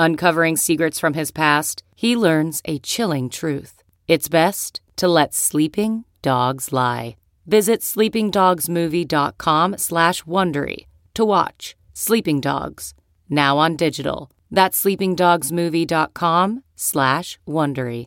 Uncovering 0.00 0.56
secrets 0.56 0.98
from 0.98 1.12
his 1.12 1.30
past, 1.30 1.82
he 1.94 2.16
learns 2.16 2.62
a 2.64 2.78
chilling 2.78 3.28
truth. 3.28 3.82
It's 4.08 4.30
best 4.30 4.80
to 4.96 5.06
let 5.06 5.34
sleeping 5.34 6.06
dogs 6.22 6.72
lie. 6.72 7.16
Visit 7.46 7.82
sleepingdogsmovie.com 7.82 9.76
slash 9.76 10.22
Wondery 10.22 10.86
to 11.12 11.22
watch 11.22 11.76
Sleeping 11.92 12.40
Dogs, 12.40 12.94
now 13.28 13.58
on 13.58 13.76
digital. 13.76 14.30
That's 14.50 14.82
sleepingdogsmovie.com 14.82 16.62
slash 16.76 17.38
Wondery. 17.46 18.06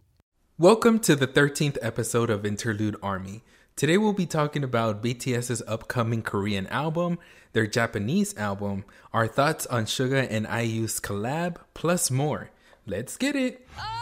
Welcome 0.58 0.98
to 1.02 1.16
the 1.16 1.28
13th 1.28 1.78
episode 1.84 2.32
of 2.32 2.44
Interlude 2.44 2.96
Army. 3.04 3.44
Today 3.76 3.98
we'll 3.98 4.14
be 4.14 4.28
talking 4.28 4.64
about 4.64 5.02
BTS's 5.02 5.64
upcoming 5.66 6.22
Korean 6.22 6.68
album, 6.68 7.18
their 7.54 7.66
Japanese 7.66 8.38
album, 8.38 8.86
our 9.12 9.26
thoughts 9.26 9.66
on 9.66 9.86
Suga 9.86 10.28
and 10.30 10.46
IU's 10.46 11.00
collab, 11.00 11.56
plus 11.74 12.12
more. 12.12 12.52
Let's 12.86 13.18
get 13.18 13.36
it! 13.36 13.68
Ah, 13.76 13.94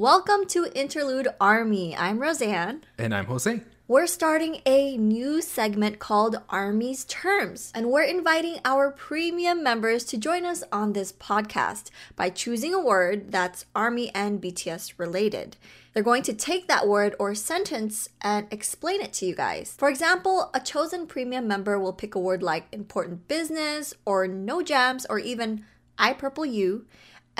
Welcome 0.00 0.46
to 0.46 0.64
Interlude 0.74 1.28
Army. 1.38 1.94
I'm 1.94 2.20
Roseanne. 2.20 2.84
And 2.96 3.14
I'm 3.14 3.26
Jose. 3.26 3.60
We're 3.86 4.06
starting 4.06 4.62
a 4.64 4.96
new 4.96 5.42
segment 5.42 5.98
called 5.98 6.40
Army's 6.48 7.04
Terms, 7.04 7.70
and 7.74 7.90
we're 7.90 8.04
inviting 8.04 8.60
our 8.64 8.92
premium 8.92 9.62
members 9.62 10.04
to 10.04 10.16
join 10.16 10.46
us 10.46 10.64
on 10.72 10.94
this 10.94 11.12
podcast 11.12 11.90
by 12.16 12.30
choosing 12.30 12.72
a 12.72 12.80
word 12.80 13.30
that's 13.30 13.66
Army 13.74 14.10
and 14.14 14.40
BTS 14.40 14.94
related. 14.96 15.58
They're 15.92 16.02
going 16.02 16.22
to 16.22 16.32
take 16.32 16.66
that 16.66 16.88
word 16.88 17.14
or 17.18 17.34
sentence 17.34 18.08
and 18.22 18.46
explain 18.50 19.02
it 19.02 19.12
to 19.14 19.26
you 19.26 19.34
guys. 19.34 19.76
For 19.78 19.90
example, 19.90 20.48
a 20.54 20.60
chosen 20.60 21.06
premium 21.06 21.46
member 21.46 21.78
will 21.78 21.92
pick 21.92 22.14
a 22.14 22.18
word 22.18 22.42
like 22.42 22.68
important 22.72 23.28
business 23.28 23.92
or 24.06 24.26
no 24.26 24.62
jams 24.62 25.04
or 25.10 25.18
even 25.18 25.66
I 25.98 26.14
purple 26.14 26.46
you 26.46 26.86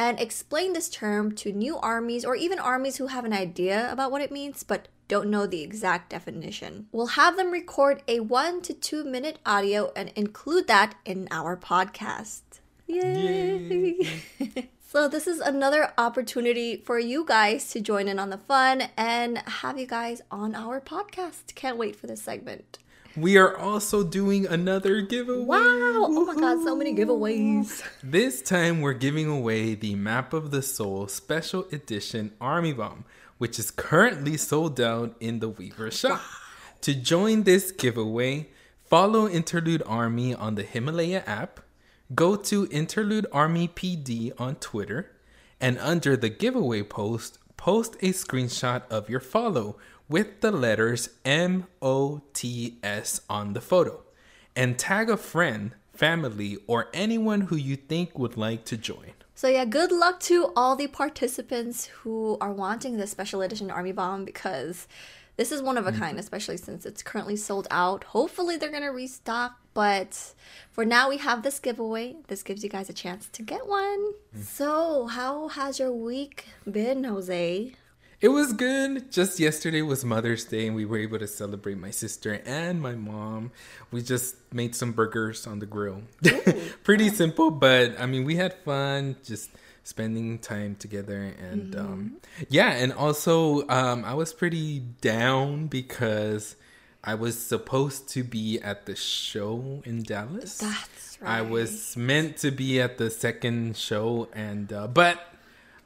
and 0.00 0.18
explain 0.18 0.72
this 0.72 0.88
term 0.88 1.30
to 1.30 1.52
new 1.52 1.76
armies 1.76 2.24
or 2.24 2.34
even 2.34 2.58
armies 2.58 2.96
who 2.96 3.08
have 3.08 3.26
an 3.26 3.34
idea 3.34 3.92
about 3.92 4.10
what 4.10 4.22
it 4.22 4.32
means 4.32 4.62
but 4.62 4.88
don't 5.08 5.28
know 5.28 5.46
the 5.46 5.60
exact 5.60 6.08
definition. 6.08 6.86
We'll 6.90 7.18
have 7.18 7.36
them 7.36 7.50
record 7.50 8.02
a 8.08 8.20
one 8.20 8.62
to 8.62 8.72
two 8.72 9.04
minute 9.04 9.38
audio 9.44 9.92
and 9.94 10.10
include 10.16 10.68
that 10.68 10.94
in 11.04 11.28
our 11.30 11.54
podcast. 11.54 12.40
Yay! 12.86 13.98
Yay. 14.38 14.70
so, 14.88 15.06
this 15.06 15.26
is 15.26 15.38
another 15.40 15.92
opportunity 15.98 16.76
for 16.76 16.98
you 16.98 17.24
guys 17.26 17.68
to 17.72 17.80
join 17.80 18.08
in 18.08 18.18
on 18.18 18.30
the 18.30 18.38
fun 18.38 18.84
and 18.96 19.38
have 19.38 19.78
you 19.78 19.86
guys 19.86 20.22
on 20.30 20.54
our 20.54 20.80
podcast. 20.80 21.54
Can't 21.54 21.76
wait 21.76 21.94
for 21.94 22.06
this 22.06 22.22
segment. 22.22 22.78
We 23.16 23.37
are 23.38 23.56
also 23.56 24.04
doing 24.04 24.47
another 24.47 25.00
giveaway. 25.00 25.44
Wow! 25.44 25.59
Oh 25.59 26.25
my 26.26 26.34
god, 26.34 26.62
so 26.62 26.76
many 26.76 26.94
giveaways. 26.94 27.82
This 28.04 28.41
time 28.41 28.81
we're 28.81 28.93
giving 28.93 29.26
away 29.28 29.75
the 29.75 29.97
Map 29.97 30.32
of 30.32 30.53
the 30.53 30.62
Soul 30.62 31.09
Special 31.09 31.66
Edition 31.72 32.32
Army 32.41 32.72
Bomb, 32.72 33.04
which 33.38 33.59
is 33.59 33.72
currently 33.72 34.37
sold 34.37 34.81
out 34.81 35.16
in 35.19 35.41
the 35.41 35.50
Weverse 35.50 35.98
shop. 35.98 36.21
Wow. 36.21 36.21
To 36.82 36.94
join 36.94 37.43
this 37.43 37.72
giveaway, 37.72 38.48
follow 38.84 39.28
Interlude 39.28 39.82
Army 39.87 40.32
on 40.32 40.54
the 40.54 40.62
Himalaya 40.62 41.25
app, 41.27 41.60
go 42.15 42.37
to 42.37 42.69
Interlude 42.71 43.27
Army 43.32 43.66
PD 43.66 44.32
on 44.38 44.54
Twitter, 44.54 45.10
and 45.60 45.78
under 45.78 46.16
the 46.16 46.28
giveaway 46.28 46.84
post, 46.84 47.38
post 47.56 47.97
a 47.97 48.12
screenshot 48.12 48.88
of 48.88 49.10
your 49.10 49.21
follow 49.21 49.78
with 50.10 50.41
the 50.41 50.50
letters 50.50 51.09
M 51.25 51.66
O 51.81 52.21
T 52.34 52.76
S 52.82 53.22
on 53.31 53.54
the 53.54 53.60
photo 53.62 54.03
and 54.54 54.78
tag 54.78 55.09
a 55.09 55.16
friend, 55.16 55.72
family, 55.94 56.59
or 56.66 56.88
anyone 56.93 57.43
who 57.43 57.56
you 57.56 57.76
think 57.76 58.19
would 58.19 58.37
like 58.37 58.65
to 58.66 58.76
join. 58.76 59.12
So, 59.34 59.48
yeah, 59.48 59.65
good 59.65 59.91
luck 59.91 60.21
to 60.21 60.53
all 60.54 60.76
the 60.76 60.88
participants 60.88 61.87
who 61.87 62.37
are 62.43 62.53
wanting 62.53 62.98
this 62.98 63.10
special 63.10 63.41
edition 63.41 63.71
Army 63.71 63.93
Bomb 63.93 64.26
because 64.26 64.87
this 65.37 65.50
is 65.50 65.62
one 65.62 65.78
of 65.78 65.87
a 65.87 65.93
kind, 65.93 66.19
especially 66.19 66.59
since 66.59 66.84
it's 66.84 67.03
currently 67.03 67.37
sold 67.37 67.66
out. 67.71 68.04
Hopefully, 68.04 68.59
they're 68.59 68.71
going 68.71 68.82
to 68.82 68.91
restock, 68.91 69.59
but 69.72 70.34
for 70.71 70.84
now, 70.84 71.09
we 71.09 71.16
have 71.16 71.42
this 71.42 71.59
giveaway. 71.59 72.16
This 72.27 72.42
gives 72.42 72.62
you 72.62 72.69
guys 72.69 72.91
a 72.91 72.92
chance 72.92 73.28
to 73.28 73.42
get 73.42 73.66
one. 73.66 74.12
Mm. 74.37 74.42
So, 74.42 75.06
how 75.06 75.48
has 75.48 75.78
your 75.78 75.92
week 75.92 76.44
been, 76.71 77.04
Jose? 77.04 77.72
It 78.20 78.28
was 78.28 78.53
good. 78.53 79.10
Just 79.10 79.41
yesterday 79.41 79.81
was 79.81 80.04
Mother's 80.04 80.44
Day, 80.44 80.66
and 80.66 80.76
we 80.76 80.84
were 80.84 80.98
able 80.98 81.19
to 81.19 81.26
celebrate 81.26 81.78
my 81.78 81.91
sister 81.91 82.42
and 82.44 82.81
my 82.82 82.92
mom. 82.92 83.50
We 83.91 84.03
just 84.03 84.36
made 84.53 84.75
some 84.75 84.92
burgers 84.92 85.47
on 85.47 85.58
the 85.58 85.64
grill. 85.64 86.03
Pretty 86.84 87.09
simple, 87.09 87.50
but 87.50 87.98
I 87.98 88.04
mean, 88.04 88.25
we 88.25 88.36
had 88.36 88.53
fun 88.62 89.16
just 89.25 89.50
spending 89.84 90.38
time 90.38 90.76
together. 90.76 91.34
And 91.41 91.72
mm-hmm. 91.72 91.80
um, 91.80 92.16
yeah, 92.50 92.72
and 92.72 92.92
also, 92.92 93.66
um, 93.69 94.04
I 94.04 94.12
was 94.12 94.34
pretty 94.34 94.80
down 95.00 95.69
because 95.69 96.56
I 97.03 97.14
was 97.14 97.38
supposed 97.38 98.10
to 98.10 98.22
be 98.22 98.60
at 98.60 98.84
the 98.84 98.97
show 98.97 99.80
in 99.86 100.03
Dallas. 100.03 100.59
That's 100.59 101.19
right. 101.22 101.38
I 101.38 101.41
was 101.41 101.97
meant 101.97 102.36
to 102.38 102.50
be 102.50 102.82
at 102.82 102.98
the 102.98 103.09
second 103.09 103.78
show, 103.78 104.28
and 104.34 104.70
uh, 104.70 104.88
but 104.88 105.29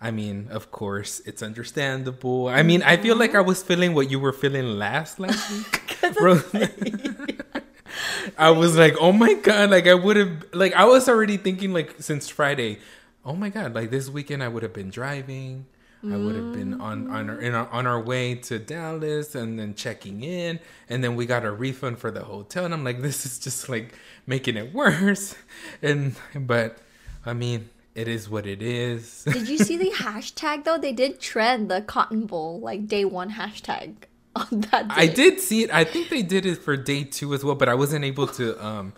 I 0.04 0.10
mean, 0.10 0.48
of 0.50 0.70
course, 0.70 1.20
it's 1.25 1.42
understandable. 1.42 2.48
I 2.48 2.62
mean, 2.62 2.82
I 2.82 2.98
feel 2.98 3.16
like 3.16 3.34
I 3.34 3.41
was 3.41 3.62
feeling 3.62 3.94
what 3.94 4.10
you 4.10 4.20
were 4.20 4.34
feeling 4.34 4.78
last 4.78 5.19
last 5.19 5.50
week. 5.50 5.97
I 8.38 8.50
was 8.50 8.76
like, 8.76 8.97
oh 9.00 9.12
my 9.12 9.32
god, 9.32 9.70
like 9.70 9.87
I 9.87 9.94
would 9.94 10.19
have, 10.19 10.44
like 10.52 10.75
I 10.75 10.84
was 10.84 11.08
already 11.08 11.38
thinking 11.38 11.73
like 11.73 11.94
since 12.00 12.29
Friday, 12.29 12.81
oh 13.25 13.34
my 13.34 13.49
god, 13.49 13.75
like 13.75 13.90
this 13.90 14.11
weekend 14.11 14.43
I 14.43 14.49
would 14.49 14.62
have 14.62 14.75
been 14.75 14.90
driving. 14.90 15.64
I 16.05 16.19
would 16.19 16.37
have 16.37 16.52
been 16.52 16.82
on 16.82 17.08
on 17.08 17.29
mm. 17.29 17.55
our, 17.55 17.61
our, 17.61 17.69
on 17.70 17.87
our 17.87 17.99
way 17.99 18.34
to 18.34 18.58
Dallas 18.58 19.34
and 19.34 19.58
then 19.58 19.75
checking 19.75 20.23
in, 20.23 20.61
and 20.90 21.02
then 21.02 21.17
we 21.17 21.25
got 21.25 21.46
a 21.46 21.50
refund 21.50 21.99
for 21.99 22.11
the 22.11 22.25
hotel, 22.25 22.67
and 22.67 22.75
I'm 22.75 22.84
like, 22.84 23.00
this 23.00 23.25
is 23.25 23.38
just 23.38 23.70
like 23.70 23.94
making 24.26 24.58
it 24.58 24.75
worse. 24.75 25.34
And 25.81 26.14
but 26.34 26.76
I 27.25 27.32
mean, 27.32 27.70
it 27.94 28.08
is 28.08 28.29
what 28.29 28.46
it 28.46 28.62
is. 28.62 29.25
did 29.32 29.49
you 29.49 29.58
see 29.58 29.76
the 29.76 29.91
hashtag 29.91 30.64
though? 30.64 30.79
They 30.79 30.93
did 30.93 31.20
trend 31.20 31.70
the 31.70 31.81
Cotton 31.82 32.26
Bowl 32.26 32.61
like 32.61 32.87
day 32.88 33.05
one 33.05 33.31
hashtag 33.32 33.94
on 34.37 34.62
that. 34.73 34.88
Day. 34.88 34.94
I 34.94 35.06
did 35.06 35.41
see 35.41 35.62
it. 35.62 35.73
I 35.73 35.85
think 35.85 36.08
they 36.08 36.23
did 36.23 36.46
it 36.46 36.56
for 36.56 36.76
day 36.76 37.05
two 37.05 37.35
as 37.35 37.44
well, 37.44 37.55
but 37.55 37.69
I 37.69 37.75
wasn't 37.75 38.05
able 38.05 38.26
to 38.29 38.64
um 38.64 38.93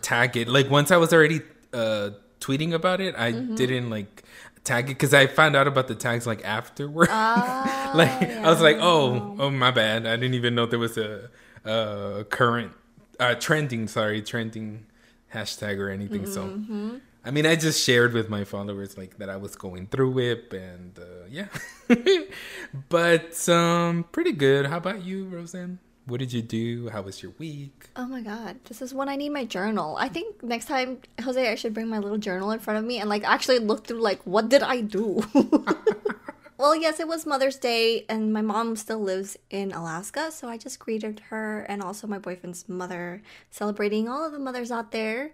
tag 0.00 0.36
it. 0.36 0.48
Like 0.48 0.70
once 0.70 0.90
I 0.90 0.96
was 0.96 1.12
already 1.12 1.40
uh 1.72 2.10
tweeting 2.40 2.72
about 2.72 3.00
it, 3.00 3.14
I 3.16 3.32
mm-hmm. 3.32 3.54
didn't 3.56 3.90
like 3.90 4.22
tag 4.64 4.84
it 4.84 4.94
because 4.94 5.14
I 5.14 5.26
found 5.26 5.56
out 5.56 5.66
about 5.66 5.88
the 5.88 5.94
tags 5.94 6.26
like 6.26 6.44
afterward. 6.44 7.08
Uh, 7.10 7.92
like 7.94 8.20
yeah. 8.20 8.42
I 8.44 8.50
was 8.50 8.60
like, 8.60 8.76
oh, 8.78 9.36
oh 9.38 9.50
my 9.50 9.70
bad. 9.70 10.06
I 10.06 10.16
didn't 10.16 10.34
even 10.34 10.54
know 10.54 10.66
there 10.66 10.78
was 10.78 10.96
a, 10.96 11.30
a 11.64 12.24
current 12.28 12.72
uh 13.18 13.34
trending. 13.34 13.88
Sorry, 13.88 14.22
trending 14.22 14.86
hashtag 15.34 15.78
or 15.78 15.90
anything. 15.90 16.22
Mm-hmm. 16.22 16.88
So, 16.94 17.00
I 17.28 17.30
mean, 17.30 17.44
I 17.44 17.56
just 17.56 17.84
shared 17.84 18.14
with 18.14 18.30
my 18.30 18.44
followers 18.44 18.96
like 18.96 19.18
that 19.18 19.28
I 19.28 19.36
was 19.36 19.54
going 19.54 19.86
through 19.88 20.18
it, 20.18 20.50
and 20.50 20.98
uh, 20.98 21.28
yeah. 21.28 21.48
but 22.88 23.46
um, 23.50 24.06
pretty 24.12 24.32
good. 24.32 24.64
How 24.64 24.78
about 24.78 25.04
you, 25.04 25.26
Roseanne? 25.26 25.78
What 26.06 26.20
did 26.20 26.32
you 26.32 26.40
do? 26.40 26.88
How 26.88 27.02
was 27.02 27.22
your 27.22 27.32
week? 27.36 27.90
Oh 27.96 28.06
my 28.06 28.22
god, 28.22 28.64
this 28.64 28.80
is 28.80 28.94
when 28.94 29.10
I 29.10 29.16
need 29.16 29.28
my 29.28 29.44
journal. 29.44 29.98
I 29.98 30.08
think 30.08 30.42
next 30.42 30.68
time, 30.68 31.00
Jose, 31.22 31.52
I 31.52 31.54
should 31.54 31.74
bring 31.74 31.88
my 31.88 31.98
little 31.98 32.16
journal 32.16 32.50
in 32.50 32.60
front 32.60 32.78
of 32.78 32.86
me 32.86 32.98
and 32.98 33.10
like 33.10 33.24
actually 33.24 33.58
look 33.58 33.86
through 33.86 34.00
like 34.00 34.22
what 34.24 34.48
did 34.48 34.62
I 34.62 34.80
do. 34.80 35.20
well, 36.56 36.74
yes, 36.74 36.98
it 36.98 37.08
was 37.08 37.26
Mother's 37.26 37.58
Day, 37.58 38.06
and 38.08 38.32
my 38.32 38.40
mom 38.40 38.74
still 38.74 39.00
lives 39.00 39.36
in 39.50 39.72
Alaska, 39.72 40.32
so 40.32 40.48
I 40.48 40.56
just 40.56 40.78
greeted 40.78 41.20
her 41.28 41.60
and 41.68 41.82
also 41.82 42.06
my 42.06 42.18
boyfriend's 42.18 42.66
mother, 42.70 43.20
celebrating 43.50 44.08
all 44.08 44.24
of 44.24 44.32
the 44.32 44.38
mothers 44.38 44.70
out 44.70 44.92
there. 44.92 45.32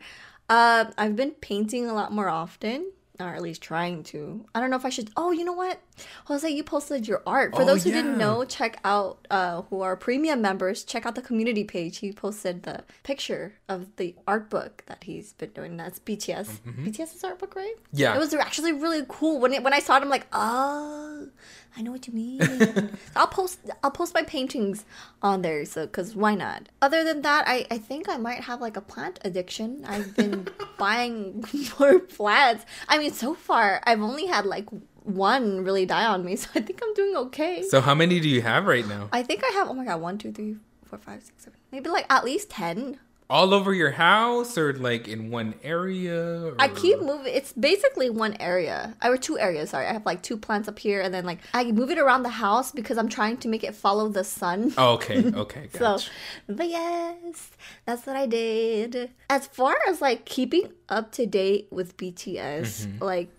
Uh, 0.49 0.87
I've 0.99 1.17
been 1.17 1.33
painting 1.33 1.87
a 1.87 1.95
lot 1.95 2.13
more 2.13 2.29
often. 2.29 2.93
Or 3.21 3.29
at 3.29 3.43
least 3.43 3.63
trying 3.63 4.03
to. 4.05 4.45
I 4.57 4.61
don't 4.61 4.71
know 4.71 4.77
if 4.77 4.85
I 4.85 4.89
should. 4.89 5.09
Oh, 5.17 5.31
you 5.31 5.45
know 5.45 5.53
what? 5.53 5.79
Jose, 6.25 6.49
you 6.51 6.65
posted 6.65 7.07
your 7.07 7.23
art. 7.25 7.55
For 7.55 7.63
Oh, 7.63 7.65
those 7.65 7.85
who 7.85 7.91
yeah. 7.91 7.97
didn't 8.03 8.19
know, 8.19 8.45
check 8.45 8.81
out 8.85 9.25
uh, 9.31 9.63
who 9.71 9.83
are 9.83 9.95
premium 9.95 10.43
members. 10.43 10.83
Check 10.83 11.07
out 11.07 11.15
the 11.15 11.23
community 11.23 11.63
page. 11.63 11.99
He 11.99 12.13
posted 12.13 12.65
the 12.65 12.83
picture 13.05 13.55
of 13.69 13.95
the 13.97 14.17
art 14.27 14.51
book 14.51 14.83
that 14.87 15.05
he's 15.05 15.33
been 15.35 15.51
doing. 15.51 15.77
That's 15.77 16.01
BTS. 16.01 16.59
BTS's 16.85 17.23
art 17.23 17.39
book, 17.39 17.55
right? 17.55 17.77
Mm-hmm. 17.77 17.97
Yeah. 18.01 18.17
It 18.17 18.19
was 18.19 18.35
actually 18.35 18.73
really 18.73 19.05
cool. 19.09 19.39
When 19.39 19.53
it, 19.53 19.63
when 19.63 19.73
I 19.73 19.79
saw 19.79 19.97
it, 19.97 20.03
I'm 20.03 20.09
like, 20.09 20.27
oh, 20.33 21.29
I 21.77 21.83
know 21.83 21.93
what 21.93 22.09
you 22.09 22.13
mean. 22.15 22.41
I'll 23.17 23.27
post 23.29 23.61
I'll 23.85 23.91
post 23.93 24.13
my 24.15 24.23
paintings 24.23 24.85
on 25.23 25.43
there. 25.43 25.65
So 25.65 25.87
because 25.87 26.15
why 26.17 26.35
not? 26.35 26.69
Other 26.83 27.05
than 27.05 27.23
that, 27.23 27.45
I 27.47 27.67
I 27.71 27.79
think 27.79 28.09
I 28.09 28.17
might 28.17 28.41
have 28.41 28.61
like 28.61 28.77
a 28.77 28.81
plant 28.81 29.21
addiction. 29.25 29.85
I've 29.87 30.17
been 30.17 30.49
buying 30.79 31.45
more 31.79 31.99
plants. 32.01 32.65
I 32.89 32.99
mean, 32.99 33.04
so 33.11 33.35
far 33.35 33.81
I've 33.85 34.01
only 34.01 34.27
had 34.27 34.47
like 34.47 34.67
one 35.05 35.65
really 35.65 35.87
die 35.87 36.07
on 36.07 36.25
me, 36.25 36.37
so 36.43 36.49
I 36.55 36.61
think 36.61 36.81
I'm 36.83 36.95
doing 36.95 37.17
okay. 37.17 37.63
So, 37.63 37.81
how 37.81 37.95
many 37.95 38.21
do 38.21 38.29
you 38.29 38.43
have 38.43 38.67
right 38.67 38.87
now? 38.87 39.09
I 39.13 39.23
think 39.23 39.43
I 39.45 39.53
have 39.55 39.69
oh 39.69 39.75
my 39.75 39.85
god, 39.85 40.01
one, 40.01 40.19
two, 40.19 40.33
three, 40.33 40.57
four, 40.85 40.99
five, 40.99 41.23
six, 41.23 41.45
seven, 41.45 41.59
maybe 41.73 41.89
like 41.91 42.07
at 42.11 42.25
least 42.25 42.51
ten. 42.51 42.99
All 43.31 43.55
over 43.55 43.73
your 43.73 43.91
house, 43.91 44.59
or 44.59 44.75
like 44.75 45.09
in 45.09 45.31
one 45.31 45.55
area? 45.63 46.45
Or... 46.45 46.57
I 46.59 46.69
keep 46.69 47.01
moving. 47.01 47.33
It's 47.35 47.55
basically 47.55 48.11
one 48.11 48.37
area, 48.39 48.95
I 49.01 49.09
or 49.09 49.17
two 49.17 49.39
areas. 49.39 49.71
Sorry, 49.71 49.87
I 49.87 49.93
have 49.95 50.05
like 50.05 50.23
two 50.23 50.37
plants 50.37 50.69
up 50.69 50.79
here, 50.79 51.01
and 51.01 51.13
then 51.13 51.25
like 51.25 51.39
I 51.55 51.65
move 51.73 51.91
it 51.91 51.99
around 51.99 52.23
the 52.23 52.29
house 52.29 52.71
because 52.71 52.99
I'm 52.99 53.09
trying 53.09 53.39
to 53.39 53.49
make 53.49 53.65
it 53.65 53.75
follow 53.75 54.09
the 54.09 54.25
sun. 54.25 54.75
Oh, 54.77 54.93
okay, 54.95 55.25
okay, 55.35 55.69
So, 55.73 55.99
but 56.47 56.69
yes, 56.69 57.51
that's 57.87 58.07
what 58.07 58.15
I 58.15 58.27
did. 58.27 59.11
As 59.31 59.47
far 59.47 59.77
as 59.89 60.03
like 60.03 60.27
keeping 60.27 60.71
up 60.91 61.11
to 61.13 61.25
date 61.25 61.69
with 61.71 61.97
BTS, 61.97 62.87
mm-hmm. 62.87 63.03
like 63.03 63.31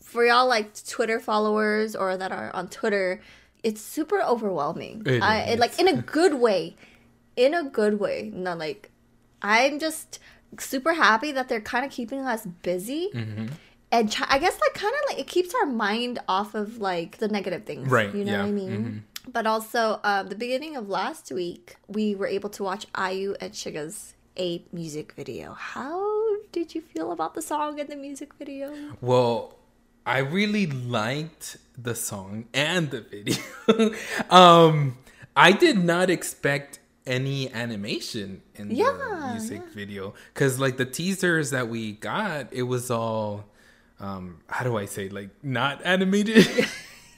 for 0.00 0.26
y'all 0.26 0.46
like 0.46 0.84
Twitter 0.84 1.18
followers 1.18 1.96
or 1.96 2.18
that 2.18 2.32
are 2.32 2.54
on 2.54 2.68
Twitter, 2.68 3.22
it's 3.62 3.80
super 3.80 4.20
overwhelming. 4.22 5.02
It 5.06 5.22
I, 5.22 5.38
it, 5.52 5.58
like 5.58 5.78
in 5.78 5.88
a 5.88 6.02
good 6.02 6.34
way, 6.34 6.76
in 7.34 7.54
a 7.54 7.64
good 7.64 7.98
way. 7.98 8.30
Not 8.34 8.58
like 8.58 8.90
I'm 9.42 9.78
just 9.78 10.18
super 10.58 10.94
happy 10.94 11.32
that 11.32 11.48
they're 11.48 11.60
kind 11.60 11.84
of 11.84 11.90
keeping 11.90 12.20
us 12.20 12.46
busy. 12.62 13.10
And 13.90 14.10
ch- 14.10 14.22
I 14.26 14.38
guess 14.38 14.58
like 14.58 14.74
kind 14.74 14.94
of 14.94 15.10
like 15.10 15.18
it 15.18 15.26
keeps 15.26 15.54
our 15.54 15.66
mind 15.66 16.18
off 16.26 16.54
of 16.54 16.78
like 16.78 17.18
the 17.18 17.28
negative 17.28 17.64
things, 17.64 17.88
Right, 17.88 18.14
You 18.14 18.24
know 18.24 18.32
yeah, 18.32 18.38
what 18.38 18.48
I 18.48 18.52
mean? 18.52 19.04
But 19.30 19.46
also, 19.46 20.00
um, 20.02 20.28
the 20.28 20.34
beginning 20.34 20.76
of 20.76 20.88
last 20.88 21.30
week, 21.30 21.76
we 21.88 22.14
were 22.14 22.26
able 22.26 22.48
to 22.50 22.62
watch 22.64 22.86
IU 22.98 23.34
and 23.40 23.54
Suga's 23.54 24.14
a 24.38 24.64
music 24.72 25.12
video. 25.12 25.52
How 25.52 26.36
did 26.50 26.74
you 26.74 26.80
feel 26.80 27.12
about 27.12 27.34
the 27.34 27.42
song 27.42 27.78
and 27.78 27.88
the 27.88 27.96
music 27.96 28.34
video? 28.34 28.72
Well, 29.00 29.58
I 30.04 30.18
really 30.18 30.66
liked 30.66 31.58
the 31.76 31.94
song 31.94 32.46
and 32.52 32.90
the 32.90 33.02
video. 33.02 33.94
um, 34.30 34.98
I 35.36 35.52
did 35.52 35.78
not 35.78 36.10
expect 36.10 36.80
any 37.06 37.52
animation 37.52 38.42
in 38.54 38.68
the 38.68 38.74
Yeah, 38.76 39.30
music 39.32 39.62
video. 39.74 40.14
Because, 40.32 40.58
like, 40.60 40.76
the 40.76 40.84
teasers 40.86 41.50
that 41.50 41.68
we 41.68 41.92
got, 41.92 42.48
it 42.52 42.62
was 42.64 42.90
all, 42.90 43.46
um, 44.00 44.40
how 44.46 44.64
do 44.64 44.76
I 44.76 44.84
say, 44.86 45.08
like, 45.08 45.30
not 45.42 45.80
animated. 45.84 46.46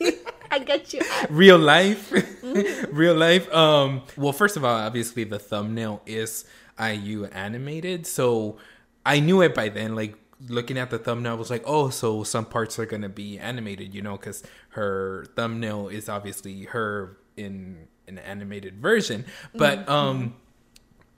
I 0.50 0.58
get 0.60 0.92
you. 0.92 1.00
real 1.31 1.58
life. 1.58 2.12
Real 2.92 3.14
life. 3.16 3.52
Um 3.52 4.02
well 4.16 4.32
first 4.32 4.56
of 4.56 4.64
all 4.64 4.76
obviously 4.76 5.25
the 5.25 5.38
thumbnail 5.38 6.02
is 6.06 6.44
iu 6.78 7.25
animated. 7.26 8.06
So 8.06 8.58
i 9.04 9.19
knew 9.19 9.42
it 9.42 9.54
by 9.54 9.69
then 9.69 9.96
like 9.96 10.14
looking 10.48 10.78
at 10.78 10.90
the 10.90 10.98
thumbnail 10.98 11.32
I 11.32 11.34
was 11.34 11.50
like 11.50 11.64
oh 11.66 11.90
so 11.90 12.22
some 12.22 12.44
parts 12.44 12.78
are 12.78 12.86
gonna 12.86 13.08
be 13.08 13.38
animated 13.38 13.94
you 13.94 14.02
know 14.02 14.16
because 14.16 14.44
her 14.70 15.26
thumbnail 15.34 15.88
is 15.88 16.08
obviously 16.08 16.64
her 16.64 17.16
in 17.36 17.88
an 18.06 18.19
animated 18.19 18.81
version 18.81 19.25
but 19.55 19.89
um 19.89 20.35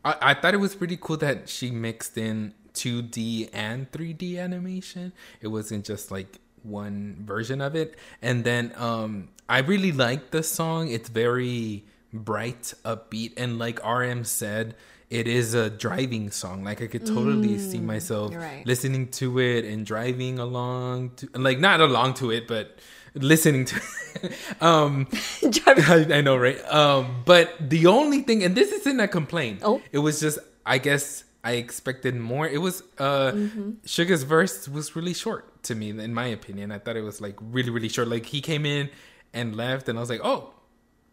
I, 0.06 0.17
I 0.21 0.35
thought 0.35 0.55
it 0.55 0.59
was 0.59 0.75
pretty 0.75 0.97
cool 1.00 1.17
that 1.19 1.49
she 1.49 1.71
mixed 1.71 2.17
in 2.17 2.55
2D 2.75 3.50
and 3.53 3.91
3D 3.91 4.38
animation. 4.38 5.12
It 5.41 5.49
wasn't 5.49 5.85
just 5.85 6.11
like 6.11 6.38
one 6.62 7.17
version 7.21 7.61
of 7.61 7.75
it. 7.75 7.97
And 8.23 8.44
then 8.44 8.73
um 8.77 9.29
I 9.49 9.59
really 9.61 9.93
like 9.93 10.31
the 10.31 10.43
song. 10.43 10.91
It's 10.91 11.09
very 11.09 11.85
bright, 12.12 12.73
upbeat, 12.85 13.35
and 13.37 13.59
like 13.59 13.85
RM 13.85 14.25
said, 14.25 14.75
it 15.09 15.29
is 15.29 15.55
a 15.55 15.71
driving 15.71 16.31
song. 16.31 16.65
Like 16.65 16.83
I 16.83 16.87
could 16.87 17.06
totally 17.06 17.59
see 17.59 17.79
myself 17.79 18.35
right. 18.35 18.67
listening 18.67 19.09
to 19.23 19.38
it 19.38 19.65
and 19.65 19.87
driving 19.87 20.38
along 20.38 21.11
to 21.17 21.29
like 21.35 21.59
not 21.61 21.81
along 21.81 22.15
to 22.15 22.31
it, 22.33 22.49
but 22.49 22.79
listening 23.16 23.64
to 23.66 23.80
um 24.60 25.06
I, 25.66 26.06
I 26.10 26.20
know, 26.20 26.36
right? 26.36 26.60
Um, 26.72 27.22
but 27.24 27.54
the 27.60 27.86
only 27.86 28.22
thing, 28.22 28.42
and 28.42 28.54
this 28.54 28.72
isn't 28.72 29.00
a 29.00 29.08
complaint. 29.08 29.60
Oh. 29.62 29.82
it 29.92 29.98
was 29.98 30.20
just, 30.20 30.38
I 30.64 30.78
guess, 30.78 31.24
I 31.44 31.52
expected 31.52 32.16
more. 32.16 32.46
It 32.48 32.58
was, 32.60 32.82
uh, 32.98 33.32
Mm-hmm. 33.32 33.70
Suga's 33.84 34.24
verse 34.24 34.68
was 34.68 34.96
really 34.96 35.14
short 35.14 35.62
to 35.64 35.74
me, 35.74 35.90
in 35.90 36.12
my 36.14 36.26
opinion. 36.26 36.72
I 36.72 36.78
thought 36.78 36.96
it 36.96 37.02
was 37.02 37.20
like 37.20 37.36
really, 37.40 37.70
really 37.70 37.88
short. 37.88 38.08
Like 38.08 38.26
he 38.26 38.40
came 38.40 38.66
in 38.66 38.90
and 39.32 39.54
left, 39.54 39.88
and 39.88 39.98
I 39.98 40.00
was 40.00 40.10
like, 40.10 40.20
oh, 40.24 40.54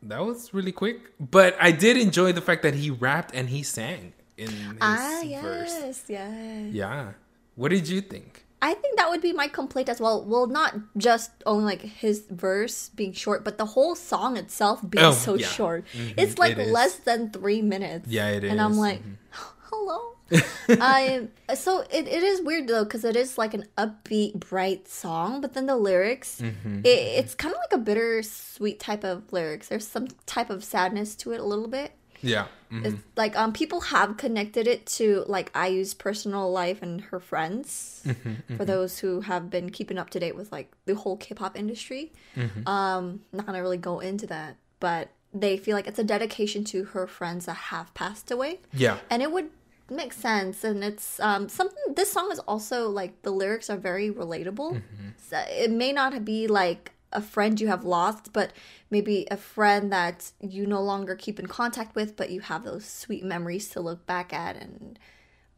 that 0.01 0.23
was 0.25 0.53
really 0.53 0.71
quick. 0.71 0.99
But 1.19 1.55
I 1.59 1.71
did 1.71 1.97
enjoy 1.97 2.31
the 2.33 2.41
fact 2.41 2.63
that 2.63 2.73
he 2.73 2.89
rapped 2.89 3.33
and 3.35 3.49
he 3.49 3.63
sang 3.63 4.13
in 4.37 4.49
his 4.49 4.77
ah, 4.81 5.21
verse. 5.23 5.71
yes, 5.79 6.03
yes. 6.09 6.73
Yeah. 6.73 7.13
What 7.55 7.69
did 7.69 7.87
you 7.87 8.01
think? 8.01 8.45
I 8.63 8.73
think 8.73 8.95
that 8.97 9.09
would 9.11 9.21
be 9.21 9.33
my 9.33 9.49
complaint 9.49 9.89
as 9.89 9.99
well. 9.99 10.23
Well, 10.23 10.47
not 10.47 10.73
just 10.97 11.31
only 11.45 11.65
like 11.65 11.81
his 11.81 12.23
verse 12.31 12.89
being 12.95 13.11
short, 13.13 13.43
but 13.43 13.57
the 13.57 13.65
whole 13.75 13.93
song 13.93 14.37
itself 14.37 14.79
being 14.89 15.03
Oh, 15.03 15.11
so 15.11 15.35
yeah. 15.35 15.47
short. 15.47 15.83
Mhm, 15.93 16.13
It's 16.17 16.37
like 16.39 16.57
it 16.57 16.69
less 16.69 16.95
than 16.95 17.29
three 17.31 17.61
minutes. 17.61 18.07
Yeah, 18.07 18.29
it 18.29 18.43
is. 18.45 18.51
And 18.51 18.61
I'm 18.61 18.77
like, 18.77 19.01
hello. 19.69 19.99
I 20.69 21.27
so 21.53 21.81
it, 21.91 22.07
it 22.07 22.23
is 22.23 22.41
weird 22.41 22.67
though 22.69 22.85
because 22.85 23.03
it 23.03 23.15
is 23.17 23.37
like 23.37 23.53
an 23.53 23.65
upbeat, 23.77 24.39
bright 24.39 24.87
song, 24.87 25.41
but 25.41 25.53
then 25.53 25.65
the 25.65 25.75
lyrics, 25.75 26.39
Mm-hmm. 26.41 26.79
it, 26.85 26.87
it's 27.19 27.35
kind 27.35 27.53
of 27.53 27.59
like 27.59 27.73
a 27.73 27.83
bittersweet 27.83 28.79
type 28.79 29.03
of 29.03 29.23
lyrics. 29.31 29.67
There's 29.67 29.85
some 29.87 30.07
type 30.25 30.49
of 30.49 30.63
sadness 30.63 31.15
to 31.17 31.33
it 31.33 31.39
a 31.39 31.43
little 31.43 31.67
bit. 31.67 31.91
Yeah. 32.23 32.47
mhm. 32.71 32.85
It's 32.85 33.01
like 33.15 33.35
um 33.37 33.51
people 33.53 33.81
have 33.81 34.17
connected 34.17 34.65
it 34.67 34.85
to 34.97 35.23
like 35.27 35.51
IU's 35.55 35.93
personal 35.93 36.51
life 36.51 36.81
and 36.81 37.01
her 37.11 37.19
friends. 37.19 38.01
Mm-hmm, 38.05 38.57
For 38.57 38.65
those 38.65 38.99
who 38.99 39.21
have 39.21 39.49
been 39.49 39.69
keeping 39.69 39.97
up 39.97 40.09
to 40.11 40.19
date 40.19 40.35
with 40.35 40.51
like 40.51 40.71
the 40.85 40.95
whole 40.95 41.17
K-pop 41.17 41.57
industry, 41.57 42.11
Mm-hmm. 42.35 42.67
um, 42.67 43.21
not 43.31 43.45
gonna 43.45 43.61
really 43.61 43.77
go 43.91 43.99
into 43.99 44.25
that, 44.27 44.55
but 44.79 45.09
they 45.33 45.57
feel 45.57 45.75
like 45.75 45.87
it's 45.87 45.99
a 45.99 46.03
dedication 46.03 46.63
to 46.65 46.83
her 46.93 47.05
friends 47.07 47.45
that 47.45 47.59
have 47.73 47.93
passed 47.93 48.29
away, 48.31 48.59
Yeah. 48.71 48.97
and 49.09 49.21
it 49.21 49.31
would 49.31 49.49
make 49.89 50.13
sense. 50.13 50.63
And 50.63 50.83
it's 50.83 51.19
um 51.19 51.49
something. 51.49 51.83
This 51.95 52.11
song 52.11 52.31
is 52.31 52.39
also 52.39 52.89
like 52.89 53.21
the 53.21 53.31
lyrics 53.31 53.69
are 53.69 53.77
very 53.77 54.09
relatable. 54.11 54.69
Mm-hmm. 54.77 55.09
So 55.29 55.37
it 55.49 55.71
may 55.71 55.91
not 55.91 56.23
be 56.25 56.47
like 56.47 56.91
a 57.13 57.21
friend 57.21 57.59
you 57.61 57.67
have 57.67 57.83
lost, 57.85 58.33
but 58.33 58.51
maybe 58.89 59.27
a 59.31 59.37
friend 59.37 59.91
that 59.91 60.31
you 60.41 60.65
no 60.67 60.81
longer 60.81 61.15
keep 61.15 61.39
in 61.39 61.47
contact 61.47 61.95
with, 61.95 62.15
but 62.15 62.29
you 62.29 62.41
have 62.41 62.63
those 62.63 62.85
sweet 62.85 63.23
memories 63.23 63.69
to 63.69 63.79
look 63.79 64.05
back 64.05 64.33
at, 64.33 64.55
and 64.55 64.99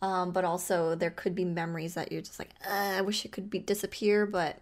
um, 0.01 0.31
but 0.31 0.43
also 0.45 0.93
there 0.95 1.09
could 1.09 1.33
be 1.33 1.45
memories 1.45 1.93
that 1.95 2.11
you're 2.11 2.21
just 2.21 2.37
like, 2.39 2.51
uh, 2.69 2.97
I 2.97 3.01
wish 3.01 3.25
it 3.25 3.31
could 3.31 3.49
be 3.49 3.59
disappear, 3.59 4.25
but 4.25 4.59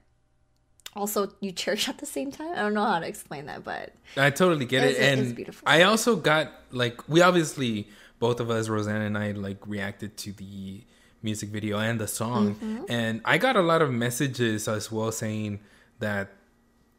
also 0.96 1.34
you 1.42 1.52
cherish 1.52 1.90
at 1.90 1.98
the 1.98 2.06
same 2.06 2.32
time. 2.32 2.52
I 2.54 2.62
don't 2.62 2.74
know 2.74 2.86
how 2.86 3.00
to 3.00 3.08
explain 3.08 3.48
that, 3.48 3.64
but 3.64 3.94
I 4.16 4.30
totally 4.30 4.66
get 4.66 4.84
it, 4.84 4.92
it's 4.92 5.00
and 5.00 5.36
beautiful. 5.36 5.68
I 5.68 5.82
also 5.84 6.16
got 6.16 6.52
like 6.72 7.08
we 7.10 7.22
obviously 7.22 7.90
both 8.20 8.40
of 8.40 8.50
us, 8.50 8.70
Roseanne 8.70 9.02
and 9.02 9.18
I, 9.18 9.32
like 9.32 9.58
reacted 9.68 10.16
to 10.18 10.32
the 10.32 10.84
music 11.22 11.50
video 11.50 11.80
and 11.80 12.00
the 12.00 12.08
song, 12.08 12.56
Mm-hmm. 12.56 12.86
and 12.90 13.22
I 13.26 13.38
got 13.38 13.56
a 13.56 13.62
lot 13.62 13.82
of 13.82 13.92
messages 13.92 14.68
as 14.68 14.92
well 14.92 15.12
saying 15.12 15.60
that 16.00 16.30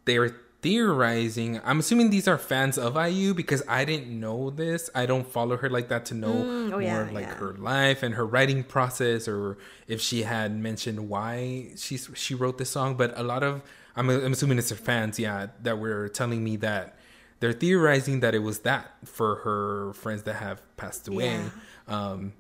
they're 0.05 0.37
theorizing. 0.63 1.61
I'm 1.63 1.79
assuming 1.81 2.09
these 2.09 2.27
are 2.27 2.39
fans 2.39 2.79
of 2.79 2.97
IU 2.97 3.35
because 3.35 3.63
I 3.69 3.85
didn't 3.85 4.19
know 4.19 4.49
this. 4.49 4.89
I 4.95 5.05
don't 5.05 5.27
follow 5.27 5.59
her 5.59 5.69
like 5.69 5.89
that 5.89 6.07
to 6.07 6.15
know 6.15 6.33
Mm, 6.33 6.67
oh, 6.69 6.71
more 6.71 6.83
yeah, 6.83 7.03
of 7.03 7.13
like 7.13 7.27
yeah. 7.27 7.35
her 7.35 7.53
life 7.59 8.03
and 8.03 8.15
her 8.15 8.25
writing 8.27 8.65
process, 8.65 9.29
or 9.29 9.59
if 9.87 10.01
she 10.01 10.23
had 10.23 10.57
mentioned 10.57 11.09
why 11.11 11.69
she 11.77 11.99
she 11.99 12.35
wrote 12.35 12.57
this 12.59 12.71
song. 12.71 12.97
But 12.97 13.13
a 13.19 13.23
lot 13.23 13.43
of 13.43 13.63
I'm, 13.97 14.09
I'm 14.09 14.33
assuming 14.33 14.59
it's 14.59 14.71
her 14.71 14.77
fans, 14.77 15.19
yeah, 15.19 15.49
that 15.63 15.79
were 15.79 16.09
telling 16.09 16.43
me 16.43 16.57
that 16.57 16.97
they're 17.41 17.53
theorizing 17.53 18.21
that 18.21 18.35
it 18.35 18.41
was 18.41 18.61
that 18.61 18.91
for 19.05 19.37
her 19.37 19.93
friends 19.93 20.23
that 20.23 20.37
have 20.37 20.63
passed 20.79 21.09
away. 21.09 21.35
Yeah. 21.35 21.51
Um, 21.89 22.33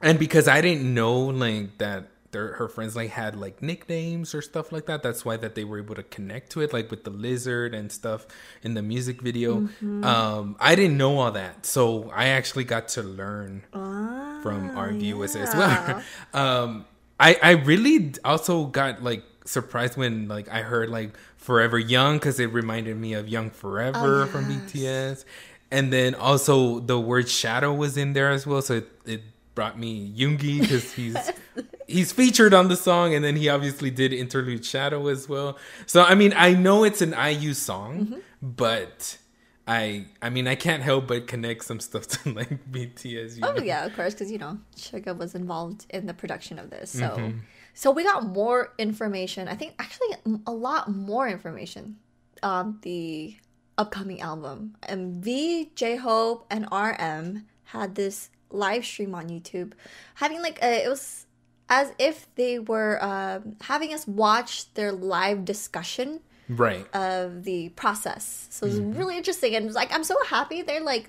and 0.00 0.18
because 0.18 0.48
I 0.48 0.60
didn't 0.62 0.92
know 0.92 1.18
like 1.26 1.76
that 1.78 2.08
their 2.32 2.54
her 2.54 2.68
friends 2.68 2.96
like 2.96 3.10
had 3.10 3.36
like 3.36 3.62
nicknames 3.62 4.34
or 4.34 4.42
stuff 4.42 4.72
like 4.72 4.86
that. 4.86 5.02
That's 5.02 5.24
why 5.24 5.36
that 5.36 5.54
they 5.54 5.64
were 5.64 5.78
able 5.78 5.94
to 5.94 6.02
connect 6.02 6.50
to 6.52 6.60
it, 6.62 6.72
like 6.72 6.90
with 6.90 7.04
the 7.04 7.10
lizard 7.10 7.74
and 7.74 7.92
stuff 7.92 8.26
in 8.62 8.74
the 8.74 8.82
music 8.82 9.22
video. 9.22 9.60
Mm-hmm. 9.60 10.02
Um, 10.04 10.56
I 10.58 10.74
didn't 10.74 10.96
know 10.96 11.18
all 11.18 11.30
that, 11.32 11.64
so 11.66 12.10
I 12.14 12.28
actually 12.28 12.64
got 12.64 12.88
to 12.88 13.02
learn 13.02 13.62
Ah, 13.72 14.40
from 14.42 14.76
our 14.76 14.92
viewers 14.92 15.36
as 15.36 15.54
well. 15.54 16.02
um, 16.34 16.84
I 17.20 17.38
I 17.42 17.50
really 17.52 18.14
also 18.24 18.66
got 18.66 19.02
like 19.02 19.22
surprised 19.44 19.96
when 19.96 20.28
like 20.28 20.48
I 20.48 20.62
heard 20.62 20.88
like 20.88 21.16
Forever 21.36 21.78
Young 21.78 22.16
because 22.16 22.40
it 22.40 22.52
reminded 22.52 22.96
me 22.96 23.14
of 23.14 23.28
Young 23.28 23.50
Forever 23.50 24.22
Oh, 24.22 24.26
from. 24.26 24.44
BTS, 24.46 25.24
and 25.70 25.92
then 25.92 26.14
also 26.14 26.80
the 26.80 26.98
word 26.98 27.28
shadow 27.28 27.74
was 27.74 27.96
in 27.96 28.12
there 28.14 28.30
as 28.30 28.46
well, 28.46 28.62
so 28.62 28.74
it, 28.74 28.88
it 29.04 29.22
brought 29.54 29.78
me 29.78 30.10
Yoongi 30.16 30.60
because 30.60 30.92
he's 30.94 31.16
he's 31.88 32.12
featured 32.12 32.54
on 32.54 32.68
the 32.68 32.76
song, 32.76 33.14
and 33.14 33.24
then 33.24 33.36
he 33.36 33.48
obviously 33.48 33.90
did 33.90 34.12
interlude 34.12 34.64
shadow 34.64 35.08
as 35.08 35.28
well. 35.28 35.58
So 35.86 36.02
I 36.02 36.14
mean, 36.14 36.32
I 36.36 36.54
know 36.54 36.84
it's 36.84 37.02
an 37.02 37.14
IU 37.14 37.54
song, 37.54 38.06
Mm-hmm. 38.06 38.18
but. 38.42 39.18
I 39.64 40.06
I 40.20 40.28
mean 40.28 40.48
I 40.48 40.56
can't 40.56 40.82
help 40.82 41.06
but 41.06 41.28
connect 41.28 41.62
some 41.64 41.78
stuff 41.78 42.08
to 42.14 42.32
like 42.32 42.50
BTS. 42.72 43.36
You 43.36 43.42
Oh 43.44 43.52
know? 43.52 43.62
yeah, 43.62 43.84
of 43.86 43.94
course, 43.94 44.12
because 44.12 44.28
you 44.28 44.38
know 44.38 44.58
Suga 44.74 45.16
was 45.16 45.36
involved 45.36 45.86
in 45.90 46.06
the 46.06 46.14
production 46.14 46.58
of 46.58 46.68
this. 46.70 46.90
So, 46.90 46.98
Mm-hmm. 47.10 47.38
so 47.72 47.92
we 47.92 48.02
got 48.02 48.26
more 48.26 48.72
information. 48.76 49.46
I 49.46 49.54
think 49.54 49.74
actually 49.78 50.16
a 50.48 50.50
lot 50.50 50.90
more 50.90 51.28
information 51.28 51.98
on 52.42 52.80
the 52.82 53.36
upcoming 53.78 54.20
album. 54.20 54.74
And 54.82 55.22
V, 55.22 55.70
J 55.76 55.94
Hope, 55.94 56.44
and 56.50 56.66
RM 56.72 57.46
had 57.66 57.94
this 57.94 58.30
live 58.50 58.84
stream 58.84 59.14
on 59.14 59.28
YouTube, 59.28 59.74
having 60.14 60.42
like 60.42 60.58
a, 60.60 60.84
it 60.84 60.88
was 60.88 61.26
as 61.68 61.92
if 61.98 62.26
they 62.34 62.58
were 62.58 63.02
um, 63.02 63.56
having 63.62 63.92
us 63.94 64.06
watch 64.06 64.72
their 64.74 64.92
live 64.92 65.44
discussion 65.44 66.20
Right. 66.48 66.86
of 66.94 67.44
the 67.44 67.70
process. 67.70 68.46
So 68.50 68.66
it's 68.66 68.76
Mm-hmm. 68.76 68.98
really 68.98 69.16
interesting 69.16 69.54
and 69.54 69.72
like 69.72 69.90
I'm 69.94 70.04
so 70.04 70.16
happy 70.26 70.60
they're 70.60 70.82
like 70.82 71.08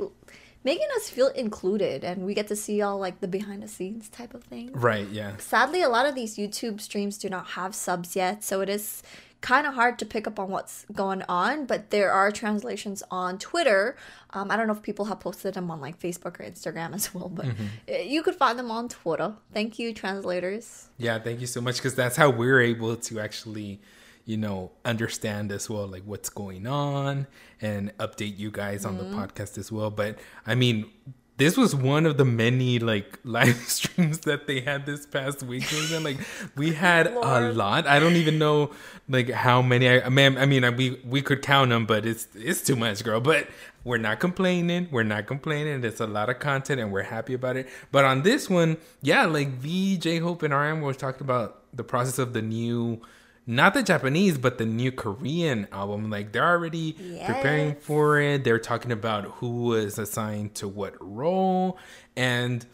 making 0.63 0.87
us 0.95 1.09
feel 1.09 1.27
included 1.27 2.03
and 2.05 2.23
we 2.25 2.33
get 2.33 2.47
to 2.47 2.55
see 2.55 2.81
all 2.81 2.97
like 2.97 3.19
the 3.19 3.27
behind 3.27 3.61
the 3.63 3.67
scenes 3.67 4.07
type 4.07 4.33
of 4.33 4.43
thing. 4.45 4.71
Right, 4.71 5.07
yeah. 5.09 5.35
Sadly, 5.37 5.81
a 5.81 5.89
lot 5.89 6.05
of 6.05 6.15
these 6.15 6.37
YouTube 6.37 6.79
streams 6.79 7.17
do 7.17 7.27
not 7.29 7.47
have 7.57 7.75
subs 7.75 8.15
yet, 8.15 8.43
so 8.43 8.61
it 8.61 8.69
is 8.69 9.03
kind 9.43 9.67
of 9.67 9.73
hard 9.75 9.99
to 9.99 10.05
pick 10.05 10.25
up 10.25 10.39
on 10.39 10.49
what's 10.49 10.85
going 10.93 11.21
on. 11.29 11.65
But 11.65 11.89
there 11.91 12.11
are 12.11 12.31
translations 12.31 13.03
on 13.11 13.37
Twitter. 13.37 13.95
Um, 14.31 14.49
I 14.49 14.55
don't 14.57 14.67
know 14.67 14.73
if 14.73 14.81
people 14.81 15.05
have 15.05 15.19
posted 15.19 15.53
them 15.53 15.69
on 15.69 15.79
like 15.81 15.99
Facebook 15.99 16.39
or 16.39 16.43
Instagram 16.43 16.95
as 16.95 17.13
well, 17.13 17.29
but 17.29 17.45
Mm-hmm. 17.45 18.09
you 18.09 18.23
could 18.23 18.35
find 18.35 18.57
them 18.57 18.71
on 18.71 18.87
Twitter. 18.89 19.35
Thank 19.53 19.77
you, 19.79 19.93
translators. 19.93 20.87
Yeah, 20.97 21.19
thank 21.19 21.41
you 21.41 21.47
so 21.47 21.61
much 21.61 21.75
because 21.75 21.93
that's 21.93 22.15
how 22.15 22.29
we're 22.29 22.61
able 22.61 22.95
to 22.95 23.19
actually, 23.19 23.81
you 24.25 24.37
know, 24.37 24.71
understand 24.85 25.51
as 25.51 25.69
well, 25.69 25.87
like 25.87 26.03
what's 26.05 26.29
going 26.29 26.65
on 26.65 27.27
and 27.61 27.95
update 27.97 28.37
you 28.39 28.49
guys 28.49 28.85
on 28.85 28.97
the 28.97 29.03
podcast 29.03 29.57
as 29.57 29.71
well. 29.71 29.91
But 29.91 30.17
I 30.47 30.55
mean, 30.55 30.89
this 31.37 31.57
was 31.57 31.75
one 31.75 32.05
of 32.05 32.17
the 32.17 32.25
many 32.25 32.79
like 32.79 33.19
live 33.23 33.57
streams 33.57 34.19
that 34.19 34.47
they 34.47 34.61
had 34.61 34.85
this 34.85 35.05
past 35.05 35.43
week. 35.43 35.65
And 35.91 36.03
like 36.03 36.17
we 36.55 36.73
had 36.85 37.07
a 37.07 37.51
lot. 37.51 37.87
I 37.87 37.99
don't 37.99 38.15
even 38.15 38.37
know 38.37 38.71
like 39.09 39.29
how 39.29 39.61
many. 39.61 39.89
I, 39.89 40.01
I 40.01 40.09
mean, 40.09 40.37
I 40.37 40.45
mean, 40.45 40.75
we 40.75 41.01
we 41.05 41.21
could 41.21 41.41
count 41.41 41.69
them, 41.69 41.85
but 41.85 42.05
it's 42.05 42.27
it's 42.35 42.61
too 42.61 42.75
much, 42.75 43.03
girl. 43.03 43.19
But 43.19 43.47
we're 43.83 43.97
not 43.97 44.19
complaining. 44.19 44.87
We're 44.91 45.03
not 45.03 45.27
complaining. 45.27 45.83
It's 45.83 45.99
a 45.99 46.07
lot 46.07 46.29
of 46.29 46.39
content, 46.39 46.79
and 46.79 46.91
we're 46.91 47.03
happy 47.03 47.33
about 47.33 47.57
it. 47.57 47.67
But 47.91 48.05
on 48.05 48.23
this 48.23 48.49
one, 48.49 48.77
yeah, 49.01 49.25
like 49.25 49.49
V, 49.49 49.97
J 49.97 50.19
Hope, 50.19 50.43
and 50.43 50.53
RM 50.53 50.81
were 50.81 50.93
talking 50.93 51.21
about 51.21 51.63
the 51.73 51.83
process 51.83 52.19
of 52.19 52.33
the 52.33 52.41
new. 52.41 53.01
Not 53.45 53.73
the 53.73 53.83
Japanese, 53.83 54.37
but 54.37 54.57
the 54.57 54.65
new 54.65 54.91
Korean 54.91 55.67
album. 55.71 56.09
Like 56.09 56.31
they're 56.31 56.47
already 56.47 56.93
preparing 57.25 57.75
for 57.75 58.19
it. 58.19 58.43
They're 58.43 58.59
talking 58.59 58.91
about 58.91 59.25
who 59.25 59.63
was 59.63 59.99
assigned 59.99 60.55
to 60.55 60.67
what 60.67 60.95
role, 60.99 61.77
and 62.15 62.65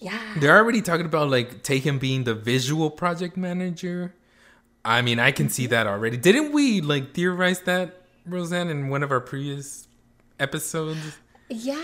Yeah. 0.00 0.18
they're 0.38 0.56
already 0.56 0.82
talking 0.82 1.06
about 1.06 1.30
like 1.30 1.62
Taken 1.62 1.98
being 1.98 2.24
the 2.24 2.34
visual 2.34 2.90
project 2.90 3.36
manager. 3.36 4.14
I 4.84 5.02
mean, 5.02 5.20
I 5.20 5.30
can 5.32 5.48
see 5.50 5.64
mm-hmm. 5.64 5.70
that 5.70 5.86
already. 5.86 6.16
Didn't 6.16 6.52
we 6.52 6.80
like 6.80 7.14
theorize 7.14 7.60
that, 7.62 8.02
Roseanne, 8.26 8.70
in 8.70 8.88
one 8.88 9.02
of 9.02 9.12
our 9.12 9.20
previous 9.20 9.86
episodes? 10.40 11.18
Yeah, 11.50 11.76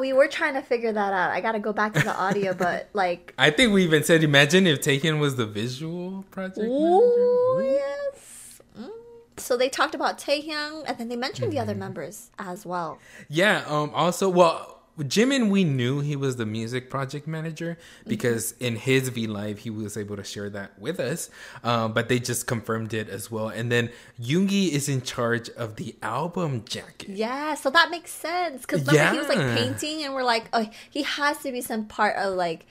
we 0.00 0.12
were 0.12 0.28
trying 0.28 0.54
to 0.54 0.62
figure 0.62 0.92
that 0.92 1.12
out. 1.12 1.30
I 1.30 1.40
got 1.40 1.52
to 1.52 1.58
go 1.58 1.72
back 1.72 1.92
to 1.94 2.00
the 2.00 2.14
audio, 2.16 2.52
but 2.66 2.88
like 2.92 3.34
I 3.38 3.50
think 3.50 3.72
we 3.72 3.84
even 3.84 4.02
said, 4.04 4.22
imagine 4.22 4.66
if 4.66 4.80
Taken 4.80 5.18
was 5.20 5.36
the 5.36 5.46
visual 5.46 6.24
project 6.30 6.58
manager. 6.58 6.72
Ooh, 6.74 7.62
yes. 7.62 8.60
Mm. 8.78 8.90
So 9.38 9.56
they 9.56 9.68
talked 9.68 9.94
about 9.94 10.18
Taehyung, 10.18 10.84
and 10.86 10.98
then 10.98 11.08
they 11.08 11.16
mentioned 11.16 11.50
the 11.52 11.56
Mm-hmm. 11.56 11.62
other 11.70 11.74
members 11.74 12.30
as 12.38 12.64
well. 12.66 12.98
Yeah. 13.28 13.64
Um. 13.66 13.90
Also, 13.94 14.28
well, 14.28 14.81
Jimin, 14.98 15.48
we 15.48 15.64
knew 15.64 16.00
he 16.00 16.16
was 16.16 16.36
the 16.36 16.44
music 16.44 16.90
project 16.90 17.26
manager 17.26 17.78
because 18.06 18.52
in 18.60 18.76
his 18.76 19.08
V 19.08 19.26
Live 19.26 19.58
he 19.60 19.70
was 19.70 19.96
able 19.96 20.16
to 20.16 20.24
share 20.24 20.50
that 20.50 20.78
with 20.78 21.00
us. 21.00 21.30
Um. 21.64 21.92
But 21.92 22.08
they 22.08 22.18
just 22.18 22.46
confirmed 22.46 22.92
it 22.92 23.08
as 23.08 23.30
well. 23.30 23.48
And 23.48 23.72
then 23.72 23.90
Yoongi 24.20 24.70
is 24.70 24.88
in 24.88 25.02
charge 25.02 25.48
of 25.50 25.76
the 25.76 25.96
album 26.02 26.64
jacket. 26.66 27.08
Yeah, 27.08 27.54
so 27.54 27.70
that 27.70 27.90
makes 27.90 28.10
sense 28.10 28.62
because 28.62 28.80
he 28.82 29.18
was 29.18 29.28
like 29.28 29.56
painting, 29.56 30.04
and 30.04 30.14
we're 30.14 30.24
like, 30.24 30.44
oh, 30.52 30.68
he 30.90 31.02
has 31.02 31.38
to 31.38 31.52
be 31.52 31.60
some 31.60 31.86
part 31.86 32.16
of 32.16 32.34
like 32.34 32.66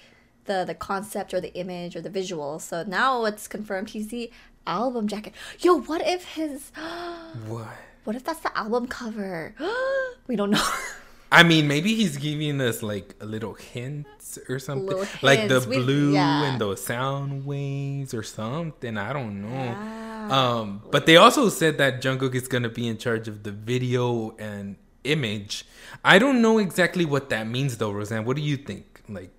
the 0.46 0.64
the 0.66 0.76
concept 0.76 1.34
or 1.34 1.42
the 1.42 1.54
image 1.56 1.96
or 1.96 2.02
the 2.02 2.10
visual. 2.10 2.60
So 2.60 2.84
now 2.84 3.26
it's 3.26 3.48
confirmed 3.48 3.90
he's 3.90 4.10
the 4.10 4.32
album 4.68 5.08
jacket. 5.08 5.34
Yo, 5.60 5.80
what 5.82 6.06
if 6.06 6.26
his? 6.36 6.72
What? 7.48 7.68
What 8.04 8.16
if 8.16 8.24
that's 8.24 8.40
the 8.40 8.56
album 8.58 8.88
cover? 8.88 9.54
we 10.28 10.36
don't 10.36 10.52
know. 10.52 10.68
I 11.32 11.44
mean, 11.44 11.68
maybe 11.68 11.96
he's 11.96 12.18
giving 12.18 12.60
us 12.60 12.84
like 12.84 13.16
a 13.22 13.26
little 13.26 13.54
hints 13.54 14.38
or 14.50 14.60
something, 14.60 14.98
like 15.22 15.48
the. 15.48 15.66
We- 15.68 15.78
blue 15.78 16.14
yeah. 16.14 16.44
and 16.44 16.62
the 16.62 16.76
sound 16.76 17.46
waves 17.46 18.14
or 18.14 18.24
something. 18.24 18.98
I 18.98 19.14
don't 19.14 19.42
know. 19.42 20.36
Um, 20.36 20.84
but 20.92 21.06
they 21.06 21.18
also 21.18 21.50
said 21.50 21.78
that 21.78 22.02
Jungkook 22.02 22.36
is 22.36 22.48
gonna 22.48 22.70
be 22.70 22.88
in 22.88 22.98
charge 22.98 23.28
of 23.28 23.44
the 23.44 23.52
video 23.52 24.36
and 24.38 24.76
image. 25.04 25.66
I 26.04 26.20
don't 26.20 26.42
know 26.42 26.58
exactly 26.58 27.06
what 27.06 27.30
that 27.30 27.48
means 27.48 27.78
though, 27.78 27.92
Roseanne. 27.92 28.26
What 28.26 28.36
do 28.36 28.44
you 28.44 28.58
think? 28.58 29.02
Like, 29.10 29.32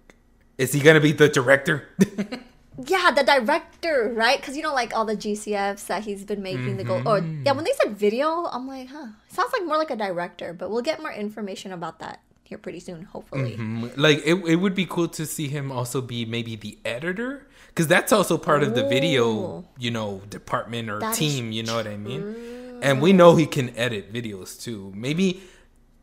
is 0.59 0.73
he 0.73 0.81
gonna 0.81 1.01
be 1.01 1.13
the 1.13 1.29
director? 1.29 1.89
Yeah, 2.79 3.11
the 3.11 3.23
director, 3.23 4.11
right? 4.15 4.41
Because 4.41 4.57
you 4.57 4.63
know, 4.63 4.73
like 4.73 4.95
all 4.95 5.05
the 5.05 5.17
GCFs 5.17 5.87
that 5.87 6.05
he's 6.05 6.25
been 6.25 6.43
making 6.43 6.77
the 6.79 6.85
gold. 6.85 7.07
Or 7.07 7.19
yeah, 7.19 7.53
when 7.53 7.65
they 7.65 7.73
said 7.83 7.97
video, 7.97 8.47
I'm 8.47 8.67
like, 8.67 8.89
huh, 8.89 9.09
sounds 9.29 9.53
like 9.53 9.65
more 9.67 9.77
like 9.77 9.91
a 9.91 9.97
director. 9.97 10.53
But 10.53 10.71
we'll 10.71 10.83
get 10.83 11.01
more 11.01 11.13
information 11.13 11.73
about 11.73 11.99
that 11.99 12.21
here 12.45 12.59
pretty 12.59 12.81
soon, 12.81 13.05
hopefully. 13.05 13.57
Mm, 13.57 13.97
like, 13.97 14.23
it, 14.25 14.35
it 14.47 14.57
would 14.57 14.75
be 14.75 14.87
cool 14.87 15.09
to 15.09 15.27
see 15.27 15.49
him 15.49 15.71
also 15.73 16.01
be 16.01 16.25
maybe 16.25 16.57
the 16.57 16.79
editor. 16.85 17.47
Because 17.69 17.87
that's 17.87 18.13
also 18.13 18.37
part 18.37 18.63
of 18.63 18.75
the 18.75 18.87
video, 18.87 19.65
you 19.79 19.91
know, 19.91 20.21
department 20.29 20.91
or 20.91 20.99
That 20.99 21.15
team. 21.15 21.53
You 21.53 21.63
know 21.63 21.75
what 21.75 21.87
I 21.87 21.97
mean? 21.97 22.81
And 22.83 23.01
we 23.01 23.13
know 23.13 23.37
he 23.37 23.47
can 23.47 23.75
edit 23.77 24.13
videos 24.13 24.61
too. 24.61 24.93
Maybe, 24.95 25.43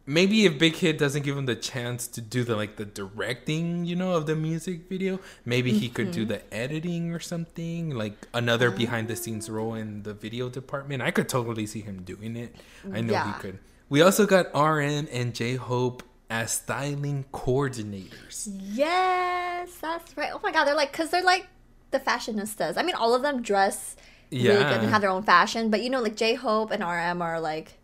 maybe 0.10 0.46
if 0.46 0.58
Big 0.58 0.76
Hit 0.76 0.98
doesn't 0.98 1.24
give 1.24 1.38
him 1.38 1.46
the 1.46 1.56
chance 1.56 2.08
to 2.08 2.20
do 2.22 2.44
the 2.44 2.56
like 2.56 2.76
the 2.78 2.86
directing, 2.86 3.86
you 3.86 3.96
know, 3.96 4.14
of 4.14 4.26
the 4.26 4.36
music 4.36 4.90
video, 4.90 5.20
maybe 5.46 5.72
he 5.72 5.88
could 5.88 6.08
Mm-hmm. 6.08 6.20
do 6.22 6.26
the 6.26 6.42
editing 6.54 7.14
or 7.14 7.20
something, 7.20 7.92
like 7.92 8.16
another 8.34 8.72
behind 8.72 9.08
the 9.08 9.16
scenes 9.16 9.50
role 9.50 9.76
in 9.76 10.04
the 10.04 10.14
video 10.14 10.50
department. 10.50 11.02
I 11.04 11.12
could 11.12 11.30
totally 11.30 11.68
see 11.68 11.82
him 11.82 12.02
doing 12.04 12.36
it. 12.36 12.56
I 12.92 13.02
know 13.02 13.14
Yeah. 13.14 13.34
he 13.36 13.40
could. 13.40 13.60
We 13.90 14.02
also 14.02 14.26
got 14.26 14.48
RM 14.56 15.08
and 15.12 15.34
J 15.36 15.56
Hope 15.56 16.02
as 16.30 16.52
styling 16.52 17.26
coordinators. 17.32 18.48
Yes, 18.84 19.76
that's 19.82 20.16
right. 20.18 20.32
Oh 20.34 20.40
my 20.44 20.52
god, 20.52 20.66
they're 20.66 20.76
like, 20.76 20.92
because 20.92 21.10
they're 21.12 21.24
like 21.24 21.48
the 21.92 22.00
fashionistas. 22.00 22.78
I 22.78 22.84
mean, 22.84 22.96
all 22.96 23.14
of 23.16 23.22
them 23.22 23.42
dress 23.42 23.96
really 24.32 24.44
good 24.46 24.60
Yeah. 24.62 24.80
and 24.82 24.90
have 24.90 25.02
their 25.02 25.10
own 25.10 25.24
fashion, 25.24 25.70
but 25.70 25.82
you 25.82 25.90
know, 25.90 26.02
like 26.02 26.16
J 26.16 26.36
Hope 26.36 26.72
and 26.72 26.82
RM 26.84 27.22
are 27.22 27.40
like 27.40 27.80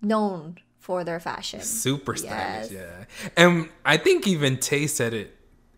known 0.00 0.56
for 0.82 1.04
their 1.04 1.20
fashion. 1.20 1.60
Super 1.62 2.16
stylish, 2.16 2.70
Yes. 2.70 2.72
yeah. 2.72 3.04
And 3.36 3.68
I 3.84 3.96
think 3.96 4.26
even 4.26 4.56
Tay 4.58 4.86
said 4.88 5.14
it 5.14 5.28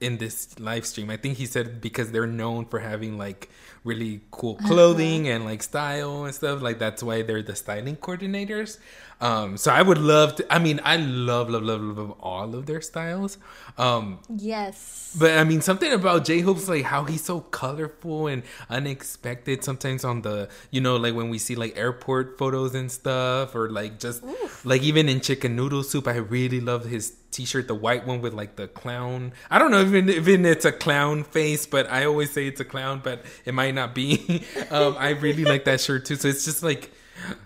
in 0.00 0.16
this 0.18 0.58
live 0.58 0.84
stream. 0.87 1.11
I 1.11 1.18
think 1.18 1.37
he 1.37 1.46
said 1.46 1.80
because 1.80 2.11
they're 2.11 2.26
known 2.26 2.64
for 2.64 2.78
having 2.80 3.18
like 3.18 3.50
really 3.84 4.20
cool 4.30 4.54
clothing 4.56 5.28
and 5.28 5.44
like 5.44 5.62
style 5.62 6.24
and 6.24 6.34
stuff. 6.34 6.62
Like 6.62 6.78
that's 6.78 7.02
why 7.02 7.22
they're 7.22 7.42
the 7.42 7.54
styling 7.54 7.96
coordinators. 7.96 8.78
Um, 9.20 9.56
so 9.56 9.70
I 9.72 9.80
would 9.80 9.98
love 9.98 10.36
to. 10.36 10.52
I 10.52 10.58
mean, 10.58 10.80
I 10.84 10.96
love, 10.96 11.48
love, 11.48 11.62
love, 11.62 11.80
love 11.80 12.10
all 12.20 12.54
of 12.54 12.66
their 12.66 12.80
styles. 12.80 13.38
Um, 13.78 14.18
Yes. 14.28 15.14
but 15.18 15.38
I 15.38 15.44
mean, 15.44 15.60
something 15.60 15.92
about 15.92 16.24
J 16.24 16.40
Hope's 16.40 16.68
like 16.68 16.82
how 16.84 17.04
he's 17.04 17.22
so 17.24 17.40
colorful 17.40 18.26
and 18.26 18.42
unexpected. 18.68 19.64
Sometimes 19.64 20.04
on 20.04 20.22
the, 20.22 20.48
you 20.70 20.80
know, 20.80 20.96
like 20.96 21.14
when 21.14 21.28
we 21.30 21.38
see 21.38 21.54
like 21.54 21.76
airport 21.76 22.38
photos 22.38 22.74
and 22.74 22.90
stuff, 22.90 23.54
or 23.54 23.70
like 23.70 23.98
just 23.98 24.22
like 24.64 24.82
even 24.82 25.08
in 25.08 25.20
Chicken 25.20 25.56
Noodle 25.56 25.82
Soup, 25.82 26.06
I 26.06 26.16
really 26.16 26.60
love 26.60 26.84
his 26.84 27.14
T-shirt, 27.30 27.66
the 27.66 27.74
white 27.74 28.06
one 28.06 28.20
with 28.20 28.32
like 28.32 28.54
the 28.54 28.68
clown. 28.68 29.32
I 29.50 29.58
don't 29.58 29.72
know 29.72 29.80
even 29.80 30.08
even 30.08 30.46
it's 30.46 30.64
a 30.64 30.70
clown 30.70 31.24
face, 31.24 31.66
but 31.66 31.90
I 31.90 32.04
always 32.04 32.30
say 32.30 32.46
it's 32.46 32.60
a 32.60 32.64
clown, 32.64 33.00
but 33.02 33.24
it 33.44 33.54
might 33.54 33.73
not 33.74 33.94
be. 33.94 34.44
um, 34.70 34.96
I 34.98 35.10
really 35.10 35.44
like 35.44 35.64
that 35.64 35.80
shirt 35.80 36.04
too. 36.06 36.16
So 36.16 36.28
it's 36.28 36.44
just 36.44 36.62
like 36.62 36.90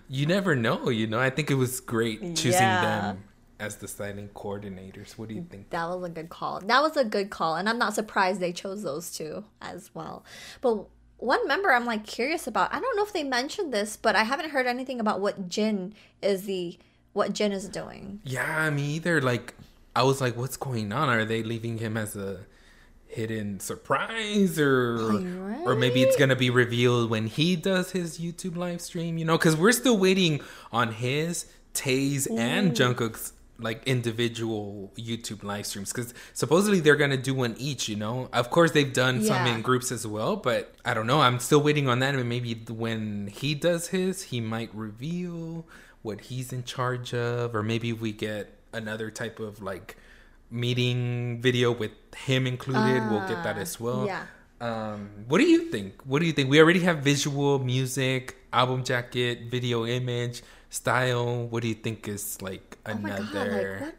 you 0.09 0.25
never 0.25 0.55
know, 0.55 0.89
you 0.89 1.07
know. 1.07 1.19
I 1.19 1.29
think 1.29 1.51
it 1.51 1.55
was 1.55 1.79
great 1.79 2.21
choosing 2.35 2.53
Yeah. 2.53 3.01
them 3.01 3.23
as 3.59 3.75
the 3.77 3.87
styling 3.87 4.29
coordinators. 4.29 5.17
What 5.17 5.29
do 5.29 5.35
you 5.35 5.45
think? 5.49 5.69
That 5.69 5.85
was 5.89 6.03
a 6.03 6.09
good 6.09 6.29
call. 6.29 6.61
That 6.61 6.81
was 6.81 6.97
a 6.97 7.03
good 7.05 7.29
call. 7.29 7.55
And 7.55 7.67
I'm 7.69 7.77
not 7.77 7.93
surprised 7.93 8.39
they 8.39 8.53
chose 8.53 8.83
those 8.83 9.11
two 9.11 9.43
as 9.61 9.91
well. 9.93 10.23
But 10.61 10.85
one 11.17 11.45
member 11.47 11.73
I'm 11.73 11.85
like 11.85 12.05
curious 12.05 12.47
about, 12.47 12.73
I 12.73 12.79
don't 12.79 12.95
know 12.95 13.03
if 13.03 13.11
they 13.13 13.23
mentioned 13.23 13.73
this, 13.73 13.97
but 13.97 14.15
I 14.15 14.23
haven't 14.23 14.51
heard 14.51 14.65
anything 14.65 14.99
about 14.99 15.19
what 15.19 15.49
Jin 15.49 15.93
is 16.21 16.43
the 16.43 16.77
what 17.11 17.33
Jin 17.33 17.51
is 17.51 17.67
doing. 17.67 18.21
Yeah, 18.23 18.69
me 18.69 18.83
either. 18.95 19.21
Like, 19.21 19.55
I 19.95 20.03
was 20.03 20.21
like, 20.21 20.37
what's 20.37 20.55
going 20.57 20.93
on? 20.93 21.09
Are 21.09 21.25
they 21.25 21.43
leaving 21.43 21.77
him 21.79 21.97
as 21.97 22.15
a 22.15 22.45
hidden 23.09 23.59
surprise, 23.59 24.57
or 24.59 25.21
or 25.65 25.75
maybe 25.75 26.01
it's 26.01 26.15
gonna 26.15 26.35
be 26.35 26.49
revealed 26.49 27.09
when 27.09 27.27
he 27.27 27.55
does 27.55 27.91
his 27.91 28.19
YouTube 28.19 28.55
live 28.55 28.79
stream? 28.79 29.17
You 29.17 29.25
know, 29.25 29.37
because 29.37 29.57
we're 29.57 29.73
still 29.73 29.97
waiting 29.97 30.41
on 30.71 30.93
his 30.93 31.51
Tae's 31.73 32.27
and 32.27 32.71
Jungkook's 32.71 33.33
like 33.61 33.85
individual 33.85 34.91
YouTube 34.95 35.43
live 35.43 35.65
streams 35.65 35.91
because 35.91 36.13
supposedly 36.33 36.79
they're 36.79 36.95
gonna 36.95 37.17
do 37.17 37.33
one 37.33 37.55
each. 37.57 37.89
You 37.89 37.97
know, 37.97 38.29
of 38.31 38.49
course 38.49 38.71
they've 38.71 38.93
done 38.93 39.23
some 39.23 39.45
in 39.47 39.61
groups 39.61 39.91
as 39.91 40.07
well, 40.07 40.35
but 40.37 40.73
I 40.85 40.93
don't 40.93 41.07
know. 41.07 41.21
I'm 41.21 41.39
still 41.39 41.61
waiting 41.61 41.89
on 41.89 41.99
that, 41.99 42.15
and 42.15 42.29
maybe 42.29 42.53
when 42.69 43.27
he 43.27 43.55
does 43.55 43.89
his, 43.89 44.23
he 44.23 44.39
might 44.39 44.73
reveal 44.73 45.65
what 46.01 46.21
he's 46.21 46.53
in 46.53 46.63
charge 46.63 47.13
of, 47.13 47.53
or 47.53 47.63
maybe 47.63 47.91
we 47.91 48.11
get 48.13 48.55
another 48.71 49.09
type 49.11 49.39
of 49.39 49.61
like 49.61 49.97
meeting 50.51 51.41
video 51.41 51.71
with 51.71 51.91
him 52.15 52.47
included. 52.47 53.09
we'll 53.09 53.27
get 53.27 53.43
that 53.43 53.57
as 53.57 53.79
well. 53.79 54.05
yeah. 54.05 54.25
Um, 54.61 55.09
what 55.27 55.37
do 55.37 55.45
you 55.45 55.71
think? 55.71 56.01
What 56.03 56.19
do 56.19 56.25
you 56.25 56.33
think? 56.33 56.49
We 56.49 56.59
already 56.59 56.81
have 56.81 56.99
visual, 56.99 57.59
music, 57.59 58.35
album 58.51 58.83
jacket, 58.83 59.49
video 59.49 59.85
image, 59.85 60.41
style. 60.69 61.47
What 61.47 61.61
do 61.63 61.69
you 61.69 61.75
think 61.75 62.07
is 62.07 62.41
like 62.41 62.77
Oh 62.85 62.95
my 62.95 63.19
god, 63.31 63.47
like 63.47 63.81
what 63.81 63.95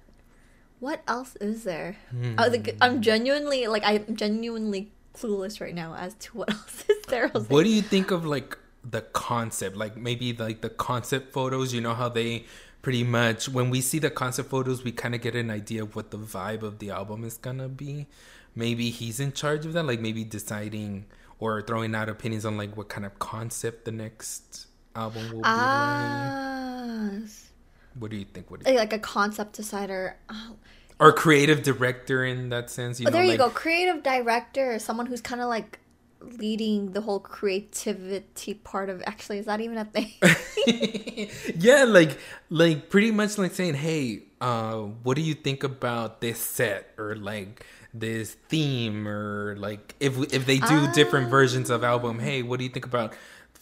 what 0.81 1.03
else 1.09 1.37
is 1.37 1.65
there? 1.65 1.97
Hmm. 2.11 2.35
I 2.39 2.49
was 2.49 2.57
like, 2.59 2.77
I'm 2.81 3.01
genuinely 3.01 3.67
like 3.69 3.83
I'm 3.87 4.15
genuinely 4.17 4.93
clueless 5.15 5.61
right 5.61 5.75
now 5.75 5.95
as 5.95 6.15
to 6.15 6.37
what 6.39 6.51
else 6.55 6.85
is 6.89 7.07
there. 7.07 7.29
What 7.29 7.65
do 7.65 7.71
you 7.71 7.83
think 7.83 8.11
of 8.11 8.27
like 8.27 8.59
the 8.85 9.01
concept? 9.01 9.77
Like 9.77 9.97
maybe 9.97 10.33
like 10.33 10.61
the 10.61 10.71
concept 10.71 11.33
photos, 11.33 11.73
you 11.73 11.81
know 11.81 11.95
how 11.95 12.09
they 12.11 12.45
pretty 12.83 13.05
much 13.05 13.49
when 13.49 13.71
we 13.71 13.81
see 13.81 13.99
the 13.99 14.11
concept 14.11 14.49
photos 14.51 14.85
we 14.85 14.93
kind 14.93 15.15
of 15.15 15.21
get 15.21 15.35
an 15.35 15.51
idea 15.51 15.83
of 15.83 15.95
what 15.95 16.11
the 16.11 16.19
vibe 16.19 16.63
of 16.63 16.79
the 16.79 16.91
album 16.91 17.25
is 17.25 17.37
gonna 17.37 17.69
be. 17.69 18.07
Maybe 18.55 18.91
he's 18.91 19.21
in 19.21 19.33
charge 19.33 19.65
of 19.67 19.75
that, 19.75 19.85
like 19.85 20.01
maybe 20.01 20.25
deciding 20.25 21.07
or 21.39 21.63
throwing 21.63 21.95
out 21.95 22.09
opinions 22.09 22.45
on 22.45 22.57
like 22.57 22.77
what 22.77 22.89
kind 22.89 23.07
of 23.07 23.19
concept 23.19 23.85
the 23.85 23.93
next 23.93 24.67
album 24.95 25.23
will 25.25 25.31
be 25.31 25.37
like. 25.37 25.45
Ah, 25.47 27.11
What 27.99 28.11
do 28.11 28.17
you 28.17 28.25
think? 28.25 28.51
What 28.51 28.63
do 28.63 28.71
you 28.71 28.79
like 28.79 28.93
a 28.93 28.99
concept 28.99 29.55
decider. 29.55 30.17
Oh, 30.29 30.57
or 30.99 31.13
creative 31.13 31.63
director 31.63 32.25
in 32.25 32.51
that 32.51 32.71
sense? 32.71 33.01
You 33.01 33.07
oh, 33.07 33.11
know, 33.11 33.15
there 33.15 33.25
you 33.25 33.31
like, 33.31 33.39
go. 33.39 33.51
Creative 33.51 34.03
director, 34.03 34.79
someone 34.79 35.07
who's 35.07 35.23
kind 35.23 35.41
of 35.41 35.49
like 35.49 35.79
leading 36.21 36.93
the 36.93 37.01
whole 37.01 37.21
creativity 37.21 38.55
part 38.55 38.89
of. 38.89 39.03
Actually, 39.07 39.39
is 39.39 39.47
that 39.47 39.61
even 39.61 39.79
a 39.79 39.85
thing? 39.85 40.13
yeah, 41.57 41.85
like 41.85 42.19
like 42.49 42.91
pretty 42.91 43.11
much 43.11 43.39
like 43.39 43.55
saying, 43.55 43.75
"Hey, 43.75 44.23
uh, 44.41 44.77
what 45.03 45.17
do 45.17 45.23
you 45.23 45.35
think 45.35 45.65
about 45.65 46.21
this 46.21 46.39
set 46.39 46.95
or 46.99 47.15
like 47.17 47.65
this 47.93 48.35
theme 48.49 49.09
or 49.09 49.57
like 49.59 49.95
if 50.01 50.17
if 50.33 50.47
they 50.47 50.59
do 50.59 50.93
different 50.93 51.31
versions 51.31 51.71
of 51.71 51.85
album? 51.85 52.19
Hey, 52.19 52.43
what 52.43 52.59
do 52.59 52.65
you 52.65 52.71
think 52.71 52.87
about 52.87 53.15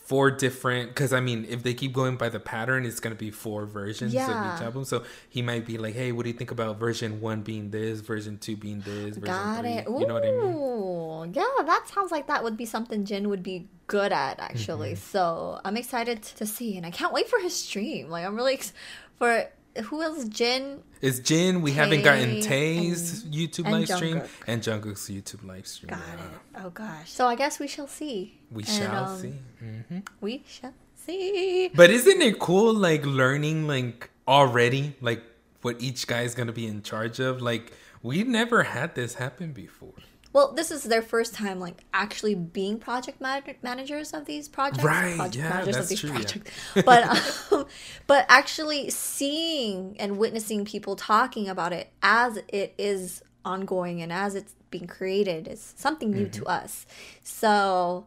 four 0.09 0.31
different? 0.31 0.89
Because 0.89 1.13
I 1.13 1.21
mean, 1.21 1.45
if 1.49 1.63
they 1.63 1.75
keep 1.75 1.93
going 1.93 2.17
by 2.17 2.29
the 2.31 2.41
pattern, 2.41 2.87
it's 2.87 2.99
gonna 2.99 3.15
be 3.15 3.31
four 3.31 3.67
versions 3.67 4.13
of 4.13 4.15
Yeah. 4.15 4.57
each 4.57 4.63
album. 4.63 4.85
So 4.85 5.05
he 5.29 5.43
might 5.43 5.67
be 5.67 5.77
like, 5.79 5.95
"Hey, 5.95 6.13
what 6.13 6.23
do 6.25 6.31
you 6.31 6.37
think 6.37 6.51
about 6.51 6.79
version 6.79 7.21
one 7.21 7.43
being 7.43 7.71
this, 7.71 8.01
version 8.01 8.39
two 8.39 8.57
being 8.57 8.81
this, 8.81 9.17
version 9.17 9.23
Got 9.23 9.61
three? 9.61 9.71
it. 9.73 9.87
Ooh, 9.89 10.01
You 10.01 10.07
know 10.07 10.15
what 10.15 10.25
I 10.25 10.31
mean?" 10.31 11.35
yeah, 11.35 11.65
that 11.67 11.89
sounds 11.93 12.11
like 12.11 12.27
that 12.29 12.43
would 12.43 12.57
be 12.57 12.65
something 12.65 13.05
Jin 13.05 13.29
would 13.29 13.43
be 13.43 13.69
good 13.87 14.13
at 14.13 14.39
actually. 14.41 14.93
Mm-hmm. 14.93 15.11
So 15.13 15.61
I'm 15.65 15.77
excited 15.77 16.23
to 16.23 16.47
see, 16.47 16.77
and 16.77 16.87
I 16.87 16.91
can't 16.91 17.13
wait 17.13 17.29
for 17.29 17.39
his 17.41 17.55
stream. 17.55 18.09
Like 18.09 18.25
I'm 18.25 18.35
really 18.37 18.55
ex- 18.55 18.73
for 19.19 19.45
who 19.85 20.03
else? 20.03 20.25
Jin. 20.29 20.83
It's 21.01 21.19
Jin. 21.21 21.63
We 21.63 21.73
haven't 21.73 22.03
gotten 22.03 22.41
Tay 22.41 22.77
Tay's 22.77 23.25
YouTube 23.25 23.65
and 23.67 23.73
live 23.73 23.89
stream 23.89 24.23
and 24.47 24.63
Jungkook's 24.63 25.09
YouTube 25.09 25.45
live 25.47 25.67
stream. 25.67 25.91
Got 25.91 26.01
Yeah. 26.01 26.25
it. 26.25 26.65
Oh 26.67 26.71
gosh. 26.71 27.11
So 27.11 27.27
I 27.27 27.35
guess 27.37 27.59
we 27.59 27.69
shall 27.69 27.87
see. 27.87 28.39
We 28.51 28.63
And, 28.65 28.73
shall 28.73 29.05
um, 29.11 29.21
see. 29.21 29.35
hmm 29.61 29.99
We 30.21 30.43
shall 30.47 30.75
see. 30.95 31.71
But 31.75 31.91
isn't 31.91 32.21
it 32.23 32.39
cool, 32.39 32.75
like 32.75 33.05
learning, 33.07 33.67
like 33.67 34.11
already, 34.27 34.97
like 35.01 35.23
what 35.63 35.81
each 35.81 36.07
guy 36.07 36.23
is 36.23 36.35
gonna 36.35 36.53
be 36.53 36.67
in 36.67 36.83
charge 36.83 37.21
of? 37.21 37.41
Like 37.41 37.73
we 38.03 38.25
never 38.25 38.65
had 38.65 38.95
this 38.95 39.15
happen 39.15 39.53
before. 39.53 39.95
Well, 40.33 40.53
this 40.53 40.71
is 40.71 40.83
their 40.85 41.01
first 41.03 41.33
time, 41.35 41.59
like 41.59 41.85
actually 41.95 42.35
being 42.35 42.79
project 42.79 43.21
man- 43.21 43.43
managers 43.63 44.13
of 44.13 44.27
these 44.27 44.47
projects. 44.49 44.85
Right, 44.85 45.17
Project 45.17 45.37
yeah, 45.37 45.49
managers 45.51 45.75
that's 45.77 45.85
of 45.87 45.89
these 45.89 46.01
true, 46.01 46.11
yeah. 46.11 46.17
projects. 46.17 46.51
But 46.85 47.53
um, 47.53 47.67
but 48.07 48.27
actually 48.29 48.91
seeing 48.91 49.97
and 49.99 50.19
witnessing 50.19 50.65
people 50.65 50.97
talking 50.97 51.49
about 51.49 51.73
it 51.73 51.91
as 52.03 52.39
it 52.49 52.75
is 52.79 53.23
ongoing 53.45 54.03
and 54.03 54.13
as 54.13 54.35
it's 54.35 54.55
being 54.71 54.87
created 54.87 55.49
is 55.49 55.73
something 55.77 56.11
new 56.11 56.27
Mm-hmm. 56.27 56.43
to 56.43 56.47
us. 56.47 56.87
So 57.23 58.07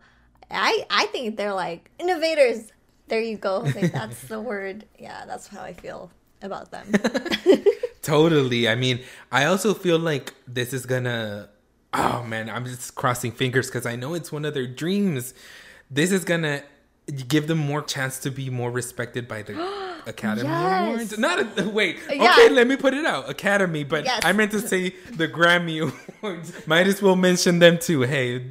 I 0.51 0.85
I 0.89 1.07
think 1.07 1.37
they're 1.37 1.53
like 1.53 1.89
innovators. 1.99 2.71
There 3.07 3.19
you 3.21 3.37
go. 3.37 3.65
Think 3.65 3.91
that's 3.93 4.21
the 4.27 4.39
word. 4.51 4.85
Yeah, 4.97 5.25
that's 5.25 5.47
how 5.47 5.61
I 5.61 5.73
feel 5.73 6.11
about 6.41 6.71
them. 6.71 6.91
Totally. 8.01 8.67
I 8.67 8.75
mean, 8.75 9.01
I 9.31 9.45
also 9.45 9.73
feel 9.73 9.99
like 9.99 10.33
this 10.47 10.73
is 10.73 10.85
gonna. 10.85 11.49
Oh 11.93 12.23
man, 12.23 12.49
I'm 12.49 12.65
just 12.65 12.95
crossing 12.95 13.31
fingers 13.31 13.67
because 13.67 13.85
I 13.85 13.95
know 13.95 14.13
it's 14.13 14.31
one 14.31 14.45
of 14.45 14.53
their 14.53 14.67
dreams. 14.67 15.33
This 15.89 16.11
is 16.11 16.23
gonna 16.23 16.63
give 17.27 17.47
them 17.47 17.57
more 17.57 17.81
chance 17.81 18.19
to 18.19 18.31
be 18.31 18.49
more 18.49 18.71
respected 18.71 19.27
by 19.27 19.41
the 19.41 19.53
Academy 20.07 20.47
Yes. 20.47 20.87
Awards. 20.87 21.17
Not 21.17 21.59
a, 21.59 21.69
wait. 21.69 21.99
Yeah. 22.09 22.31
Okay, 22.31 22.49
let 22.49 22.67
me 22.67 22.75
put 22.77 22.93
it 22.93 23.05
out. 23.05 23.29
Academy, 23.29 23.83
but 23.83 24.05
Yes. 24.05 24.21
I 24.23 24.31
meant 24.31 24.51
to 24.51 24.59
say 24.59 24.95
the 25.11 25.27
Grammy 25.27 25.81
Awards. 26.23 26.65
Might 26.67 26.87
as 26.87 27.01
well 27.01 27.15
mention 27.17 27.59
them 27.59 27.77
too. 27.77 28.01
Hey. 28.03 28.49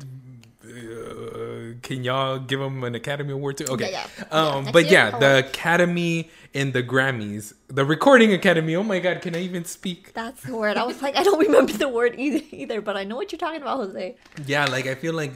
Can 1.91 2.05
y'all 2.05 2.39
give 2.39 2.61
them 2.61 2.85
an 2.85 2.95
Academy 2.95 3.33
Award 3.33 3.59
too? 3.59 3.65
Okay, 3.65 3.91
Yeah, 3.91 4.07
yeah. 4.17 4.25
um, 4.31 4.67
Yeah, 4.67 4.71
but 4.71 4.89
yeah, 4.89 5.19
the 5.19 5.39
Academy 5.41 6.31
and 6.55 6.73
the 6.73 6.85
Grammys, 6.85 7.53
the 7.67 7.85
Recording 7.85 8.33
Academy. 8.33 8.77
Oh 8.77 8.85
my 8.85 9.01
God, 9.01 9.21
can 9.21 9.35
I 9.35 9.41
even 9.41 9.65
speak? 9.65 10.13
That's 10.13 10.41
the 10.45 10.55
word. 10.55 10.77
I 10.77 10.85
was 10.85 11.03
like, 11.03 11.17
I 11.17 11.25
don't 11.25 11.41
remember 11.41 11.73
the 11.73 11.89
word 11.89 12.15
either, 12.17 12.45
either, 12.53 12.81
but 12.81 12.97
I 12.97 13.03
know 13.03 13.17
what 13.17 13.33
you're 13.33 13.41
talking 13.41 13.61
about, 13.61 13.79
Jose. 13.79 14.15
Yeah, 14.47 14.67
like 14.67 14.87
I 14.87 14.95
feel 14.95 15.15
like 15.15 15.33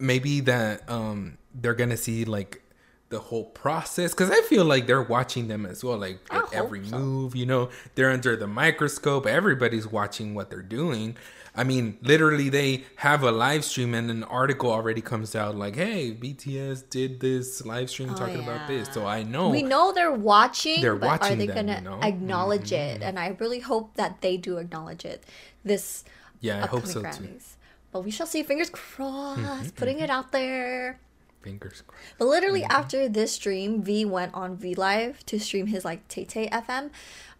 maybe 0.00 0.40
that 0.40 0.90
um 0.90 1.38
they're 1.54 1.74
gonna 1.74 1.96
see 1.96 2.24
like 2.24 2.62
the 3.10 3.20
whole 3.20 3.44
process 3.44 4.10
because 4.10 4.32
I 4.32 4.40
feel 4.40 4.64
like 4.64 4.88
they're 4.88 5.02
watching 5.02 5.46
them 5.46 5.64
as 5.64 5.84
well. 5.84 5.98
Like 5.98 6.18
I 6.32 6.42
every 6.52 6.84
so. 6.84 6.98
move, 6.98 7.36
you 7.36 7.46
know, 7.46 7.70
they're 7.94 8.10
under 8.10 8.34
the 8.34 8.48
microscope. 8.48 9.24
Everybody's 9.24 9.86
watching 9.86 10.34
what 10.34 10.50
they're 10.50 10.62
doing. 10.62 11.16
I 11.54 11.64
mean, 11.64 11.98
literally, 12.00 12.48
they 12.48 12.84
have 12.96 13.22
a 13.22 13.30
live 13.30 13.62
stream 13.64 13.92
and 13.94 14.10
an 14.10 14.24
article 14.24 14.70
already 14.70 15.02
comes 15.02 15.36
out 15.36 15.54
like, 15.54 15.76
"Hey, 15.76 16.12
BTS 16.12 16.88
did 16.88 17.20
this 17.20 17.64
live 17.66 17.90
stream 17.90 18.14
talking 18.14 18.40
about 18.42 18.66
this." 18.68 18.88
So 18.92 19.04
I 19.06 19.22
know 19.22 19.50
We 19.50 19.62
know 19.62 19.92
they're 19.92 20.12
watching, 20.12 20.78
Oh. 20.78 20.82
They're 20.82 20.96
but 20.96 21.22
are 21.22 21.34
they 21.36 21.46
them, 21.46 21.66
gonna 21.66 21.78
you 21.78 21.84
know? 21.84 21.90
Mm-hmm. 21.96 22.04
acknowledge 22.04 22.72
it? 22.72 23.02
And 23.02 23.18
I 23.18 23.36
really 23.38 23.60
hope 23.60 23.94
that 23.96 24.22
they 24.22 24.38
do 24.38 24.56
acknowledge 24.56 25.04
it. 25.04 25.24
This 25.62 26.04
Yeah, 26.40 26.64
I 26.64 26.66
hope 26.66 26.86
so 26.86 27.02
too. 27.02 27.06
Mm-hmm, 27.08 27.24
Grammys. 27.36 27.56
But 27.92 28.00
we 28.04 28.10
shall 28.10 28.26
see. 28.26 28.42
Fingers 28.42 28.70
crossed. 28.70 29.76
Putting 29.76 30.00
it 30.00 30.08
out 30.08 30.32
there. 30.32 30.98
Fingers 31.42 31.82
crossed. 31.86 32.02
But 32.16 32.28
literally 32.28 32.62
Mm-hmm. 32.62 32.72
after 32.80 33.08
this 33.10 33.32
stream, 33.32 33.82
V 33.82 34.06
went 34.06 34.32
on 34.32 34.56
V 34.56 34.74
Live 34.74 35.24
to 35.26 35.38
stream 35.38 35.66
his 35.66 35.84
like 35.84 36.08
Tay 36.08 36.24
Tay 36.24 36.48
FM. 36.48 36.88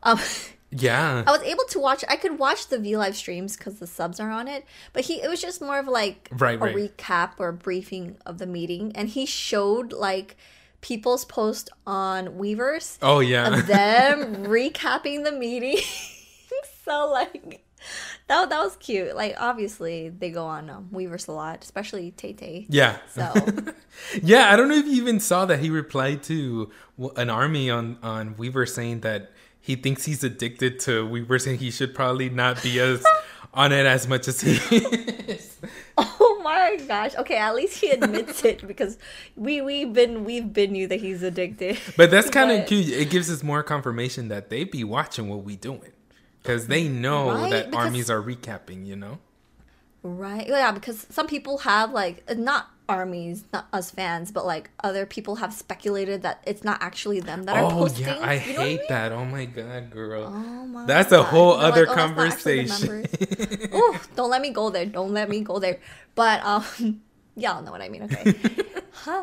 Um, 0.02 0.18
Yeah. 0.74 1.22
I 1.26 1.30
was 1.30 1.42
able 1.42 1.64
to 1.70 1.78
watch. 1.78 2.04
I 2.08 2.16
could 2.16 2.38
watch 2.38 2.68
the 2.68 2.78
V 2.78 2.96
Live 2.96 3.14
streams 3.14 3.56
because 3.56 3.78
the 3.78 3.86
subs 3.86 4.18
are 4.18 4.30
on 4.30 4.48
it. 4.48 4.64
But 4.92 5.04
he, 5.04 5.20
it 5.22 5.28
was 5.28 5.40
just 5.40 5.60
more 5.60 5.78
of 5.78 5.86
like 5.86 6.28
Right, 6.32 6.56
a 6.56 6.58
right. 6.58 6.74
recap 6.74 7.32
or 7.38 7.48
a 7.48 7.52
briefing 7.52 8.16
of 8.26 8.38
the 8.38 8.46
meeting, 8.46 8.92
and 8.94 9.08
he 9.08 9.26
showed 9.26 9.92
like 9.92 10.36
people's 10.80 11.24
post 11.24 11.68
on 11.86 12.28
Weverse. 12.28 12.98
Oh 13.02 13.20
yeah. 13.20 13.54
of 13.58 13.66
them 13.66 14.36
recapping 14.46 15.24
the 15.24 15.32
meeting. 15.32 15.78
so 16.84 17.08
like 17.10 17.64
that 18.28 18.48
that 18.48 18.60
was 18.62 18.76
cute. 18.76 19.14
Like 19.14 19.34
obviously 19.38 20.08
they 20.08 20.30
go 20.30 20.46
on 20.46 20.70
um, 20.70 20.88
Weverse 20.92 21.28
a 21.28 21.32
lot, 21.32 21.62
especially 21.62 22.12
Tay 22.12 22.32
Tay. 22.32 22.66
yeah. 22.70 22.96
So 23.10 23.32
Yeah, 24.22 24.50
I 24.52 24.56
don't 24.56 24.68
know 24.68 24.76
if 24.76 24.86
you 24.86 24.92
even 24.94 25.20
saw 25.20 25.44
that 25.46 25.60
he 25.60 25.70
replied 25.70 26.22
to 26.24 26.70
an 27.16 27.30
army 27.30 27.70
on 27.70 27.98
on 28.02 28.34
Weverse 28.36 28.70
saying 28.70 29.00
that 29.00 29.32
he 29.62 29.76
thinks 29.76 30.04
he's 30.04 30.22
addicted 30.24 30.78
to 30.80 31.06
Weverse 31.06 31.42
saying 31.42 31.58
he 31.58 31.70
should 31.70 31.94
probably 31.94 32.28
not 32.28 32.62
be 32.62 32.78
as 32.80 33.02
on 33.54 33.70
it 33.72 33.86
as 33.86 34.06
much 34.08 34.26
as 34.28 34.40
he 34.40 34.56
is. 34.56 35.56
oh 35.98 36.40
my 36.42 36.78
gosh. 36.88 37.14
Okay, 37.16 37.36
at 37.36 37.54
least 37.54 37.80
he 37.80 37.90
admits 37.90 38.44
it 38.44 38.66
because 38.66 38.98
we 39.36 39.60
we've 39.62 39.92
been 39.92 40.24
we've 40.24 40.52
been 40.52 40.72
knew 40.72 40.88
that 40.88 41.00
he's 41.00 41.22
addicted. 41.22 41.78
But 41.96 42.10
that's 42.10 42.28
kind 42.28 42.50
of 42.50 42.66
cute. 42.66 42.88
It 42.88 43.08
gives 43.10 43.30
us 43.30 43.42
more 43.42 43.62
confirmation 43.62 44.28
that 44.28 44.50
they 44.50 44.64
be 44.64 44.82
watching 44.84 45.28
what 45.28 45.44
we 45.44 45.54
doing 45.56 45.92
because 46.42 46.66
they 46.66 46.88
know 46.88 47.30
Right, 47.30 47.50
that 47.52 47.70
because- 47.70 47.86
armies 47.86 48.10
are 48.10 48.20
recapping. 48.20 48.84
You 48.86 48.96
know. 48.96 49.18
Right. 50.02 50.48
Yeah, 50.48 50.72
because 50.72 51.06
some 51.10 51.28
people 51.28 51.58
have 51.58 51.92
like 51.92 52.24
not 52.36 52.68
armies, 52.88 53.44
not 53.52 53.66
us 53.72 53.90
fans, 53.90 54.30
but 54.32 54.44
like 54.44 54.70
other 54.82 55.06
people 55.06 55.36
have 55.36 55.52
speculated 55.52 56.22
that 56.22 56.42
it's 56.46 56.64
not 56.64 56.82
actually 56.82 57.20
them 57.20 57.44
that 57.44 57.56
are 57.56 57.64
Oh 57.64 57.70
posting. 57.70 58.06
yeah, 58.06 58.18
I 58.20 58.34
You 58.34 58.52
know 58.54 58.60
hate 58.60 58.78
mean? 58.80 58.86
that. 58.88 59.12
Oh 59.12 59.24
my 59.24 59.44
god, 59.46 59.90
girl. 59.90 60.24
Oh 60.26 60.66
my 60.66 60.86
That's 60.86 61.12
a 61.12 61.22
whole 61.22 61.56
They're 61.58 61.66
other 61.68 61.86
like, 61.86 61.96
"Oh, 61.98 62.14
that's 62.14 62.16
not 62.16 62.28
actually 62.32 62.62
the 62.64 62.68
conversation. 62.68 63.08
members." 63.70 63.74
Ooh, 63.74 63.96
don't 64.16 64.30
let 64.30 64.42
me 64.42 64.50
go 64.50 64.70
there. 64.70 64.86
Don't 64.86 65.12
let 65.12 65.28
me 65.28 65.40
go 65.40 65.58
there. 65.58 65.78
But 66.14 66.44
um, 66.44 66.64
y'all 67.36 67.62
know 67.62 67.70
what 67.72 67.80
I 67.82 67.88
mean. 67.88 68.02
Okay. 68.04 68.34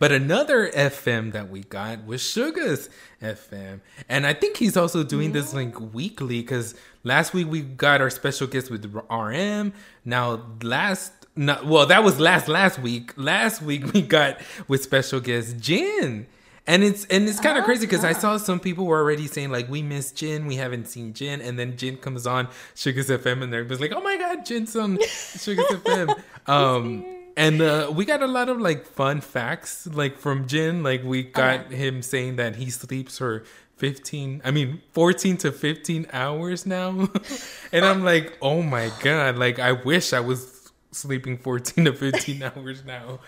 But 0.00 0.10
another 0.12 0.70
FM 0.70 1.32
that 1.32 1.48
we 1.50 1.60
got 1.62 2.04
was 2.04 2.20
Suga's 2.20 2.90
FM. 3.22 3.80
And 4.08 4.26
I 4.26 4.34
think 4.34 4.56
he's 4.56 4.76
also 4.76 5.04
doing 5.04 5.32
this 5.32 5.54
like 5.54 5.78
weekly 5.94 6.40
because 6.42 6.74
last 7.04 7.32
week 7.32 7.46
we 7.48 7.62
got 7.62 8.00
our 8.00 8.10
special 8.10 8.46
guest 8.48 8.70
with 8.70 8.84
RM. 9.08 9.72
Now, 10.04 10.42
last, 10.62 11.12
not, 11.36 11.66
well, 11.66 11.86
that 11.86 12.04
was 12.04 12.20
last, 12.20 12.48
last 12.48 12.78
week. 12.78 13.12
Last 13.16 13.62
week 13.62 13.92
we 13.92 14.02
got 14.02 14.40
with 14.68 14.82
special 14.82 15.20
guest 15.20 15.58
Jin. 15.58 16.26
And 16.66 16.82
it's 16.82 17.04
and 17.06 17.28
it's 17.28 17.40
kind 17.40 17.58
of 17.58 17.64
crazy 17.64 17.84
because 17.84 18.04
I 18.04 18.14
saw 18.14 18.38
some 18.38 18.58
people 18.58 18.86
were 18.86 18.98
already 18.98 19.26
saying 19.26 19.50
like 19.50 19.68
we 19.68 19.82
miss 19.82 20.12
Jin, 20.12 20.46
we 20.46 20.56
haven't 20.56 20.88
seen 20.88 21.12
Jin, 21.12 21.42
and 21.42 21.58
then 21.58 21.76
Jin 21.76 21.98
comes 21.98 22.26
on 22.26 22.48
Suga's 22.74 23.10
FM 23.10 23.42
and 23.42 23.52
they're 23.52 23.66
just 23.66 23.82
like, 23.82 23.92
oh 23.92 24.00
my 24.00 24.16
god, 24.16 24.46
Jin's 24.46 24.74
on 24.74 24.98
Suga's 25.06 25.66
FM. 25.66 26.18
Um, 26.46 27.04
and 27.36 27.60
uh, 27.60 27.92
we 27.94 28.06
got 28.06 28.22
a 28.22 28.26
lot 28.26 28.48
of 28.48 28.60
like 28.60 28.86
fun 28.86 29.20
facts 29.20 29.86
like 29.88 30.18
from 30.18 30.46
Jin. 30.46 30.82
Like 30.82 31.04
we 31.04 31.24
got 31.24 31.70
him 31.70 32.00
saying 32.00 32.36
that 32.36 32.56
he 32.56 32.70
sleeps 32.70 33.18
for 33.18 33.44
15, 33.76 34.40
I 34.42 34.50
mean 34.50 34.80
14 34.92 35.36
to 35.38 35.52
15 35.52 36.06
hours 36.14 36.64
now, 36.64 37.08
and 37.72 37.84
I'm 37.84 38.04
like, 38.04 38.38
oh 38.40 38.62
my 38.62 38.90
god, 39.02 39.36
like 39.36 39.58
I 39.58 39.72
wish 39.72 40.14
I 40.14 40.20
was 40.20 40.53
sleeping 40.94 41.36
14 41.38 41.84
to 41.86 41.92
15 41.92 42.42
hours 42.56 42.84
now. 42.84 43.20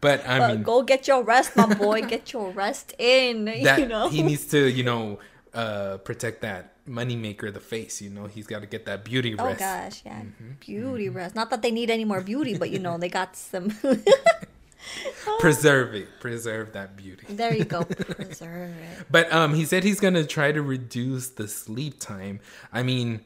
But 0.00 0.28
I 0.28 0.48
mean, 0.52 0.62
go 0.62 0.82
get 0.82 1.08
your 1.08 1.22
rest, 1.22 1.56
my 1.56 1.72
boy. 1.74 2.02
Get 2.02 2.32
your 2.32 2.50
rest 2.50 2.94
in. 2.98 3.44
that 3.64 3.78
you 3.80 3.86
know. 3.86 4.08
he 4.08 4.22
needs 4.22 4.46
to, 4.48 4.68
you 4.68 4.82
know, 4.84 5.18
uh, 5.54 5.98
protect 5.98 6.42
that 6.42 6.72
moneymaker, 6.86 7.52
the 7.52 7.60
face. 7.60 8.02
You 8.02 8.10
know, 8.10 8.26
he's 8.26 8.46
got 8.46 8.60
to 8.60 8.66
get 8.66 8.84
that 8.86 9.04
beauty 9.04 9.34
rest. 9.34 9.56
Oh 9.62 9.64
gosh, 9.64 10.02
yeah, 10.04 10.20
Mm-hmm. 10.20 10.50
beauty 10.60 11.08
rest. 11.08 11.34
Not 11.34 11.50
that 11.50 11.62
they 11.62 11.70
need 11.70 11.90
any 11.90 12.04
more 12.04 12.20
beauty, 12.20 12.58
but 12.58 12.70
you 12.70 12.78
know 12.78 12.98
they 12.98 13.08
got 13.08 13.36
some. 13.36 13.72
Preserve 15.40 15.94
it, 15.94 16.08
preserve 16.20 16.72
that 16.74 16.94
beauty. 16.94 17.24
there 17.30 17.54
you 17.54 17.64
go, 17.64 17.84
preserve 17.84 18.70
it. 18.70 19.06
But 19.10 19.32
um, 19.32 19.54
he 19.54 19.64
said 19.64 19.82
he's 19.82 19.98
gonna 19.98 20.24
try 20.24 20.52
to 20.52 20.60
reduce 20.60 21.30
the 21.30 21.48
sleep 21.48 21.98
time. 21.98 22.40
I 22.72 22.82
mean, 22.82 23.24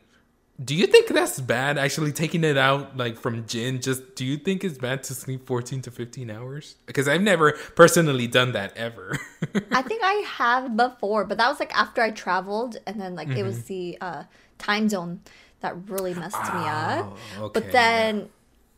do 0.63 0.75
you 0.75 0.87
think 0.87 1.09
that's 1.09 1.41
bad? 1.41 1.79
Actually, 1.79 2.13
taking 2.13 2.43
it 2.43 2.57
out 2.59 2.97
like 2.97 3.17
from 3.19 3.47
Jin, 3.47 3.81
just 3.81 4.15
do 4.17 4.25
you 4.25 4.37
think 4.37 4.65
it's 4.65 4.77
bad 4.79 5.03
to 5.05 5.15
sleep 5.15 5.47
fourteen 5.47 5.83
to 5.83 5.91
fifteen 5.91 6.31
hours? 6.31 6.75
Because 6.87 7.07
I've 7.07 7.23
never 7.23 7.53
personally 7.77 8.27
done 8.27 8.53
that 8.53 8.77
ever. 8.77 9.17
I 9.73 9.83
think 9.83 10.03
I 10.05 10.25
have 10.27 10.77
before, 10.77 11.25
but 11.25 11.39
that 11.39 11.49
was 11.49 11.61
like 11.61 11.73
after 11.79 12.03
I 12.03 12.11
traveled, 12.11 12.77
and 12.87 13.01
then 13.01 13.15
like 13.15 13.29
it 13.29 13.45
Mm-hmm. 13.45 13.45
was 13.45 13.63
the 13.65 13.99
uh, 14.01 14.25
time 14.59 14.89
zone 14.89 15.21
that 15.61 15.77
really 15.89 16.15
messed 16.15 16.53
me 16.53 16.67
up. 16.67 17.07
Oh, 17.39 17.45
okay, 17.45 17.61
But 17.61 17.73
then, 17.73 18.29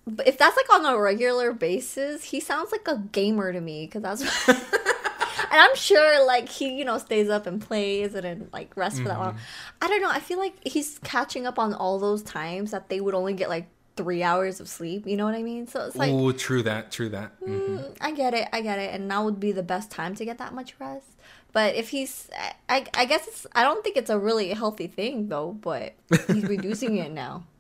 but 0.06 0.26
if 0.28 0.36
that's 0.36 0.56
like 0.56 0.70
on 0.80 0.84
a 0.86 0.98
regular 0.98 1.52
basis, 1.52 2.24
he 2.24 2.40
sounds 2.40 2.72
like 2.72 2.86
a 2.88 2.98
gamer 3.12 3.52
to 3.52 3.60
me 3.60 3.86
because 3.86 4.02
that's. 4.02 4.22
and 5.50 5.60
I'm 5.60 5.74
sure 5.74 6.26
like 6.26 6.48
he 6.48 6.74
you 6.74 6.84
know 6.84 6.98
stays 6.98 7.28
up 7.28 7.46
and 7.46 7.60
plays 7.60 8.14
and 8.14 8.24
then 8.24 8.48
like 8.52 8.76
rests 8.76 9.00
for 9.00 9.08
that 9.08 9.18
long. 9.18 9.34
Mm-hmm. 9.34 9.82
I 9.82 9.88
don't 9.88 10.02
know. 10.02 10.10
I 10.10 10.20
feel 10.20 10.38
like 10.38 10.54
he's 10.66 10.98
catching 11.00 11.46
up 11.46 11.58
on 11.58 11.74
all 11.74 11.98
those 11.98 12.22
times 12.22 12.70
that 12.70 12.88
they 12.88 13.00
would 13.00 13.14
only 13.14 13.34
get 13.34 13.48
like 13.48 13.68
three 13.96 14.22
hours 14.22 14.60
of 14.60 14.68
sleep. 14.68 15.06
You 15.06 15.16
know 15.16 15.24
what 15.24 15.34
I 15.34 15.42
mean? 15.42 15.66
So 15.66 15.86
it's 15.86 15.96
like. 15.96 16.10
oh, 16.12 16.32
true 16.32 16.62
that, 16.62 16.90
true 16.90 17.08
that. 17.10 17.38
Mhm. 17.40 17.78
Mm, 17.78 17.96
I 18.00 18.12
get 18.12 18.34
it, 18.34 18.48
I 18.52 18.60
get 18.60 18.78
it, 18.78 18.94
and 18.94 19.08
now 19.08 19.24
would 19.24 19.40
be 19.40 19.52
the 19.52 19.62
best 19.62 19.90
time 19.90 20.14
to 20.16 20.24
get 20.24 20.38
that 20.38 20.54
much 20.54 20.74
rest. 20.80 21.06
But 21.52 21.74
if 21.74 21.88
he's, 21.88 22.30
I, 22.68 22.86
I 22.94 23.04
guess 23.04 23.26
it's, 23.26 23.46
I 23.52 23.64
don't 23.64 23.82
think 23.82 23.96
it's 23.96 24.10
a 24.10 24.18
really 24.18 24.50
healthy 24.50 24.86
thing 24.86 25.28
though. 25.28 25.52
But 25.52 25.94
he's 26.28 26.44
reducing 26.44 26.96
it 26.96 27.12
now. 27.12 27.44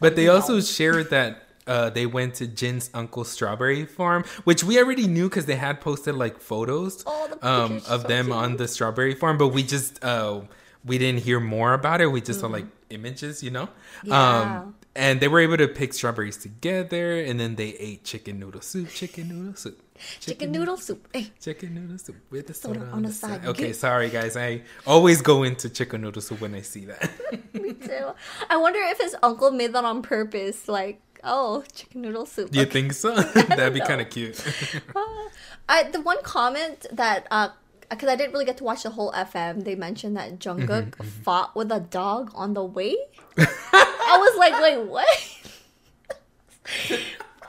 But 0.00 0.16
they 0.16 0.26
also 0.26 0.60
shared 0.60 1.10
that 1.10 1.47
uh, 1.68 1.90
they 1.90 2.06
went 2.06 2.34
to 2.36 2.46
Jin's 2.46 2.90
uncle's 2.94 3.30
strawberry 3.30 3.84
farm, 3.84 4.24
which 4.44 4.64
we 4.64 4.78
already 4.78 5.06
knew 5.06 5.28
because 5.28 5.46
they 5.46 5.56
had 5.56 5.80
posted 5.80 6.14
like 6.16 6.40
photos 6.40 7.04
Oh, 7.06 7.28
the 7.28 7.46
um, 7.48 7.76
of 7.88 8.02
so 8.02 8.08
them 8.08 8.26
cute. 8.26 8.36
on 8.36 8.56
the 8.56 8.66
strawberry 8.66 9.14
farm. 9.14 9.38
But 9.38 9.48
we 9.48 9.62
just 9.62 10.02
uh, 10.04 10.40
we 10.84 10.98
didn't 10.98 11.22
hear 11.22 11.38
more 11.40 11.74
about 11.74 12.00
it. 12.00 12.06
We 12.06 12.20
just 12.20 12.40
saw 12.40 12.46
like 12.48 12.66
images, 12.90 13.42
you 13.42 13.50
know. 13.50 13.66
Mm-hmm. 13.66 14.08
Yeah. 14.08 14.60
Um, 14.62 14.74
and 14.96 15.20
they 15.20 15.28
were 15.28 15.38
able 15.40 15.58
to 15.58 15.68
pick 15.68 15.92
strawberries 15.94 16.36
together, 16.38 17.20
and 17.20 17.38
then 17.38 17.54
they 17.54 17.68
ate 17.74 18.02
chicken 18.02 18.40
noodle 18.40 18.62
soup, 18.62 18.88
chicken 18.88 19.28
noodle 19.28 19.54
soup, 19.54 19.80
Chicken 20.20 20.50
noodle 20.52 20.76
soup. 20.76 21.06
Hey, 21.12 21.30
chicken 21.40 21.74
noodle 21.74 21.98
soup 21.98 22.16
with 22.30 22.46
the 22.48 22.54
soda, 22.54 22.80
Soda 22.80 22.92
on, 22.92 23.02
the 23.02 23.12
side. 23.12 23.44
Okay, 23.46 23.72
sorry 23.72 24.10
guys. 24.10 24.36
I 24.36 24.62
always 24.86 25.22
go 25.22 25.42
into 25.44 25.68
chicken 25.70 26.00
noodle 26.00 26.22
soup 26.22 26.40
when 26.40 26.54
I 26.54 26.62
see 26.62 26.86
that. 26.86 27.10
me 27.54 27.74
too. 27.74 28.10
I 28.50 28.56
wonder 28.56 28.78
if 28.80 28.98
his 28.98 29.14
uncle 29.22 29.50
made 29.50 29.72
that 29.74 29.84
on 29.84 30.02
purpose. 30.02 30.66
Like, 30.68 31.00
oh, 31.24 31.64
chicken 31.72 32.02
noodle 32.02 32.26
soup. 32.26 32.50
Do 32.50 32.58
you 32.58 32.66
Okay. 32.66 32.72
think 32.72 32.92
so? 32.92 33.14
That'd 33.54 33.74
be 33.74 33.80
kind 33.80 34.00
of 34.00 34.10
cute. 34.10 34.42
I 35.68 35.84
the 35.84 36.00
one 36.00 36.22
comment 36.22 36.86
that 36.92 37.26
uh 37.30 37.50
because 37.90 38.08
I 38.08 38.16
didn't 38.16 38.32
really 38.32 38.44
get 38.44 38.58
to 38.58 38.64
watch 38.64 38.82
the 38.82 38.90
whole 38.90 39.12
FM, 39.12 39.64
they 39.64 39.74
mentioned 39.74 40.16
that 40.16 40.38
Jungkook 40.38 40.92
Mm-hmm, 40.92 41.22
fought 41.24 41.56
with 41.56 41.72
a 41.72 41.80
dog 41.80 42.30
on 42.34 42.52
the 42.52 42.62
way. 42.64 42.96
I 43.38 44.18
was 44.20 44.36
like, 44.38 44.60
wait, 44.60 44.78
what? 44.84 45.08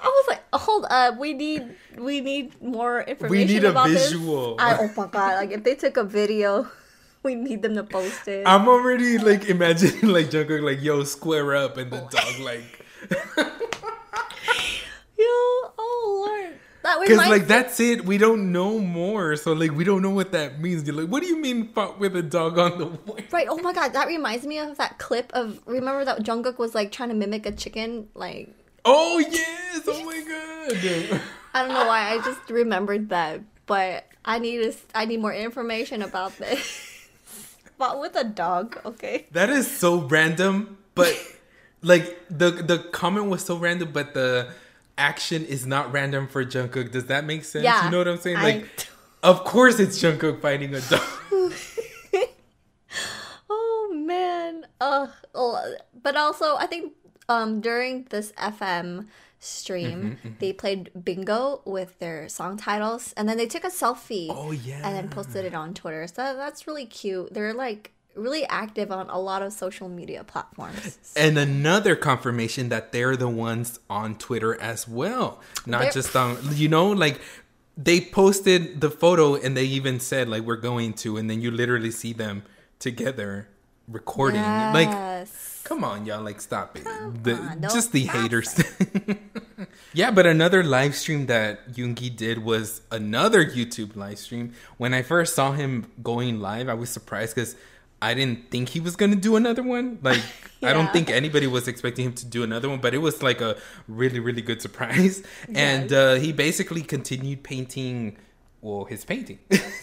I 0.02 0.06
was 0.08 0.26
like, 0.30 0.42
hold 0.54 0.86
up, 0.90 1.18
we 1.18 1.34
need 1.34 1.76
we 1.98 2.22
need 2.22 2.62
more 2.62 3.02
information. 3.02 3.30
We 3.30 3.46
need 3.46 3.64
a 3.66 3.74
visual. 3.84 4.56
I, 4.60 4.78
oh 4.80 4.94
my 4.96 5.08
god! 5.08 5.36
Like 5.36 5.52
if 5.52 5.64
they 5.64 5.76
took 5.76 5.98
a 5.98 6.06
video, 6.06 6.68
we 7.22 7.36
need 7.36 7.62
them 7.62 7.76
to 7.76 7.84
post 7.84 8.28
it. 8.30 8.48
I'm 8.48 8.68
already 8.70 9.18
like 9.18 9.50
imagining 9.50 10.08
like 10.08 10.28
Jungkook 10.32 10.62
like 10.64 10.82
yo 10.82 11.04
square 11.04 11.54
up 11.56 11.76
and 11.78 11.92
the 11.92 12.00
dog 12.00 12.40
like 12.40 12.79
Yo, 15.18 15.26
oh 15.28 16.26
lord, 16.28 16.60
that 16.84 16.98
because 17.02 17.18
like 17.18 17.48
that's 17.48 17.80
it 17.80 18.06
we 18.06 18.18
don't 18.18 18.52
know 18.52 18.80
more 18.80 19.36
so 19.36 19.54
like 19.54 19.72
we 19.72 19.84
don't 19.84 20.02
know 20.02 20.10
what 20.10 20.32
that 20.32 20.62
means 20.62 20.88
you're 20.88 20.96
like 20.96 21.10
what 21.10 21.22
do 21.22 21.28
you 21.28 21.38
mean 21.38 21.68
fought 21.74 22.00
with 22.00 22.16
a 22.16 22.22
dog 22.24 22.58
on 22.58 22.78
the 22.78 22.86
way 23.12 23.26
Right. 23.32 23.48
Oh 23.50 23.58
my 23.58 23.74
god, 23.74 23.94
that 23.94 24.08
reminds 24.08 24.46
me 24.46 24.60
of 24.60 24.78
that 24.78 24.98
clip 24.98 25.32
of 25.34 25.60
remember 25.66 26.06
that 26.06 26.24
Jungkook 26.24 26.58
was 26.58 26.74
like 26.74 26.92
trying 26.92 27.10
to 27.10 27.16
mimic 27.16 27.46
a 27.46 27.52
chicken. 27.52 28.08
Like 28.16 28.54
oh 28.86 29.20
yes 29.20 29.82
oh 29.88 30.06
my 30.06 30.24
god 30.28 31.22
I 31.54 31.62
don't 31.64 31.74
know 31.74 31.86
why 31.86 32.12
I 32.12 32.18
just 32.20 32.50
remembered 32.50 33.10
that, 33.10 33.42
but 33.66 34.06
I 34.24 34.40
need 34.40 34.58
to, 34.60 34.74
I 34.94 35.06
need 35.06 35.20
more 35.20 35.34
information 35.34 36.02
about 36.02 36.38
this. 36.38 37.08
but 37.78 38.00
with 38.00 38.16
a 38.16 38.24
dog, 38.24 38.80
okay. 38.86 39.26
that 39.32 39.50
is 39.50 39.70
so 39.70 39.98
random 39.98 40.78
but 40.94 41.16
like 41.82 42.20
the 42.30 42.52
the 42.52 42.80
comment 42.92 43.28
was 43.28 43.44
so 43.44 43.56
random 43.58 43.92
but 43.92 44.14
the 44.14 44.50
action 44.98 45.46
is 45.46 45.66
not 45.66 45.92
random 45.94 46.28
for 46.28 46.44
Jungkook 46.44 46.92
does 46.92 47.06
that 47.06 47.26
make 47.26 47.44
sense 47.46 47.64
Yeah, 47.64 47.86
you 47.86 47.92
know 47.92 48.00
what 48.00 48.08
I'm 48.08 48.18
saying 48.18 48.38
I- 48.38 48.44
like 48.44 48.88
of 49.24 49.44
course 49.46 49.80
it's 49.80 49.98
Jungkook 50.02 50.42
fighting 50.42 50.76
a 50.76 50.82
dog 50.82 51.02
Oh 53.50 53.92
man. 53.96 54.66
Uh. 54.80 55.08
oh, 55.36 55.76
But 56.02 56.16
also, 56.16 56.56
I 56.58 56.66
think 56.66 56.94
um 57.28 57.62
during 57.62 58.06
this 58.10 58.32
FM 58.34 59.08
stream, 59.40 60.18
Mm-hmm, 60.24 60.36
they 60.40 60.54
played 60.54 60.92
bingo 61.04 61.62
with 61.66 61.98
their 62.00 62.28
song 62.30 62.58
titles, 62.58 63.14
and 63.18 63.28
then 63.28 63.38
they 63.38 63.48
took 63.48 63.64
a 63.64 63.70
selfie. 63.70 64.28
Oh, 64.30 64.52
yeah. 64.52 64.82
And 64.86 64.96
then 64.96 65.10
posted 65.10 65.46
it 65.46 65.54
on 65.56 65.74
Twitter. 65.74 66.06
So 66.08 66.36
that's 66.36 66.68
really 66.68 66.86
cute. 66.86 67.34
They're 67.34 67.54
like 67.54 67.92
really 68.16 68.46
active 68.48 68.92
on 68.92 69.10
a 69.10 69.20
lot 69.20 69.42
of 69.42 69.54
social 69.54 69.88
media 69.88 70.24
platforms. 70.24 70.98
And 71.16 71.38
another 71.38 71.96
confirmation 71.96 72.70
that 72.70 72.92
they're 72.92 73.16
the 73.16 73.30
ones 73.30 73.80
on 73.90 74.16
Twitter 74.16 74.60
as 74.62 74.88
well. 74.88 75.40
Not 75.66 75.82
They're- 75.84 75.92
just 75.92 76.16
on, 76.16 76.38
you 76.54 76.68
know, 76.68 76.90
like 76.90 77.22
they 77.78 78.02
posted 78.02 78.82
the 78.82 78.90
photo 78.90 79.36
and 79.36 79.56
they 79.56 79.64
even 79.66 80.00
said, 80.02 80.28
like, 80.28 80.44
we're 80.44 80.58
going 80.58 80.94
to, 80.94 81.16
and 81.18 81.30
then 81.30 81.42
you 81.42 81.50
literally 81.52 81.92
see 81.92 82.12
them 82.12 82.44
together 82.80 83.48
recording. 83.88 84.42
Like, 84.42 84.90
come 85.64 85.84
on, 85.86 86.06
y'all, 86.06 86.22
like, 86.22 86.42
stop 86.42 86.76
it. 86.78 86.84
The- 87.24 87.36
on, 87.36 87.62
just 87.62 87.92
the 87.94 88.02
haters. 88.02 88.62
yeah, 89.94 90.12
but 90.12 90.26
another 90.26 90.64
live 90.64 90.96
stream 90.96 91.28
that 91.28 91.72
Yoongi 91.74 92.14
did 92.16 92.44
was 92.44 92.82
another 92.92 93.46
YouTube 93.46 93.96
live 93.96 94.20
stream. 94.20 94.54
When 94.78 94.94
I 94.94 95.02
first 95.02 95.34
saw 95.36 95.54
him 95.54 95.90
going 96.04 96.40
live, 96.42 96.68
I 96.70 96.74
was 96.74 96.90
surprised 96.90 97.36
because 97.36 97.56
I 98.02 98.14
didn't 98.14 98.50
think 98.52 98.70
he 98.70 98.80
was 98.80 98.96
gonna 98.96 99.16
do 99.16 99.36
another 99.36 99.64
one. 99.64 100.00
Like 100.02 100.22
I 100.64 100.74
don't 100.74 100.92
think 100.92 101.10
anybody 101.10 101.48
was 101.48 101.68
expecting 101.68 102.06
him 102.06 102.14
to 102.14 102.26
do 102.26 102.44
another 102.44 102.70
one, 102.70 102.80
but 102.80 102.94
it 102.94 103.00
was 103.00 103.24
like 103.24 103.42
a 103.42 103.58
really, 103.88 104.20
really 104.20 104.42
good 104.42 104.62
surprise. 104.62 105.24
And 105.54 105.92
uh, 105.92 106.16
he 106.16 106.32
basically 106.32 106.82
continued 106.82 107.44
painting 107.44 108.18
well 108.62 108.86
his 108.86 109.06
painting. 109.06 109.40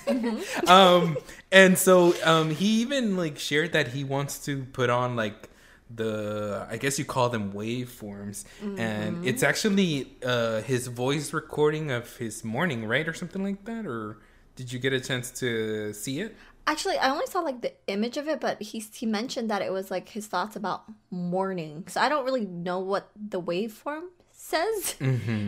Um 0.66 1.16
and 1.50 1.78
so 1.78 2.14
um 2.24 2.50
he 2.50 2.80
even 2.82 3.16
like 3.16 3.38
shared 3.38 3.72
that 3.72 3.88
he 3.88 4.04
wants 4.04 4.44
to 4.46 4.64
put 4.72 4.90
on 4.90 5.16
like 5.16 5.50
the 5.94 6.66
i 6.68 6.76
guess 6.76 6.98
you 6.98 7.04
call 7.04 7.28
them 7.28 7.52
waveforms. 7.52 8.44
And 8.78 9.24
it's 9.26 9.42
actually 9.42 10.12
uh 10.24 10.60
his 10.62 10.88
voice 10.88 11.32
recording 11.32 11.90
of 11.90 12.16
his 12.16 12.44
morning 12.44 12.84
right 12.86 13.06
or 13.08 13.14
something 13.14 13.42
like 13.42 13.64
that? 13.64 13.86
Or 13.86 14.18
did 14.56 14.72
you 14.72 14.78
get 14.78 14.92
a 14.92 15.00
chance 15.00 15.30
to 15.42 15.92
see 15.92 16.20
it 16.20 16.36
Actually, 16.66 16.98
I 16.98 17.10
only 17.10 17.26
saw 17.26 17.40
like 17.40 17.60
the 17.60 17.72
image 17.86 18.16
of 18.16 18.26
it, 18.28 18.40
but 18.40 18.60
he 18.60 18.80
he 18.80 19.06
mentioned 19.06 19.48
that 19.50 19.62
it 19.62 19.72
was 19.72 19.90
like 19.90 20.08
his 20.10 20.26
thoughts 20.26 20.56
about 20.56 20.84
mourning. 21.10 21.84
So 21.88 22.00
I 22.00 22.08
don't 22.08 22.24
really 22.24 22.44
know 22.44 22.80
what 22.80 23.10
the 23.14 23.40
waveform 23.40 24.04
says 24.32 24.96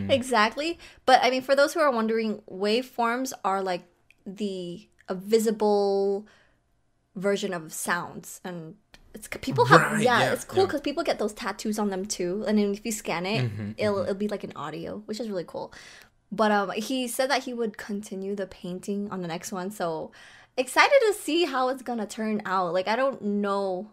exactly. 0.09 0.79
But 1.05 1.19
I 1.23 1.29
mean, 1.29 1.41
for 1.41 1.55
those 1.55 1.73
who 1.73 1.81
are 1.81 1.91
wondering, 1.91 2.41
waveforms 2.49 3.33
are 3.43 3.61
like 3.61 3.83
the 4.25 4.87
a 5.07 5.15
visible 5.15 6.25
version 7.15 7.53
of 7.53 7.73
sounds 7.73 8.39
and 8.43 8.75
it's 9.13 9.27
people 9.41 9.65
have 9.65 9.81
Right, 9.81 10.03
yeah, 10.03 10.19
yeah, 10.19 10.33
it's 10.33 10.45
cool 10.45 10.59
yeah. 10.59 10.65
because 10.67 10.81
people 10.81 11.03
get 11.03 11.17
those 11.19 11.33
tattoos 11.33 11.79
on 11.79 11.89
them 11.89 12.05
too 12.05 12.45
and 12.47 12.57
then 12.57 12.71
if 12.71 12.85
you 12.85 12.91
scan 12.91 13.25
it 13.25 13.43
Mm-hmm, 13.45 13.71
it'll, 13.77 14.03
it'll 14.03 14.13
be 14.13 14.27
like 14.27 14.43
an 14.43 14.53
audio 14.55 15.01
which 15.05 15.19
is 15.19 15.27
really 15.27 15.43
cool 15.45 15.73
but 16.31 16.51
um 16.51 16.69
he 16.71 17.07
said 17.07 17.29
that 17.31 17.43
he 17.43 17.53
would 17.53 17.77
continue 17.77 18.35
the 18.35 18.45
painting 18.45 19.09
on 19.11 19.21
the 19.23 19.27
next 19.27 19.51
one 19.51 19.71
so 19.71 20.11
excited 20.59 20.97
to 21.07 21.13
see 21.13 21.45
how 21.45 21.69
it's 21.69 21.81
gonna 21.81 22.07
turn 22.07 22.41
out. 22.45 22.73
Like 22.73 22.87
i 22.87 22.95
don't 22.95 23.21
know 23.21 23.89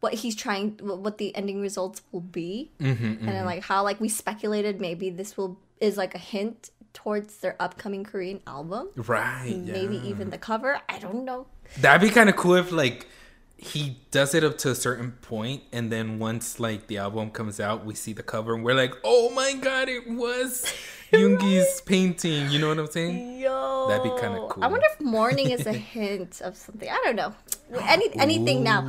what 0.00 0.14
he's 0.14 0.36
trying 0.36 0.78
what 0.82 1.18
the 1.18 1.34
ending 1.36 1.60
results 1.60 2.02
will 2.12 2.20
be. 2.20 2.72
Mm-hmm, 2.80 3.04
and 3.04 3.28
then 3.28 3.44
like 3.44 3.62
how 3.62 3.82
like 3.82 4.00
we 4.00 4.08
speculated 4.08 4.80
maybe 4.80 5.10
this 5.10 5.36
will 5.36 5.58
is 5.80 5.96
like 5.96 6.14
a 6.14 6.18
hint 6.18 6.70
towards 6.92 7.38
their 7.38 7.56
upcoming 7.60 8.04
korean 8.04 8.40
album. 8.46 8.88
Right 8.96 9.56
maybe 9.56 9.96
yeah. 9.96 10.10
even 10.10 10.30
the 10.30 10.38
cover. 10.38 10.80
I 10.88 10.98
don't 10.98 11.24
know. 11.24 11.46
That'd 11.80 12.06
be 12.06 12.12
kind 12.12 12.28
of 12.28 12.36
cool 12.36 12.54
if 12.54 12.70
like 12.72 13.06
he 13.56 13.98
does 14.10 14.34
it 14.34 14.44
up 14.44 14.58
to 14.58 14.70
a 14.70 14.74
certain 14.74 15.12
point, 15.22 15.62
and 15.72 15.90
then 15.90 16.18
once 16.18 16.60
like 16.60 16.86
the 16.86 16.98
album 16.98 17.30
comes 17.30 17.58
out, 17.58 17.84
we 17.84 17.94
see 17.94 18.12
the 18.12 18.22
cover 18.22 18.54
and 18.54 18.62
we're 18.62 18.74
like, 18.74 18.94
"Oh 19.04 19.30
my 19.30 19.54
god, 19.54 19.88
it 19.88 20.08
was 20.08 20.70
Yoongi's 21.18 21.80
painting." 21.82 22.50
You 22.50 22.58
know 22.58 22.68
what 22.68 22.78
I'm 22.78 22.86
saying? 22.86 23.40
Yo, 23.40 23.86
That'd 23.88 24.04
be 24.04 24.20
kinda 24.20 24.46
cool. 24.50 24.64
I 24.64 24.68
wonder 24.68 24.86
if 24.92 25.00
morning 25.00 25.50
is 25.50 25.66
a 25.66 25.72
hint 25.94 26.40
of 26.40 26.56
something. 26.56 26.88
I 26.88 27.00
don't 27.04 27.16
know. 27.16 27.34
Any 27.80 28.14
anything 28.16 28.62
now, 28.62 28.82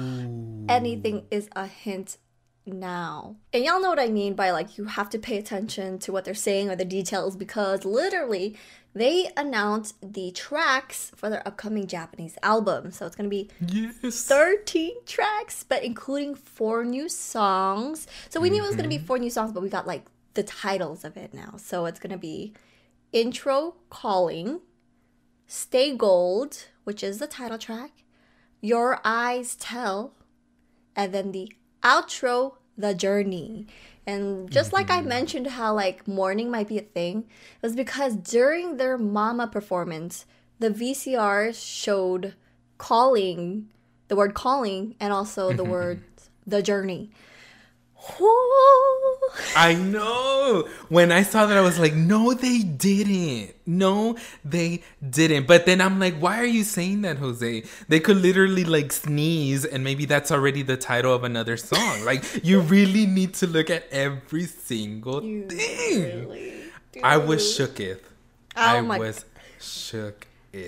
anything 0.69 1.25
is 1.31 1.49
a 1.55 1.67
hint 1.67 2.17
now. 2.65 3.35
And 3.53 3.63
y'all 3.63 3.81
know 3.81 3.89
what 3.89 3.99
I 3.99 4.07
mean 4.07 4.33
by 4.33 4.51
like 4.51 4.77
you 4.77 4.85
have 4.85 5.09
to 5.11 5.19
pay 5.19 5.37
attention 5.37 5.99
to 5.99 6.11
what 6.11 6.25
they're 6.25 6.33
saying 6.33 6.69
or 6.69 6.75
the 6.75 6.85
details 6.85 7.35
because 7.35 7.85
literally 7.85 8.57
they 8.93 9.29
announced 9.35 9.95
the 10.01 10.31
tracks 10.31 11.11
for 11.15 11.29
their 11.29 11.45
upcoming 11.45 11.85
Japanese 11.85 12.37
album. 12.41 12.91
So 12.91 13.05
it's 13.05 13.15
gonna 13.15 13.29
be 13.29 13.49
Yes. 13.59 14.25
13 14.25 14.95
tracks, 15.05 15.63
but 15.67 15.83
including 15.83 16.35
four 16.35 16.85
new 16.85 17.09
songs. 17.09 18.07
So 18.29 18.39
we 18.39 18.49
knew 18.49 18.63
it 18.63 18.67
was 18.67 18.75
going 18.75 18.83
to 18.83 18.89
be 18.89 18.97
mm-hmm. 18.97 19.05
four 19.05 19.19
new 19.19 19.29
songs, 19.29 19.51
but 19.51 19.61
we 19.61 19.69
got 19.69 19.85
like 19.85 20.05
the 20.35 20.43
titles 20.43 21.03
of 21.03 21.17
it 21.17 21.33
now. 21.33 21.55
So 21.57 21.85
it's 21.85 21.99
going 21.99 22.11
to 22.11 22.17
be 22.17 22.53
Intro 23.11 23.75
Calling, 23.89 24.61
Stay 25.47 25.95
Gold, 25.95 26.67
which 26.83 27.03
is 27.03 27.17
the 27.17 27.27
title 27.27 27.57
track, 27.57 27.91
Your 28.61 28.99
Eyes 29.03 29.55
Tell, 29.55 30.13
and 30.95 31.13
then 31.13 31.31
the 31.31 31.51
outro, 31.83 32.55
The 32.77 32.93
Journey. 32.93 33.67
And 34.07 34.51
just 34.51 34.71
like 34.71 34.91
I 34.91 34.99
mm-hmm. 34.99 35.09
mentioned 35.09 35.47
how 35.47 35.73
like 35.73 36.07
morning 36.07 36.51
might 36.51 36.67
be 36.67 36.77
a 36.77 36.83
thing, 36.83 37.25
it 37.55 37.65
was 37.65 37.75
because 37.75 38.15
during 38.15 38.77
their 38.77 38.97
mama 38.97 39.47
performance, 39.47 40.25
the 40.59 40.69
VCR 40.69 41.53
showed 41.55 42.35
calling, 42.77 43.69
the 44.07 44.15
word 44.15 44.33
calling, 44.33 44.95
and 44.99 45.11
also 45.11 45.51
the 45.51 45.63
mm-hmm. 45.63 45.71
word 45.71 46.03
the 46.45 46.61
journey. 46.61 47.09
I 49.55 49.73
know. 49.73 50.67
When 50.89 51.11
I 51.11 51.23
saw 51.23 51.45
that, 51.45 51.57
I 51.57 51.61
was 51.61 51.79
like, 51.79 51.93
no, 51.93 52.33
they 52.33 52.59
didn't. 52.59 53.55
No, 53.65 54.17
they 54.43 54.83
didn't. 55.07 55.47
But 55.47 55.65
then 55.65 55.81
I'm 55.81 55.99
like, 55.99 56.15
why 56.15 56.39
are 56.39 56.45
you 56.45 56.63
saying 56.63 57.01
that, 57.01 57.17
Jose? 57.17 57.63
They 57.87 57.99
could 57.99 58.17
literally 58.17 58.63
like 58.63 58.91
sneeze, 58.91 59.65
and 59.65 59.83
maybe 59.83 60.05
that's 60.05 60.31
already 60.31 60.61
the 60.61 60.77
title 60.77 61.13
of 61.13 61.23
another 61.23 61.57
song. 61.57 62.05
Like, 62.05 62.23
you 62.45 62.59
really 62.61 63.05
need 63.05 63.33
to 63.35 63.47
look 63.47 63.69
at 63.69 63.87
every 63.91 64.45
single 64.45 65.21
thing. 65.21 65.47
Really 65.49 66.53
I 67.03 67.17
was 67.17 67.41
shooketh. 67.43 68.01
Oh 68.55 68.61
I 68.61 68.81
my- 68.81 68.99
was 68.99 69.25
shooketh. 69.59 70.23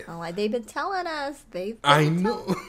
Oh, 0.09 0.17
like 0.17 0.35
they've 0.35 0.51
been 0.51 0.63
telling 0.63 1.07
us. 1.07 1.43
They've 1.51 1.81
been 1.81 1.91
I 1.91 2.09
know. 2.09 2.55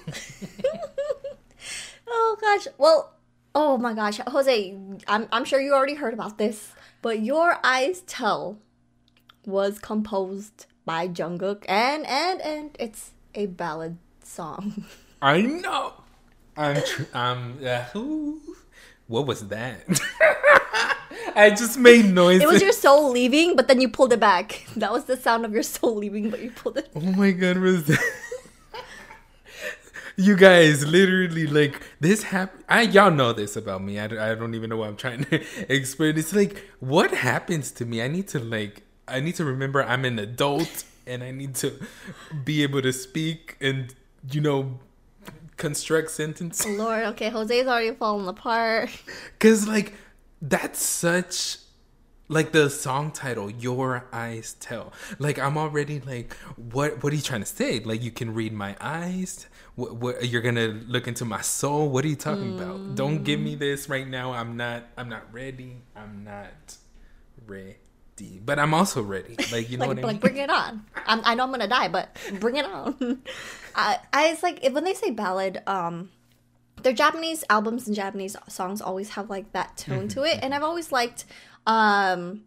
Oh 2.10 2.36
gosh. 2.40 2.66
Well, 2.78 3.12
oh 3.54 3.78
my 3.78 3.94
gosh, 3.94 4.18
Jose, 4.26 4.76
I'm 5.06 5.28
I'm 5.32 5.44
sure 5.44 5.60
you 5.60 5.72
already 5.72 5.94
heard 5.94 6.14
about 6.14 6.38
this, 6.38 6.72
but 7.02 7.20
Your 7.20 7.58
Eyes 7.64 8.02
Tell 8.02 8.58
was 9.46 9.78
composed 9.78 10.66
by 10.84 11.08
Jungkook 11.08 11.64
and 11.68 12.06
and 12.06 12.40
and 12.40 12.76
it's 12.78 13.12
a 13.34 13.46
ballad 13.46 13.98
song. 14.22 14.84
I 15.22 15.42
know. 15.42 15.94
I'm. 16.56 16.82
Tr- 16.82 17.02
I'm. 17.14 17.64
Uh, 17.64 17.84
ooh. 17.96 18.40
what 19.06 19.26
was 19.26 19.48
that? 19.48 19.82
I 21.36 21.50
just 21.50 21.78
made 21.78 22.06
noise. 22.06 22.40
It 22.40 22.48
was 22.48 22.60
your 22.60 22.72
soul 22.72 23.10
leaving, 23.10 23.54
but 23.54 23.68
then 23.68 23.80
you 23.80 23.88
pulled 23.88 24.12
it 24.12 24.20
back. 24.20 24.66
That 24.76 24.92
was 24.92 25.04
the 25.04 25.16
sound 25.16 25.44
of 25.44 25.52
your 25.52 25.62
soul 25.62 25.96
leaving, 25.96 26.30
but 26.30 26.40
you 26.40 26.50
pulled 26.50 26.78
it. 26.78 26.88
Oh 26.94 27.00
my 27.00 27.30
god, 27.32 27.58
was 27.58 27.84
that? 27.86 28.02
You 30.18 30.36
guys 30.36 30.84
literally 30.86 31.46
like 31.46 31.80
this 32.00 32.24
happened. 32.24 32.64
I 32.68 32.82
y'all 32.82 33.10
know 33.10 33.32
this 33.32 33.56
about 33.56 33.82
me. 33.82 33.98
I, 34.00 34.08
don't- 34.08 34.18
I 34.18 34.34
don't 34.34 34.54
even 34.54 34.68
know 34.70 34.76
what 34.76 34.88
I'm 34.88 34.96
trying 34.96 35.24
to 35.26 35.44
explain. 35.72 36.18
It's 36.18 36.34
like 36.34 36.64
what 36.80 37.12
happens 37.12 37.70
to 37.72 37.86
me. 37.86 38.02
I 38.02 38.08
need 38.08 38.28
to 38.28 38.40
like. 38.40 38.82
I 39.06 39.20
need 39.20 39.36
to 39.36 39.44
remember 39.44 39.82
I'm 39.82 40.04
an 40.04 40.18
adult 40.18 40.84
and 41.06 41.24
I 41.24 41.30
need 41.30 41.54
to 41.56 41.72
be 42.44 42.62
able 42.62 42.82
to 42.82 42.92
speak 42.92 43.56
and 43.60 43.94
you 44.30 44.40
know 44.42 44.80
construct 45.56 46.10
sentences. 46.10 46.66
Lord, 46.78 47.04
okay, 47.06 47.30
Jose's 47.30 47.66
already 47.66 47.92
falling 47.92 48.28
apart. 48.28 48.90
Cause 49.38 49.66
like 49.66 49.94
that's 50.42 50.80
such 50.82 51.58
like 52.30 52.52
the 52.52 52.68
song 52.68 53.10
title, 53.10 53.50
Your 53.50 54.06
Eyes 54.12 54.54
Tell. 54.60 54.92
Like 55.18 55.38
I'm 55.38 55.56
already 55.56 56.00
like, 56.00 56.34
what 56.56 57.02
what 57.02 57.12
are 57.12 57.16
you 57.16 57.22
trying 57.22 57.40
to 57.40 57.46
say? 57.46 57.80
Like 57.80 58.02
you 58.02 58.10
can 58.10 58.34
read 58.34 58.52
my 58.52 58.76
eyes. 58.80 59.46
What, 59.78 59.94
what 59.94 60.28
you're 60.28 60.42
gonna 60.42 60.82
look 60.88 61.06
into 61.06 61.24
my 61.24 61.40
soul? 61.40 61.88
What 61.88 62.04
are 62.04 62.08
you 62.08 62.16
talking 62.16 62.58
about? 62.58 62.96
Don't 62.96 63.22
give 63.22 63.38
me 63.38 63.54
this 63.54 63.88
right 63.88 64.08
now. 64.08 64.32
I'm 64.32 64.56
not. 64.56 64.82
I'm 64.96 65.08
not 65.08 65.32
ready. 65.32 65.76
I'm 65.94 66.24
not 66.24 66.76
ready. 67.46 67.76
But 68.44 68.58
I'm 68.58 68.74
also 68.74 69.02
ready. 69.02 69.36
Like 69.52 69.70
you 69.70 69.78
know 69.78 69.86
like, 69.86 69.98
what 69.98 69.98
I 69.98 70.02
mean? 70.02 70.06
like 70.06 70.20
bring 70.20 70.36
it 70.38 70.50
on. 70.50 70.84
I'm, 71.06 71.20
I 71.24 71.36
know 71.36 71.44
I'm 71.44 71.52
gonna 71.52 71.68
die, 71.68 71.86
but 71.86 72.08
bring 72.40 72.56
it 72.56 72.64
on. 72.64 73.22
I, 73.76 74.00
I 74.12 74.26
it's 74.30 74.42
like 74.42 74.66
when 74.72 74.82
they 74.82 74.94
say 74.94 75.12
ballad, 75.12 75.62
um, 75.68 76.10
their 76.82 76.92
Japanese 76.92 77.44
albums 77.48 77.86
and 77.86 77.94
Japanese 77.94 78.36
songs 78.48 78.80
always 78.80 79.10
have 79.10 79.30
like 79.30 79.52
that 79.52 79.76
tone 79.76 80.08
to 80.08 80.20
Mm-hmm, 80.22 80.38
it, 80.38 80.42
and 80.42 80.54
I've 80.54 80.64
always 80.64 80.90
liked 80.90 81.24
um, 81.68 82.42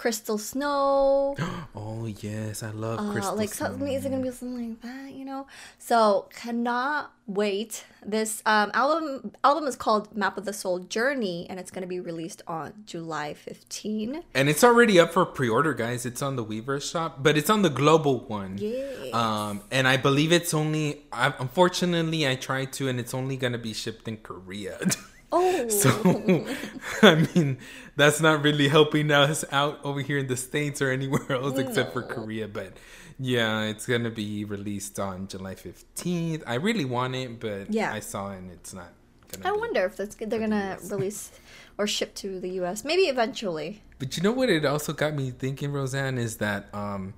Crystal 0.00 0.38
Snow. 0.38 1.36
Oh 1.76 2.06
yes, 2.06 2.62
I 2.62 2.70
love 2.70 2.98
Uh, 2.98 3.12
Crystal 3.12 3.36
like 3.36 3.52
Snow. 3.52 3.66
something 3.66 3.92
is 3.92 4.04
it 4.04 4.10
gonna 4.10 4.22
be 4.22 4.30
something 4.30 4.70
like 4.70 4.80
that, 4.80 5.12
you 5.12 5.24
know? 5.24 5.46
So 5.78 6.28
cannot 6.34 7.12
wait. 7.26 7.84
This 8.04 8.42
um, 8.46 8.70
album 8.74 9.32
album 9.44 9.66
is 9.68 9.76
called 9.76 10.16
Map 10.16 10.38
of 10.38 10.44
the 10.46 10.52
Soul 10.54 10.78
Journey, 10.80 11.46
and 11.50 11.60
it's 11.60 11.70
gonna 11.70 11.86
be 11.86 12.00
released 12.00 12.40
on 12.46 12.72
July 12.86 13.34
15. 13.34 14.22
And 14.34 14.48
it's 14.48 14.64
already 14.64 14.98
up 14.98 15.12
for 15.12 15.24
pre-order, 15.26 15.74
guys. 15.74 16.06
It's 16.06 16.22
on 16.22 16.36
the 16.36 16.44
Weverse 16.44 16.90
shop, 16.90 17.22
but 17.22 17.36
it's 17.36 17.50
on 17.50 17.60
the 17.62 17.70
global 17.70 18.20
one. 18.20 18.56
Yes. 18.58 19.12
Um, 19.14 19.62
and 19.70 19.86
I 19.86 19.96
believe 19.98 20.32
it's 20.32 20.54
only. 20.54 21.02
I, 21.12 21.34
unfortunately, 21.38 22.26
I 22.26 22.34
tried 22.36 22.72
to, 22.74 22.88
and 22.88 22.98
it's 22.98 23.12
only 23.14 23.36
gonna 23.36 23.58
be 23.58 23.74
shipped 23.74 24.08
in 24.08 24.16
Korea. 24.16 24.78
Oh, 25.32 25.68
so, 25.68 25.90
I 27.02 27.14
mean, 27.34 27.58
that's 27.96 28.20
not 28.20 28.42
really 28.42 28.68
helping 28.68 29.10
us 29.10 29.44
out 29.52 29.78
over 29.84 30.00
here 30.00 30.18
in 30.18 30.26
the 30.26 30.36
states 30.36 30.82
or 30.82 30.90
anywhere 30.90 31.30
else 31.32 31.58
except 31.58 31.92
for 31.92 32.02
Korea. 32.02 32.48
But 32.48 32.72
yeah, 33.18 33.62
it's 33.62 33.86
gonna 33.86 34.10
be 34.10 34.44
released 34.44 34.98
on 34.98 35.28
July 35.28 35.54
fifteenth. 35.54 36.42
I 36.46 36.54
really 36.54 36.84
want 36.84 37.14
it, 37.14 37.38
but 37.38 37.72
Yeah. 37.72 37.92
I 37.92 38.00
saw 38.00 38.32
it 38.32 38.38
and 38.38 38.50
it's 38.50 38.74
not. 38.74 38.92
Gonna 39.32 39.48
I 39.54 39.56
wonder 39.56 39.84
if 39.84 39.96
that's 39.96 40.16
they're 40.16 40.40
gonna 40.40 40.78
release 40.90 41.30
or 41.78 41.86
ship 41.86 42.14
to 42.16 42.40
the 42.40 42.48
U.S. 42.60 42.84
Maybe 42.84 43.02
eventually. 43.02 43.82
But 44.00 44.16
you 44.16 44.22
know 44.22 44.32
what? 44.32 44.48
It 44.50 44.64
also 44.64 44.92
got 44.92 45.14
me 45.14 45.30
thinking, 45.30 45.70
Roseanne, 45.72 46.18
is 46.18 46.38
that 46.38 46.74
um, 46.74 47.14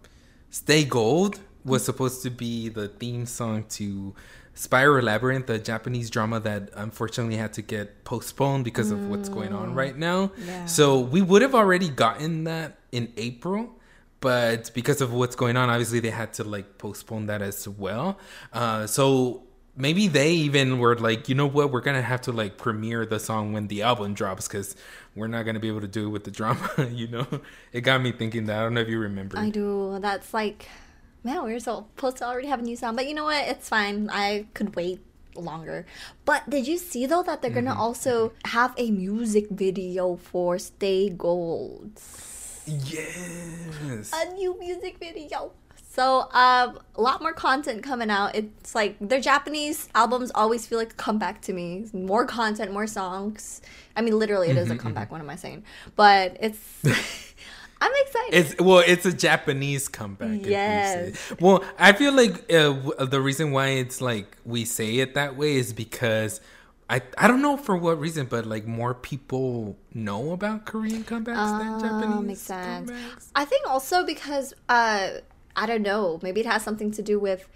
"Stay 0.51 0.85
Gold" 0.85 1.41
was 1.65 1.85
supposed 1.85 2.23
to 2.25 2.31
be 2.31 2.69
the 2.69 2.89
theme 2.89 3.25
song 3.25 3.65
to 3.71 4.15
Spiral 4.55 5.05
Labyrinth, 5.05 5.47
the 5.47 5.59
Japanese 5.59 6.11
drama 6.11 6.41
that 6.41 6.71
unfortunately 6.75 7.37
had 7.37 7.55
to 7.55 7.63
get 7.63 8.05
postponed 8.05 8.65
because 8.65 8.91
of 8.91 9.09
what's 9.09 9.29
going 9.29 9.53
on 9.53 9.75
right 9.75 9.97
now. 9.97 10.33
Yeah. 10.45 10.67
So 10.67 11.01
we 11.01 11.23
would 11.23 11.43
have 11.43 11.55
already 11.55 11.89
gotten 11.89 12.45
that 12.45 12.79
in 12.91 13.13
April. 13.17 13.79
But 14.21 14.71
because 14.73 15.01
of 15.01 15.13
what's 15.13 15.35
going 15.35 15.57
on, 15.57 15.69
obviously 15.69 15.99
they 15.99 16.11
had 16.11 16.35
to 16.35 16.45
like 16.45 16.79
postpone 16.79 17.27
that 17.27 17.43
as 17.43 17.67
well. 17.67 18.19
Uh, 18.53 18.87
so 18.87 19.43
maybe 19.77 20.07
they 20.07 20.33
even 20.33 20.79
were 20.79 20.97
like, 20.97 21.29
you 21.29 21.35
know 21.35 21.47
what, 21.47 21.73
we're 21.73 21.81
gonna 21.81 22.03
have 22.03 22.21
to 22.23 22.33
like 22.33 22.57
premiere 22.57 23.05
the 23.05 23.19
song 23.19 23.53
when 23.53 23.67
the 23.69 23.83
album 23.83 24.15
drops 24.15 24.47
because 24.47 24.77
we're 25.17 25.27
not 25.27 25.45
gonna 25.45 25.59
be 25.61 25.69
able 25.69 25.81
to 25.81 25.89
do 25.89 26.07
it 26.07 26.11
with 26.11 26.25
the 26.25 26.31
drama. 26.31 26.71
you 26.93 27.09
know, 27.09 27.27
it 27.73 27.81
got 27.81 28.01
me 28.01 28.13
thinking 28.13 28.47
that. 28.47 28.59
I 28.59 28.63
don't 28.63 28.75
know 28.75 28.81
if 28.83 28.89
you 28.89 28.99
remember. 28.99 29.39
I 29.39 29.51
do. 29.51 29.99
That's 30.01 30.33
like, 30.33 30.69
man, 31.25 31.43
we're 31.45 31.61
supposed 31.61 32.17
to 32.19 32.25
already 32.25 32.49
have 32.49 32.61
a 32.61 32.63
new 32.63 32.77
song, 32.77 32.97
but 32.97 33.07
you 33.07 33.15
know 33.15 33.25
what? 33.25 33.47
It's 33.49 33.69
fine. 33.69 34.09
I 34.11 34.47
could 34.55 34.75
wait 34.77 35.01
longer. 35.35 35.87
But 36.25 36.49
did 36.51 36.67
you 36.67 36.77
see 36.79 37.07
though 37.07 37.23
that 37.23 37.41
they're 37.43 37.51
Mm-hmm. 37.51 37.67
gonna 37.67 37.81
also 37.81 38.33
have 38.47 38.75
a 38.77 38.91
music 38.91 39.49
video 39.51 40.17
for 40.17 40.59
Stay 40.59 41.09
Gold? 41.11 41.93
Yes. 42.67 44.13
A 44.13 44.33
new 44.35 44.59
music 44.59 44.99
video. 44.99 45.53
So, 45.91 46.21
um, 46.33 46.79
a 46.95 47.03
lot 47.03 47.21
more 47.21 47.35
content 47.35 47.83
coming 47.83 48.09
out. 48.09 48.35
It's 48.35 48.75
like 48.75 48.97
their 48.99 49.21
Japanese 49.21 49.91
albums 49.95 50.31
always 50.35 50.67
feel 50.67 50.79
like 50.79 50.93
a 50.93 50.97
comeback 50.97 51.43
to 51.43 51.53
me. 51.53 51.85
More 51.93 52.25
content, 52.25 52.73
more 52.73 52.87
songs. 52.87 53.61
I 53.95 54.01
mean, 54.01 54.19
literally, 54.19 54.49
it 54.49 54.57
is 54.57 54.69
Mm-hmm, 54.69 54.79
a 54.79 54.83
comeback. 54.83 55.11
What 55.13 55.21
am 55.21 55.29
I 55.29 55.37
saying? 55.37 55.65
But 55.97 56.37
it's. 56.41 56.83
I'm 57.83 57.93
excited. 58.07 58.35
It's 58.35 58.61
well, 58.61 58.83
it's 58.87 59.05
a 59.07 59.13
Japanese 59.13 59.89
comeback. 59.89 60.29
if 60.29 60.37
you 60.37 60.43
say. 60.45 60.51
Yes. 60.51 61.33
Well, 61.41 61.65
I 61.79 61.93
feel 61.93 62.13
like 62.13 62.53
uh, 62.53 63.05
the 63.05 63.21
reason 63.21 63.51
why 63.51 63.69
it's 63.83 64.01
like 64.01 64.37
we 64.45 64.65
say 64.65 64.99
it 64.99 65.15
that 65.15 65.37
way 65.37 65.57
is 65.57 65.73
because 65.73 66.41
I 66.89 67.03
I 67.19 67.27
don't 67.27 67.43
know 67.43 67.57
for 67.57 67.77
what 67.77 67.99
reason, 67.99 68.27
but 68.27 68.47
like 68.47 68.67
more 68.67 68.95
people 68.95 69.77
know 69.95 70.33
about 70.33 70.65
Korean 70.65 71.03
comebacks 71.03 71.59
than 71.59 71.81
Japanese. 71.81 72.17
Oh, 72.17 72.23
makes 72.23 72.41
sense. 72.41 72.91
comebacks. 72.91 73.29
I 73.35 73.45
think 73.45 73.67
also 73.69 74.07
because 74.07 74.55
uh 74.69 75.09
I 75.57 75.67
don't 75.67 75.83
know, 75.83 76.21
maybe 76.23 76.41
it 76.41 76.47
has 76.47 76.63
something 76.63 76.93
to 76.93 77.03
do 77.03 77.19
with 77.19 77.49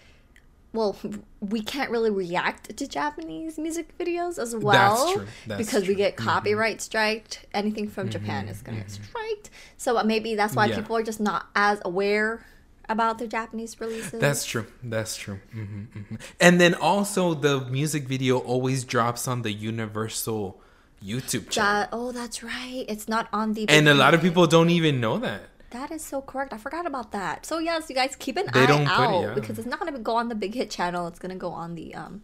well, 0.76 0.96
we 1.40 1.60
can't 1.62 1.90
really 1.90 2.10
react 2.10 2.76
to 2.76 2.86
Japanese 2.86 3.58
music 3.58 3.96
videos 3.98 4.38
as 4.38 4.54
well 4.54 5.14
true. 5.14 5.26
That's 5.46 5.64
because 5.64 5.88
we 5.88 5.94
get 5.94 6.16
copyright 6.16 6.80
striked. 6.80 7.46
Anything 7.52 7.88
from 7.88 8.08
Japan 8.08 8.48
is 8.48 8.62
going 8.62 8.78
to 8.78 8.84
get 8.84 8.90
striked. 8.92 9.50
So 9.76 9.98
uh, 9.98 10.04
maybe 10.04 10.34
that's 10.34 10.54
why 10.54 10.66
Yeah. 10.66 10.76
people 10.76 10.96
are 10.96 11.02
just 11.02 11.20
not 11.20 11.46
as 11.56 11.80
aware 11.84 12.44
about 12.88 13.18
their 13.18 13.26
Japanese 13.26 13.80
releases. 13.80 14.20
That's 14.20 14.44
true. 14.44 14.66
That's 14.82 15.16
true. 15.16 15.40
hmm 15.52 15.84
hmm 15.92 16.16
And 16.40 16.60
then 16.60 16.74
also 16.74 17.34
the 17.34 17.62
music 17.62 18.06
video 18.06 18.38
always 18.38 18.84
drops 18.84 19.26
on 19.26 19.42
the 19.42 19.52
Universal 19.52 20.60
YouTube 21.04 21.50
channel, 21.50 21.80
That- 21.80 21.88
oh, 21.92 22.12
that's 22.12 22.42
right. 22.42 22.84
It's 22.88 23.08
not 23.08 23.28
on 23.32 23.52
the 23.54 23.68
and 23.68 23.88
a 23.88 23.94
lot 23.94 24.14
of 24.14 24.22
people 24.22 24.46
don't 24.46 24.70
even 24.70 25.00
know 25.00 25.18
that. 25.18 25.42
That 25.76 25.90
is 25.90 26.02
so 26.12 26.22
correct. 26.22 26.52
I 26.52 26.58
forgot 26.58 26.86
about 26.86 27.12
that. 27.12 27.44
So 27.44 27.58
yes, 27.58 27.88
you 27.90 27.94
guys 27.94 28.16
keep 28.16 28.36
an 28.36 28.46
They 28.52 28.62
eye 28.62 28.66
put 28.66 28.80
it, 28.82 28.88
out 28.88 29.20
yeah. 29.22 29.34
because 29.34 29.58
it's 29.58 29.66
not 29.72 29.78
going 29.80 29.92
to 29.92 29.98
go 29.98 30.16
on 30.16 30.28
the 30.32 30.34
Big 30.34 30.54
Hit 30.54 30.70
channel. 30.70 31.06
It's 31.10 31.18
going 31.18 31.34
to 31.38 31.42
go 31.48 31.50
on 31.50 31.74
the 31.74 31.94
um 31.94 32.22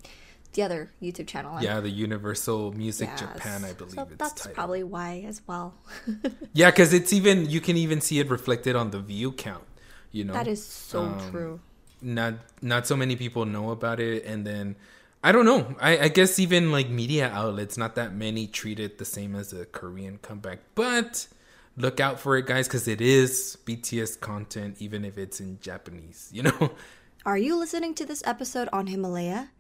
the 0.55 0.63
other 0.63 0.91
YouTube 1.03 1.27
channel. 1.27 1.61
Yeah, 1.63 1.81
the 1.81 1.91
Universal 1.91 2.73
Music 2.73 3.09
Yes. 3.11 3.21
Japan, 3.21 3.65
I 3.65 3.73
believe 3.73 3.95
So 3.95 4.03
it's 4.03 4.17
that's 4.17 4.41
titled. 4.43 4.55
probably 4.55 4.83
why 4.95 5.25
as 5.27 5.43
well. 5.47 5.75
Yeah, 6.61 6.71
because 6.71 6.93
it's 6.93 7.13
even 7.13 7.49
you 7.55 7.61
can 7.61 7.77
even 7.77 8.01
see 8.01 8.19
it 8.21 8.29
reflected 8.31 8.75
on 8.77 8.91
the 8.91 9.01
view 9.01 9.33
count. 9.33 9.65
You 10.13 10.25
know, 10.25 10.33
that 10.35 10.49
is 10.49 10.63
so 10.65 11.01
Um, 11.03 11.31
true. 11.31 11.61
not 12.01 12.35
not 12.61 12.87
so 12.87 12.97
many 12.97 13.17
people 13.17 13.45
know 13.57 13.71
about 13.71 13.99
it, 14.01 14.25
and 14.25 14.47
then 14.47 14.77
I 15.25 15.31
don't 15.33 15.47
know. 15.51 15.75
I, 15.81 15.93
I 16.07 16.09
guess 16.09 16.39
even 16.39 16.73
like 16.73 16.89
media 16.91 17.31
outlets, 17.41 17.77
not 17.77 17.95
that 18.01 18.11
many 18.15 18.47
treat 18.47 18.79
it 18.81 18.99
the 18.99 19.05
same 19.17 19.33
as 19.37 19.53
a 19.53 19.65
Korean 19.67 20.19
comeback. 20.21 20.59
But 20.75 21.29
look 21.77 22.01
out 22.01 22.21
for 22.21 22.37
it, 22.37 22.47
guys, 22.47 22.69
because 22.69 22.89
it 22.89 23.01
is 23.01 23.59
BTS 23.65 24.21
content, 24.21 24.77
even 24.79 25.05
if 25.05 25.19
it's 25.19 25.41
in 25.41 25.59
Japanese. 25.61 26.29
You 26.33 26.45
know. 26.45 26.73
Are 27.27 27.39
you 27.39 27.57
listening 27.57 27.95
to 27.95 28.05
this 28.05 28.23
episode 28.27 28.69
on 28.73 28.89
Himalaya? 28.89 29.51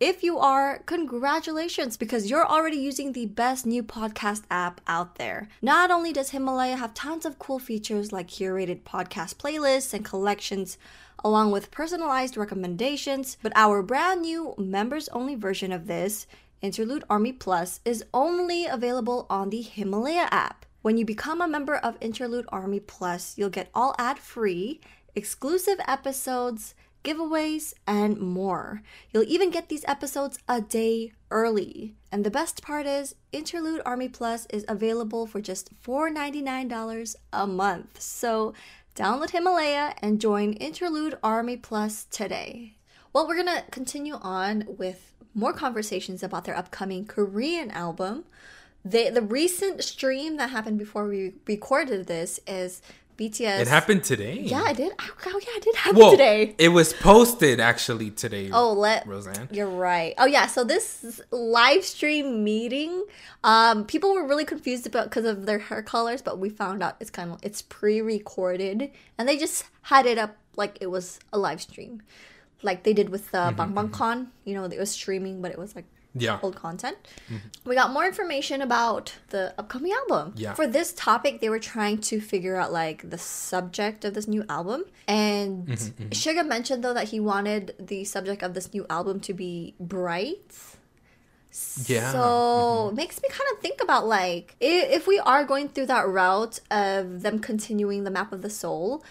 If 0.00 0.22
you 0.22 0.38
are, 0.38 0.78
congratulations 0.86 1.98
because 1.98 2.30
you're 2.30 2.46
already 2.46 2.78
using 2.78 3.12
the 3.12 3.26
best 3.26 3.66
new 3.66 3.82
podcast 3.82 4.44
app 4.50 4.80
out 4.86 5.16
there. 5.16 5.50
Not 5.60 5.90
only 5.90 6.10
does 6.14 6.30
Himalaya 6.30 6.76
have 6.76 6.94
tons 6.94 7.26
of 7.26 7.38
cool 7.38 7.58
features 7.58 8.10
like 8.10 8.28
curated 8.28 8.80
podcast 8.80 9.34
playlists 9.34 9.92
and 9.92 10.02
collections, 10.02 10.78
along 11.22 11.50
with 11.50 11.70
personalized 11.70 12.38
recommendations, 12.38 13.36
but 13.42 13.52
our 13.54 13.82
brand 13.82 14.22
new 14.22 14.54
members 14.56 15.10
only 15.10 15.34
version 15.34 15.70
of 15.70 15.86
this, 15.86 16.26
Interlude 16.62 17.04
Army 17.10 17.34
Plus, 17.34 17.80
is 17.84 18.02
only 18.14 18.64
available 18.64 19.26
on 19.28 19.50
the 19.50 19.60
Himalaya 19.60 20.28
app. 20.30 20.64
When 20.82 20.96
you 20.96 21.04
become 21.04 21.42
a 21.42 21.48
member 21.48 21.76
of 21.76 21.98
Interlude 22.00 22.46
Army 22.48 22.80
Plus, 22.80 23.36
you'll 23.36 23.50
get 23.50 23.68
all 23.74 23.94
ad 23.98 24.18
free, 24.18 24.80
exclusive 25.14 25.78
episodes, 25.86 26.74
giveaways, 27.04 27.74
and 27.86 28.18
more. 28.18 28.80
You'll 29.12 29.28
even 29.28 29.50
get 29.50 29.68
these 29.68 29.84
episodes 29.86 30.38
a 30.48 30.62
day 30.62 31.12
early. 31.30 31.96
And 32.10 32.24
the 32.24 32.30
best 32.30 32.62
part 32.62 32.86
is, 32.86 33.14
Interlude 33.30 33.82
Army 33.84 34.08
Plus 34.08 34.46
is 34.46 34.64
available 34.68 35.26
for 35.26 35.42
just 35.42 35.70
$4.99 35.82 37.16
a 37.30 37.46
month. 37.46 38.00
So 38.00 38.54
download 38.96 39.30
Himalaya 39.30 39.92
and 40.00 40.18
join 40.18 40.54
Interlude 40.54 41.18
Army 41.22 41.58
Plus 41.58 42.06
today. 42.06 42.76
Well, 43.12 43.28
we're 43.28 43.36
gonna 43.36 43.64
continue 43.70 44.14
on 44.14 44.64
with 44.66 45.12
more 45.34 45.52
conversations 45.52 46.22
about 46.22 46.44
their 46.44 46.56
upcoming 46.56 47.04
Korean 47.04 47.70
album. 47.70 48.24
They, 48.84 49.10
the 49.10 49.22
recent 49.22 49.84
stream 49.84 50.36
that 50.38 50.50
happened 50.50 50.78
before 50.78 51.06
we 51.06 51.34
recorded 51.46 52.06
this 52.06 52.40
is 52.46 52.80
BTS. 53.18 53.60
It 53.60 53.68
happened 53.68 54.02
today. 54.02 54.40
Yeah, 54.40 54.70
it 54.70 54.78
did. 54.78 54.92
Oh, 55.26 55.40
yeah, 55.46 55.56
it 55.56 55.62
did 55.62 55.74
happen 55.76 55.98
Well, 55.98 56.12
today. 56.12 56.54
it 56.56 56.70
was 56.70 56.94
posted 56.94 57.60
actually 57.60 58.10
today. 58.10 58.48
Oh, 58.50 58.72
let 58.72 59.06
Roseanne. 59.06 59.48
You're 59.52 59.68
right. 59.68 60.14
Oh 60.16 60.24
yeah, 60.24 60.46
so 60.46 60.64
this 60.64 61.20
live 61.30 61.84
stream 61.84 62.42
meeting, 62.42 63.04
um, 63.44 63.84
people 63.84 64.14
were 64.14 64.26
really 64.26 64.46
confused 64.46 64.86
about 64.86 65.04
because 65.10 65.26
of 65.26 65.44
their 65.44 65.58
hair 65.58 65.82
colors, 65.82 66.22
but 66.22 66.38
we 66.38 66.48
found 66.48 66.82
out 66.82 66.96
it's 67.00 67.10
kind 67.10 67.30
of 67.30 67.38
it's 67.42 67.60
pre-recorded, 67.60 68.90
and 69.18 69.28
they 69.28 69.36
just 69.36 69.64
had 69.82 70.06
it 70.06 70.16
up 70.16 70.36
like 70.56 70.78
it 70.80 70.86
was 70.86 71.20
a 71.32 71.38
live 71.38 71.60
stream, 71.60 72.02
like 72.62 72.84
they 72.84 72.94
did 72.94 73.10
with 73.10 73.30
the 73.32 73.38
Mm-hmm, 73.38 73.56
Bang 73.56 73.74
Bang 73.74 73.88
Con. 73.90 74.30
You 74.44 74.54
know, 74.54 74.64
it 74.64 74.78
was 74.78 74.90
streaming, 74.90 75.42
but 75.42 75.50
it 75.52 75.58
was 75.58 75.76
like 75.76 75.84
Yeah. 76.14 76.40
old 76.42 76.56
content. 76.56 76.96
Mm-hmm. 77.28 77.68
We 77.68 77.74
got 77.76 77.92
more 77.92 78.04
information 78.04 78.62
about 78.62 79.14
the 79.28 79.54
upcoming 79.58 79.92
album. 79.92 80.34
Yeah. 80.36 80.54
For 80.54 80.66
this 80.66 80.92
topic, 80.92 81.40
they 81.40 81.48
were 81.48 81.60
trying 81.60 81.98
to 81.98 82.20
figure 82.20 82.56
out 82.56 82.72
like 82.72 83.08
the 83.08 83.18
subject 83.18 84.04
of 84.04 84.14
this 84.14 84.26
new 84.26 84.44
album. 84.48 84.84
And 85.06 85.66
mm-hmm, 85.66 86.02
mm-hmm. 86.02 86.08
Suga 86.08 86.46
mentioned 86.46 86.82
though 86.82 86.94
that 86.94 87.08
he 87.08 87.20
wanted 87.20 87.74
the 87.78 88.04
subject 88.04 88.42
of 88.42 88.54
this 88.54 88.72
new 88.74 88.86
album 88.90 89.20
to 89.20 89.34
be 89.34 89.74
bright. 89.78 90.52
Yeah. 91.86 92.12
So 92.12 92.88
it 92.90 92.94
makes 92.94 93.20
me 93.22 93.28
kind 93.28 93.48
of 93.52 93.60
think 93.60 93.82
about 93.82 94.06
like 94.06 94.56
if 94.60 95.06
we 95.06 95.18
are 95.18 95.44
going 95.44 95.68
through 95.68 95.86
that 95.86 96.08
route 96.08 96.60
of 96.70 97.22
them 97.22 97.38
continuing 97.38 98.04
the 98.04 98.10
map 98.10 98.32
of 98.32 98.42
the 98.42 98.50
soul, 98.50 99.04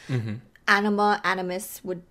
anima 0.67 1.21
animus 1.23 1.81
would 1.83 2.03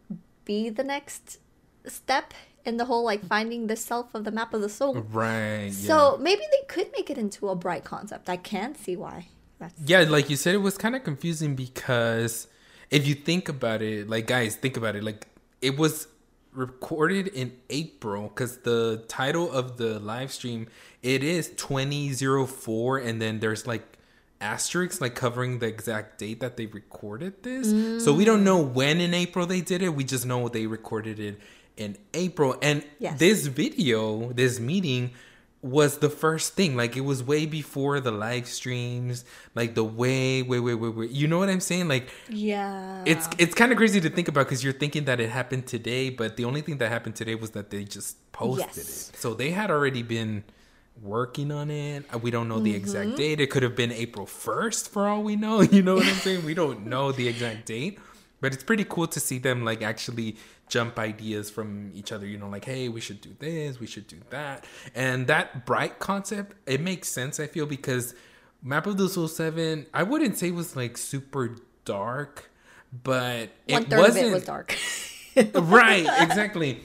be 0.45 0.69
the 0.71 0.85
next 0.85 1.39
step 1.87 2.35
in 2.65 2.77
the 2.77 2.85
whole 2.85 3.05
like 3.05 3.25
finding 3.27 3.67
the 3.67 3.77
self 3.77 4.15
of 4.15 4.25
the 4.25 4.31
map 4.31 4.55
of 4.55 4.61
the 4.61 4.69
soul. 4.69 4.95
Right. 4.95 5.67
Yeah. 5.67 5.71
So 5.71 6.19
maybe 6.21 6.43
they 6.51 6.67
could 6.69 6.91
make 6.93 7.11
it 7.11 7.19
into 7.19 7.49
a 7.49 7.55
bright 7.55 7.85
concept. 7.85 8.29
I 8.29 8.37
can 8.37 8.75
see 8.75 8.97
why. 8.97 9.29
That's 9.59 9.75
Yeah, 9.85 10.01
like 10.01 10.31
you 10.31 10.37
said, 10.37 10.55
it 10.55 10.59
was 10.59 10.79
kind 10.79 10.95
of 10.95 11.05
confusing 11.05 11.57
because 11.57 12.47
if 12.91 13.07
you 13.07 13.15
think 13.15 13.49
about 13.49 13.83
it, 13.83 14.09
like 14.09 14.27
guys, 14.27 14.57
think 14.57 14.77
about 14.77 14.97
it. 14.97 15.03
Like 15.03 15.27
it 15.61 15.77
was 15.77 16.09
recorded 16.53 17.29
in 17.29 17.53
April 17.71 18.29
because 18.29 18.59
the 18.59 19.05
title 19.09 19.51
of 19.51 19.77
the 19.77 19.99
live 20.01 20.33
stream 20.33 20.67
it 21.03 21.23
is 21.23 21.53
twenty 21.57 22.13
zero 22.13 22.47
four, 22.47 22.99
and 22.99 23.21
then 23.23 23.41
there's 23.41 23.67
like 23.67 23.99
asterisks 24.41 25.01
like 25.01 25.15
covering 25.15 25.59
the 25.59 25.67
exact 25.67 26.19
date 26.19 26.41
that 26.41 26.57
they 26.57 26.67
recorded 26.67 27.43
this. 27.43 28.05
So 28.05 28.13
we 28.13 28.25
don't 28.25 28.41
mm. 28.41 28.45
know 28.45 28.61
when 28.63 29.01
in 29.01 29.15
April 29.15 29.47
they 29.47 29.61
did 29.61 29.83
it. 29.83 29.91
We 29.91 30.05
just 30.05 30.27
know 30.27 30.49
they 30.49 30.67
recorded 30.67 31.19
it 31.19 31.41
in 31.79 31.97
April, 32.15 32.57
and 32.61 32.83
Yes. 32.99 33.19
this 33.19 33.47
video, 33.47 34.33
this 34.33 34.59
meeting 34.61 35.13
was 35.63 35.99
the 35.99 36.09
first 36.11 36.55
thing. 36.55 36.77
Like 36.77 36.97
it 36.97 37.01
was 37.01 37.23
way 37.23 37.47
before 37.47 37.99
the 38.01 38.13
live 38.13 38.47
streams, 38.47 39.25
like 39.55 39.75
the 39.75 39.83
way, 39.85 40.43
way, 40.43 40.61
way, 40.61 40.75
way, 40.75 40.89
way. 40.89 41.07
You 41.07 41.27
know 41.27 41.39
what 41.39 41.49
I'm 41.49 41.61
saying? 41.61 41.89
Like 41.89 42.09
yeah. 42.29 43.03
it's 43.07 43.27
it's 43.39 43.55
kind 43.55 43.73
of 43.73 43.79
crazy 43.79 44.01
to 44.01 44.11
think 44.11 44.29
about 44.29 44.47
because 44.47 44.63
you're 44.63 44.73
thinking 44.73 45.05
that 45.07 45.19
it 45.21 45.31
happened 45.31 45.67
today, 45.67 46.11
but 46.11 46.37
the 46.37 46.45
only 46.45 46.61
thing 46.61 46.79
that 46.79 46.91
happened 46.91 47.17
today 47.17 47.35
was 47.35 47.51
that 47.53 47.71
they 47.71 47.83
just 47.85 48.17
posted 48.33 48.87
Yes. 48.87 49.11
it. 49.11 49.17
So 49.17 49.35
they 49.35 49.51
had 49.51 49.71
already 49.71 50.03
been 50.03 50.45
working 51.03 51.51
on 51.53 51.71
it. 51.71 52.05
Uh, 52.13 52.19
We 52.19 52.31
don't 52.31 52.49
know 52.49 52.59
the 52.61 52.71
Mm-hmm. 52.71 52.77
exact 52.77 53.17
date. 53.17 53.41
It 53.41 53.51
could 53.51 53.63
have 53.63 53.77
been 53.77 53.93
April 53.93 54.27
1st 54.27 54.89
for 54.91 55.07
all 55.09 55.23
we 55.23 55.37
know. 55.37 55.61
You 55.77 55.83
know 55.83 55.95
what 55.97 56.07
I'm 56.07 56.15
saying? 56.27 56.45
We 56.45 56.55
don't 56.55 56.87
know 56.87 57.13
the 57.13 57.27
exact 57.29 57.67
date. 57.67 57.99
But 58.41 58.55
it's 58.55 58.63
pretty 58.63 58.85
cool 58.85 59.07
to 59.09 59.21
see 59.21 59.39
them 59.39 59.65
like 59.65 59.83
actually 59.83 60.37
jump 60.69 60.99
ideas 60.99 61.51
from 61.51 61.91
each 61.95 62.13
other, 62.13 62.27
you 62.27 62.39
know, 62.39 62.49
like, 62.49 62.65
hey, 62.65 62.89
we 62.89 63.01
should 63.01 63.21
do 63.21 63.35
this, 63.39 63.81
we 63.81 63.87
should 63.87 64.07
do 64.07 64.19
that. 64.31 64.65
And 64.95 65.27
that 65.27 65.67
bright 65.67 65.99
concept, 65.99 66.55
it 66.67 66.81
makes 66.81 67.09
sense, 67.09 67.41
I 67.41 67.47
feel, 67.47 67.67
because 67.67 68.15
Map 68.63 68.87
of 68.87 68.97
the 68.97 69.09
Soul 69.09 69.29
7, 69.29 69.87
I 69.93 70.03
wouldn't 70.03 70.37
say 70.37 70.51
was 70.51 70.77
like 70.77 70.97
super 70.97 71.57
dark, 71.85 72.51
but 72.93 73.51
one 73.69 73.83
it 73.83 73.91
third 73.91 73.99
wasn't 73.99 74.27
of 74.27 74.31
it 74.31 74.35
was 74.35 74.45
dark. 74.45 74.77
right 75.55 76.07
exactly 76.21 76.83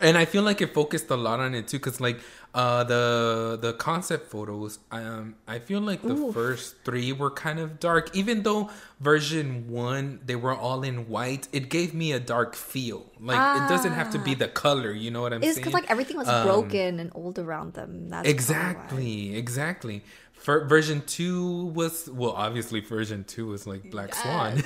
and 0.00 0.16
i 0.18 0.24
feel 0.24 0.42
like 0.42 0.60
it 0.60 0.72
focused 0.74 1.10
a 1.10 1.16
lot 1.16 1.40
on 1.40 1.54
it 1.54 1.68
too 1.68 1.78
because 1.78 2.00
like 2.00 2.18
uh 2.54 2.84
the 2.84 3.58
the 3.60 3.72
concept 3.74 4.30
photos 4.30 4.78
um 4.92 5.34
i 5.48 5.58
feel 5.58 5.80
like 5.80 6.00
the 6.02 6.30
first 6.32 6.76
three 6.84 7.10
were 7.12 7.30
kind 7.30 7.58
of 7.58 7.80
dark 7.80 8.14
even 8.14 8.42
though 8.44 8.70
version 9.00 9.68
one 9.68 10.20
they 10.24 10.36
were 10.36 10.54
all 10.54 10.82
in 10.82 11.08
white 11.08 11.48
it 11.52 11.68
gave 11.68 11.92
me 11.94 12.12
a 12.12 12.20
dark 12.20 12.54
feel 12.54 13.04
like 13.20 13.36
it 13.62 13.68
doesn't 13.68 13.92
have 13.92 14.10
to 14.10 14.18
be 14.18 14.34
the 14.34 14.46
color 14.48 14.92
you 14.92 15.10
know 15.10 15.22
what 15.22 15.32
i'm 15.32 15.42
it's 15.42 15.54
saying 15.54 15.62
because 15.64 15.74
like 15.74 15.90
everything 15.90 16.16
was 16.16 16.28
Um, 16.28 16.46
broken 16.46 17.00
and 17.00 17.10
old 17.14 17.38
around 17.38 17.74
them. 17.74 18.08
That's. 18.08 18.28
Exactly, 18.28 19.36
exactly. 19.36 20.02
For 20.32 20.64
version 20.66 21.02
two 21.06 21.66
was 21.74 22.08
well, 22.12 22.32
obviously 22.32 22.80
version 22.80 23.24
two 23.24 23.46
was 23.46 23.66
like 23.66 23.90
Black 23.90 24.14
Swan. 24.14 24.62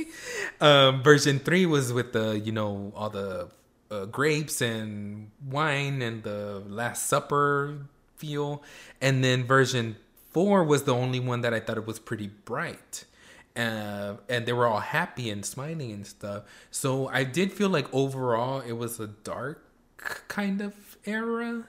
um, 0.60 1.02
version 1.02 1.38
three 1.38 1.66
was 1.66 1.92
with 1.92 2.12
the 2.12 2.38
you 2.38 2.52
know 2.52 2.92
all 2.96 3.10
the 3.10 3.48
uh, 3.90 4.04
grapes 4.06 4.60
and 4.60 5.30
wine 5.48 6.02
and 6.02 6.22
the 6.22 6.62
Last 6.66 7.06
Supper 7.06 7.86
feel, 8.16 8.62
and 9.00 9.24
then 9.24 9.44
version 9.44 9.96
four 10.30 10.64
was 10.64 10.84
the 10.84 10.94
only 10.94 11.20
one 11.20 11.40
that 11.40 11.52
I 11.52 11.60
thought 11.60 11.76
it 11.76 11.86
was 11.86 11.98
pretty 11.98 12.28
bright. 12.44 13.04
Uh, 13.56 14.14
and 14.28 14.46
they 14.46 14.52
were 14.52 14.66
all 14.66 14.80
happy 14.80 15.28
and 15.28 15.44
smiling 15.44 15.90
and 15.90 16.06
stuff. 16.06 16.44
So 16.70 17.08
I 17.08 17.24
did 17.24 17.52
feel 17.52 17.68
like 17.68 17.92
overall 17.92 18.60
it 18.60 18.72
was 18.72 19.00
a 19.00 19.08
dark 19.08 19.64
kind 20.28 20.60
of 20.60 20.74
era 21.04 21.64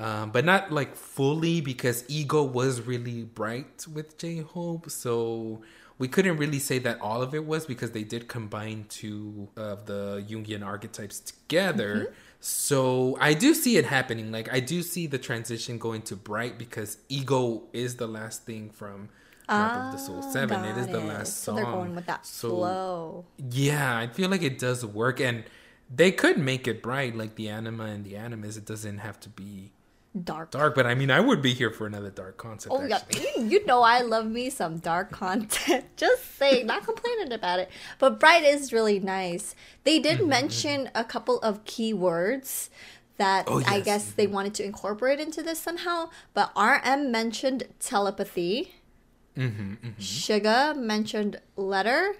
um, 0.00 0.30
but 0.30 0.46
not 0.46 0.72
like 0.72 0.96
fully 0.96 1.60
because 1.60 2.04
ego 2.08 2.42
was 2.42 2.80
really 2.80 3.24
bright 3.24 3.86
with 3.92 4.16
J 4.16 4.38
Hope. 4.38 4.90
So 4.90 5.60
we 6.00 6.08
couldn't 6.08 6.38
really 6.38 6.58
say 6.58 6.78
that 6.78 6.98
all 7.02 7.20
of 7.20 7.34
it 7.34 7.44
was 7.44 7.66
because 7.66 7.90
they 7.90 8.04
did 8.04 8.26
combine 8.26 8.86
two 8.88 9.50
of 9.54 9.84
the 9.84 10.24
Jungian 10.26 10.64
archetypes 10.64 11.20
together. 11.20 11.94
Mm-hmm. 11.96 12.14
So 12.40 13.18
I 13.20 13.34
do 13.34 13.52
see 13.52 13.76
it 13.76 13.84
happening. 13.84 14.32
Like 14.32 14.50
I 14.50 14.60
do 14.60 14.80
see 14.80 15.06
the 15.06 15.18
transition 15.18 15.76
going 15.76 16.00
to 16.02 16.16
bright 16.16 16.56
because 16.58 16.96
ego 17.10 17.64
is 17.74 17.96
the 17.96 18.06
last 18.08 18.46
thing 18.46 18.70
from 18.70 19.10
Map 19.46 19.76
of 19.86 19.92
the 19.92 19.98
Soul 19.98 20.22
ah, 20.24 20.30
Seven. 20.30 20.64
It 20.64 20.78
is 20.78 20.86
Got 20.86 20.92
the 20.92 21.00
it. 21.00 21.04
last 21.08 21.36
So 21.42 21.52
song. 21.52 21.56
they're 21.56 21.64
going 21.66 21.94
with 21.94 22.06
that 22.06 22.24
So 22.24 22.48
flow. 22.48 23.24
yeah, 23.50 23.98
I 23.98 24.06
feel 24.06 24.30
like 24.30 24.42
it 24.42 24.58
does 24.58 24.86
work, 24.86 25.20
and 25.20 25.44
they 25.94 26.12
could 26.12 26.38
make 26.38 26.66
it 26.66 26.82
bright, 26.82 27.14
like 27.14 27.34
the 27.34 27.50
anima 27.50 27.84
and 27.84 28.06
the 28.06 28.16
animus. 28.16 28.56
It 28.56 28.64
doesn't 28.64 28.98
have 28.98 29.20
to 29.20 29.28
be 29.28 29.72
Dark. 30.24 30.50
dark, 30.50 30.74
but 30.74 30.86
I 30.86 30.94
mean, 30.94 31.10
I 31.10 31.20
would 31.20 31.42
be 31.42 31.54
here 31.54 31.70
for 31.70 31.86
another 31.86 32.10
dark 32.10 32.36
concept. 32.36 32.78
Oh 32.78 32.82
yeah, 32.82 33.00
you, 33.10 33.28
you 33.44 33.66
know 33.66 33.82
I 33.82 34.00
love 34.02 34.26
me 34.26 34.48
some 34.50 34.78
dark 34.78 35.10
content. 35.12 35.96
Just 35.96 36.36
saying, 36.38 36.66
not 36.66 36.84
complaining 36.84 37.32
about 37.32 37.58
it. 37.58 37.70
But 37.98 38.20
bright 38.20 38.44
is 38.44 38.72
really 38.72 38.98
nice. 39.00 39.54
They 39.84 39.98
did 39.98 40.22
Mm-hmm, 40.22 40.26
mention 40.26 40.90
a 40.94 41.04
couple 41.04 41.40
of 41.40 41.64
keywords 41.64 42.68
that 43.16 43.48
Oh, 43.48 43.60
I 43.64 43.80
yes, 43.80 43.80
guess 43.80 44.12
they 44.12 44.26
wanted 44.26 44.54
to 44.54 44.64
incorporate 44.64 45.20
into 45.20 45.42
this 45.42 45.60
somehow. 45.60 46.10
But 46.32 46.52
RM 46.56 47.10
mentioned 47.10 47.64
telepathy. 47.80 48.74
Mm-hmm, 49.36 49.74
Suga 49.98 50.76
mentioned 50.76 51.40
letter. 51.56 52.14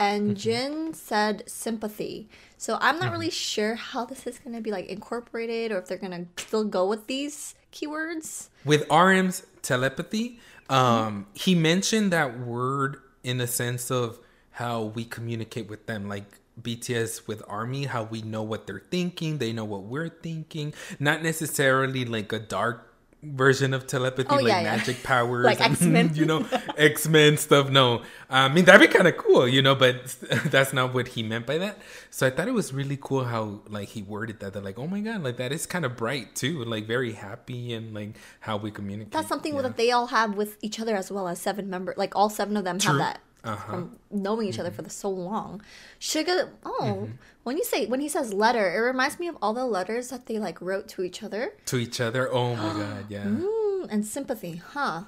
And 0.00 0.30
Mm-hmm. 0.30 0.34
Jin 0.34 0.94
said 0.94 1.44
sympathy. 1.46 2.28
So 2.56 2.78
I'm 2.80 2.98
not 2.98 3.12
really 3.12 3.30
sure 3.30 3.74
how 3.74 4.06
this 4.06 4.26
is 4.26 4.38
going 4.38 4.56
to 4.56 4.62
be 4.62 4.70
like 4.70 4.86
incorporated 4.86 5.72
or 5.72 5.78
if 5.78 5.86
they're 5.86 5.98
going 5.98 6.26
to 6.36 6.42
still 6.42 6.64
go 6.64 6.86
with 6.86 7.06
these 7.06 7.54
keywords. 7.72 8.48
With 8.64 8.88
RM's 8.90 9.46
telepathy, 9.62 10.40
um, 10.70 11.26
he 11.34 11.54
mentioned 11.54 12.12
that 12.12 12.40
word 12.40 12.96
in 13.22 13.40
a 13.40 13.46
sense 13.46 13.90
of 13.90 14.18
how 14.52 14.84
we 14.84 15.04
communicate 15.04 15.68
with 15.68 15.86
them, 15.86 16.08
like 16.08 16.40
BTS 16.60 17.26
with 17.26 17.42
Army, 17.46 17.84
how 17.84 18.04
we 18.04 18.22
know 18.22 18.42
what 18.42 18.66
they're 18.66 18.82
thinking, 18.90 19.38
they 19.38 19.52
know 19.52 19.64
what 19.64 19.82
we're 19.82 20.08
thinking, 20.08 20.74
not 20.98 21.22
necessarily 21.22 22.04
like 22.04 22.32
a 22.32 22.38
dark 22.38 22.89
version 23.22 23.74
of 23.74 23.86
telepathy, 23.86 24.28
Oh, 24.30 24.36
like 24.36 24.46
yeah, 24.46 24.60
yeah. 24.60 24.76
magic 24.76 25.02
powers, 25.02 25.44
Like 25.44 25.60
and, 25.60 25.72
X-Men. 25.76 26.12
you 26.14 26.24
know, 26.24 26.46
X 26.76 27.06
Men 27.08 27.36
stuff. 27.36 27.68
No, 27.70 28.02
I 28.28 28.48
mean 28.48 28.64
that'd 28.64 28.80
be 28.80 28.92
kind 28.92 29.06
of 29.08 29.16
cool, 29.16 29.46
you 29.46 29.62
know, 29.62 29.74
but 29.74 30.04
that's 30.46 30.72
not 30.72 30.94
what 30.94 31.08
he 31.08 31.22
meant 31.22 31.46
by 31.46 31.58
that. 31.58 31.78
So 32.10 32.26
I 32.26 32.30
thought 32.30 32.48
it 32.48 32.54
was 32.54 32.72
really 32.72 32.98
cool 33.00 33.24
how 33.24 33.60
like 33.68 33.88
he 33.88 34.02
worded 34.02 34.40
that. 34.40 34.52
They're 34.54 34.62
like, 34.62 34.78
oh 34.78 34.86
my 34.86 35.00
god, 35.00 35.22
like 35.22 35.36
that 35.36 35.52
is 35.52 35.66
kind 35.66 35.84
of 35.84 35.96
bright 35.96 36.34
too, 36.34 36.64
like 36.64 36.86
very 36.86 37.12
happy 37.12 37.72
and 37.74 37.94
like 37.94 38.16
how 38.40 38.56
we 38.56 38.70
communicate. 38.70 39.12
That's 39.12 39.28
something 39.28 39.54
yeah. 39.54 39.62
that 39.62 39.76
they 39.76 39.90
all 39.90 40.06
have 40.08 40.34
with 40.36 40.56
each 40.62 40.80
other 40.80 40.96
as 40.96 41.10
well 41.12 41.28
as 41.28 41.40
seven 41.40 41.68
members. 41.68 41.96
Like 41.96 42.16
all 42.16 42.30
seven 42.30 42.56
of 42.56 42.64
them 42.64 42.78
True. 42.78 42.92
have 42.92 42.98
that 42.98 43.20
Uh-huh. 43.42 43.66
from 43.72 43.98
knowing 44.10 44.48
each 44.48 44.58
other 44.58 44.70
for 44.70 44.82
the 44.82 44.90
so 44.90 45.08
long. 45.08 45.62
Suga, 46.00 46.50
oh, 46.64 46.80
Mm-hmm. 46.82 47.12
when 47.44 47.56
you 47.56 47.64
say 47.64 47.86
when 47.86 48.00
he 48.00 48.08
says 48.08 48.32
letter, 48.34 48.66
it 48.76 48.80
reminds 48.80 49.18
me 49.18 49.28
of 49.28 49.36
all 49.40 49.54
the 49.54 49.64
letters 49.64 50.10
that 50.10 50.26
they 50.26 50.38
like 50.38 50.60
wrote 50.60 50.88
to 50.88 51.02
each 51.02 51.22
other. 51.22 51.54
to 51.66 51.76
each 51.78 52.00
other. 52.00 52.30
Oh 52.30 52.54
my 52.54 52.72
god, 52.82 53.04
yeah. 53.08 53.24
Mm, 53.24 53.88
and 53.90 54.04
sympathy, 54.04 54.56
huh? 54.56 55.04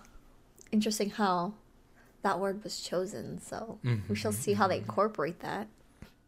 Interesting 0.71 1.11
how 1.11 1.55
that 2.23 2.39
word 2.41 2.65
was 2.65 2.81
chosen. 2.81 3.41
So 3.41 3.79
we 4.09 4.15
shall 4.17 4.33
see 4.33 4.55
how 4.55 4.67
they 4.69 4.79
incorporate 4.79 5.41
that. 5.41 5.67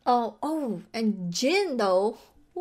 Oh, 0.06 0.34
oh, 0.42 0.82
and 0.92 1.32
Jin 1.32 1.78
though, 1.78 2.18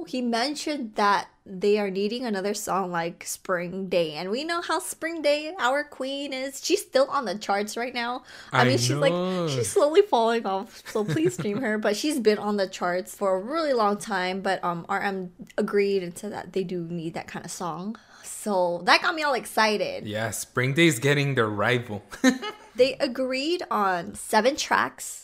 he 0.08 0.22
mentioned 0.22 0.96
that 0.96 1.28
they 1.46 1.78
are 1.78 1.92
needing 1.92 2.26
another 2.26 2.54
song 2.54 2.92
like 2.92 3.24
Spring 3.26 3.90
Day, 3.90 4.14
and 4.14 4.32
we 4.32 4.44
know 4.44 4.62
how 4.62 4.80
Spring 4.80 5.22
Day, 5.22 5.54
our 5.60 5.84
queen, 5.84 6.34
is. 6.34 6.66
She's 6.66 6.82
still 6.82 7.08
on 7.10 7.26
the 7.26 7.36
charts 7.36 7.78
right 7.78 7.94
now. 7.94 8.24
I, 8.52 8.62
I 8.62 8.64
mean, 8.66 8.78
she's 8.78 8.96
like 8.96 9.14
she's 9.50 9.70
slowly 9.70 10.02
falling 10.02 10.46
off. 10.46 10.82
So 10.88 11.04
please 11.04 11.36
stream 11.36 11.62
her. 11.62 11.78
But 11.78 11.96
she's 11.96 12.20
been 12.20 12.40
on 12.40 12.58
the 12.58 12.68
charts 12.68 13.14
for 13.14 13.36
a 13.36 13.40
really 13.40 13.74
long 13.74 13.98
time. 13.98 14.42
But 14.42 14.64
um, 14.64 14.86
RM 14.90 15.32
agreed 15.58 16.02
and 16.02 16.18
said 16.18 16.32
that 16.32 16.54
they 16.54 16.64
do 16.64 16.82
need 16.90 17.14
that 17.14 17.28
kind 17.28 17.46
of 17.46 17.52
song. 17.52 17.98
So 18.24 18.82
that 18.86 19.02
got 19.02 19.14
me 19.14 19.24
all 19.24 19.34
excited. 19.34 20.06
Yeah, 20.08 20.32
Spring 20.32 20.74
Day's 20.74 20.98
getting 20.98 21.36
their 21.36 21.50
rival. 21.50 22.04
They 22.76 22.96
agreed 22.96 23.64
on 23.70 24.16
seven 24.16 24.56
tracks. 24.56 25.23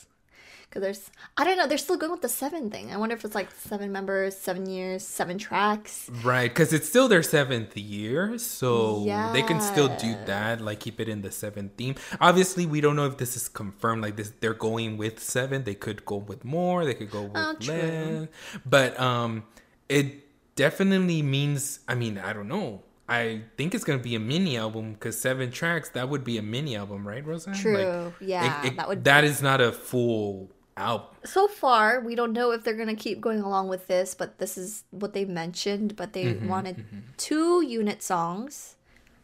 Cause 0.70 0.82
there's, 0.82 1.10
I 1.36 1.42
don't 1.42 1.56
know, 1.58 1.66
they're 1.66 1.78
still 1.78 1.96
going 1.96 2.12
with 2.12 2.22
the 2.22 2.28
seven 2.28 2.70
thing. 2.70 2.92
I 2.92 2.96
wonder 2.96 3.16
if 3.16 3.24
it's 3.24 3.34
like 3.34 3.50
seven 3.50 3.90
members, 3.90 4.36
seven 4.36 4.66
years, 4.66 5.04
seven 5.04 5.36
tracks. 5.36 6.08
right, 6.22 6.48
because 6.48 6.72
it's 6.72 6.88
still 6.88 7.08
their 7.08 7.24
seventh 7.24 7.76
year, 7.76 8.38
so 8.38 9.04
they 9.32 9.42
can 9.42 9.60
still 9.60 9.88
do 9.96 10.14
that, 10.26 10.60
like 10.60 10.78
keep 10.78 11.00
it 11.00 11.08
in 11.08 11.22
the 11.22 11.32
seventh 11.32 11.72
theme. 11.76 11.96
Obviously, 12.20 12.66
we 12.66 12.80
don't 12.80 12.94
know 12.94 13.06
if 13.06 13.16
this 13.16 13.34
is 13.36 13.48
confirmed. 13.48 14.00
Like 14.02 14.14
this, 14.14 14.32
they're 14.38 14.54
going 14.54 14.96
with 14.96 15.18
seven. 15.20 15.64
They 15.64 15.74
could 15.74 16.04
go 16.04 16.16
with 16.18 16.44
more. 16.44 16.84
They 16.84 16.94
could 16.94 17.10
go 17.10 17.22
with 17.22 17.32
Oh, 17.34 17.56
less. 17.66 18.28
But 18.64 18.98
um, 19.00 19.42
it 19.88 20.24
definitely 20.54 21.22
means. 21.22 21.80
I 21.88 21.96
mean, 21.96 22.16
I 22.16 22.32
don't 22.32 22.46
know. 22.48 22.82
I 23.08 23.42
think 23.56 23.74
it's 23.74 23.82
gonna 23.82 23.98
be 23.98 24.14
a 24.14 24.20
mini 24.20 24.56
album 24.56 24.92
because 24.92 25.18
seven 25.18 25.50
tracks. 25.50 25.88
That 25.88 26.08
would 26.08 26.22
be 26.22 26.38
a 26.38 26.42
mini 26.42 26.76
album, 26.76 27.08
right, 27.08 27.26
Roseanne? 27.26 27.56
True. 27.56 28.14
Yeah, 28.20 28.70
that 28.76 28.86
would- 28.88 29.02
That 29.02 29.24
is 29.24 29.42
not 29.42 29.60
a 29.60 29.72
full 29.72 30.48
album. 30.80 31.08
So 31.24 31.48
far, 31.48 32.00
we 32.00 32.14
don't 32.14 32.32
know 32.32 32.50
if 32.52 32.64
they're 32.64 32.76
gonna 32.76 32.94
keep 32.96 33.20
going 33.20 33.40
along 33.40 33.68
with 33.68 33.86
this, 33.88 34.14
but 34.14 34.38
this 34.38 34.56
is 34.56 34.84
what 34.90 35.12
they 35.12 35.24
mentioned. 35.26 35.96
But 35.96 36.12
they 36.14 36.36
Mm-hmm, 36.38 36.46
wanted 36.48 36.78
two 37.18 37.62
unit 37.62 38.02
songs, 38.02 38.76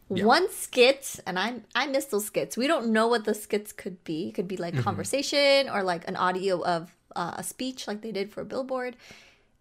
one 0.09 0.51
skit, 0.51 1.21
and 1.27 1.39
I 1.39 1.63
I 1.75 1.87
miss 1.87 2.07
those 2.07 2.27
skits. 2.27 2.57
We 2.57 2.67
don't 2.67 2.89
know 2.93 3.09
what 3.09 3.25
the 3.25 3.35
skits 3.35 3.73
could 3.73 4.05
be. 4.05 4.29
It 4.29 4.35
could 4.35 4.49
be 4.49 4.57
like 4.59 4.77
Mm-hmm. 4.77 4.77
conversation 4.77 5.69
or 5.71 5.83
like 5.83 6.07
an 6.09 6.17
audio 6.17 6.63
of 6.65 6.95
uh, 7.17 7.35
a 7.39 7.43
speech, 7.43 7.89
like 7.89 8.03
they 8.03 8.13
did 8.13 8.31
for 8.33 8.45
Billboard. 8.45 8.97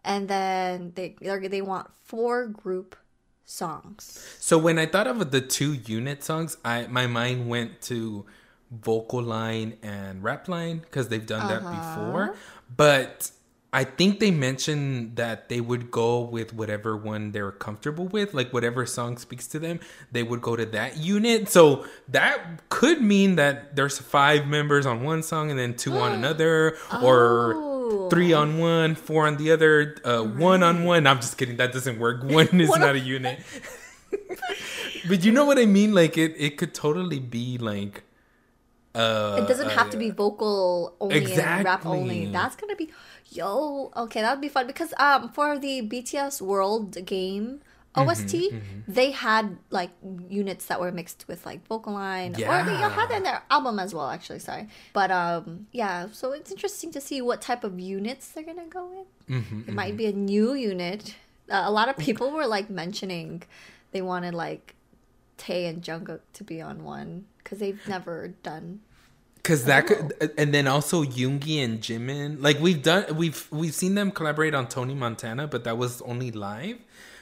And 0.03 0.27
then 0.27 0.91
they 0.95 1.15
they 1.21 1.61
want 1.61 1.87
four 1.95 2.47
group 2.47 2.95
songs. 3.45 4.21
So 4.39 4.57
when 4.57 4.77
I 4.77 4.85
thought 4.85 5.07
of 5.07 5.31
the 5.31 5.41
two 5.41 5.73
unit 5.73 6.23
songs, 6.23 6.57
I 6.63 6.87
my 6.87 7.07
mind 7.07 7.49
went 7.49 7.81
to 7.83 8.25
vocal 8.71 9.21
line 9.21 9.77
and 9.83 10.23
rap 10.23 10.47
line 10.47 10.79
because 10.79 11.07
they've 11.09 11.25
done 11.25 11.47
that 11.47 11.61
before. 11.61 12.35
But 12.75 13.31
I 13.71 13.83
think 13.83 14.19
they 14.19 14.31
mentioned 14.31 15.17
that 15.17 15.49
they 15.49 15.59
would 15.59 15.91
go 15.91 16.21
with 16.21 16.53
whatever 16.53 16.95
one 16.95 17.31
they're 17.33 17.51
comfortable 17.51 18.07
with, 18.07 18.33
like 18.33 18.53
whatever 18.53 18.85
song 18.85 19.17
speaks 19.17 19.47
to 19.47 19.59
them, 19.59 19.81
they 20.11 20.23
would 20.23 20.41
go 20.41 20.55
to 20.55 20.65
that 20.67 20.97
unit. 20.97 21.49
So 21.49 21.85
that 22.07 22.69
could 22.69 23.01
mean 23.01 23.35
that 23.35 23.75
there's 23.75 23.97
five 23.99 24.47
members 24.47 24.85
on 24.85 25.03
one 25.03 25.23
song 25.23 25.49
and 25.51 25.59
then 25.59 25.75
two 25.75 25.97
on 25.97 26.11
another, 26.19 26.77
or 27.03 27.53
Oh. 27.87 28.09
three 28.09 28.33
on 28.33 28.57
one, 28.57 28.95
four 28.95 29.27
on 29.27 29.37
the 29.37 29.51
other, 29.51 29.95
uh, 30.03 30.23
one 30.23 30.63
on 30.63 30.85
one. 30.85 31.05
I'm 31.05 31.17
just 31.17 31.37
kidding. 31.37 31.57
That 31.57 31.71
doesn't 31.71 31.99
work. 31.99 32.23
One 32.39 32.59
is 32.59 32.75
not 32.75 32.95
a 32.95 32.99
unit. 32.99 33.39
but 35.07 35.23
you 35.23 35.31
know 35.31 35.45
what 35.45 35.59
I 35.59 35.65
mean? 35.67 35.93
Like 35.93 36.17
it, 36.17 36.33
it 36.37 36.57
could 36.57 36.73
totally 36.73 37.19
be 37.19 37.59
like. 37.59 38.01
Uh, 38.95 39.35
It 39.39 39.47
doesn't 39.47 39.69
have 39.77 39.87
uh, 39.87 39.91
to 39.91 39.97
be 39.97 40.09
vocal 40.09 40.95
only 41.01 41.33
and 41.33 41.65
rap 41.65 41.85
only. 41.85 42.25
That's 42.27 42.55
gonna 42.55 42.75
be 42.75 42.89
yo 43.29 43.91
okay. 43.95 44.21
That 44.21 44.31
would 44.33 44.41
be 44.41 44.49
fun 44.49 44.67
because 44.67 44.93
um 44.97 45.29
for 45.29 45.59
the 45.59 45.81
BTS 45.81 46.41
World 46.41 46.97
game 47.05 47.61
Mm-hmm, 47.95 48.09
OST 48.09 48.33
they 48.89 49.11
had 49.11 49.57
like 49.69 49.91
units 50.29 50.65
that 50.65 50.81
were 50.81 50.91
mixed 50.91 51.29
with 51.29 51.45
like 51.45 51.65
vocal 51.65 51.93
line 51.93 52.35
or 52.35 52.39
they 52.67 52.75
Yeah. 52.83 52.89
had 52.89 53.09
in 53.11 53.23
their 53.23 53.41
album 53.49 53.79
as 53.79 53.93
well. 53.95 54.09
Actually, 54.09 54.39
sorry, 54.39 54.67
but 54.91 55.11
um 55.11 55.67
yeah. 55.71 56.07
So 56.11 56.33
it's 56.33 56.51
interesting 56.51 56.91
to 56.91 56.99
see 56.99 57.21
what 57.21 57.41
type 57.41 57.63
of 57.63 57.79
units 57.79 58.27
they're 58.27 58.43
gonna 58.43 58.67
go 58.67 58.83
with. 58.95 59.07
Mm-hmm, 59.29 59.69
it 59.69 59.73
might 59.73 59.95
be 59.95 60.07
a 60.07 60.11
new 60.11 60.53
unit. 60.53 61.15
Uh, 61.49 61.63
a 61.65 61.71
lot 61.71 61.87
of 61.87 61.95
people 61.97 62.31
were 62.31 62.45
like 62.47 62.69
mentioning 62.69 63.43
they 63.93 64.01
wanted 64.01 64.33
like 64.33 64.75
Tae 65.37 65.65
and 65.65 65.81
Jungkook 65.81 66.19
to 66.33 66.43
be 66.43 66.61
on 66.61 66.83
one 66.83 67.25
because 67.45 67.59
they've 67.59 67.87
never 67.87 68.33
done 68.43 68.81
Cause 69.45 69.65
that 69.65 69.85
could, 69.85 70.33
and 70.39 70.51
then 70.51 70.65
also 70.65 71.03
Yoongi 71.03 71.63
and 71.63 71.79
Jimin. 71.79 72.41
Like 72.41 72.59
we've 72.59 72.81
done, 72.81 73.15
we've 73.15 73.47
we've 73.51 73.75
seen 73.75 73.93
them 73.93 74.09
collaborate 74.09 74.55
on 74.55 74.67
Tony 74.67 74.95
Montana, 74.95 75.45
but 75.45 75.65
that 75.65 75.77
was 75.77 76.01
only 76.01 76.31
live. 76.31 76.79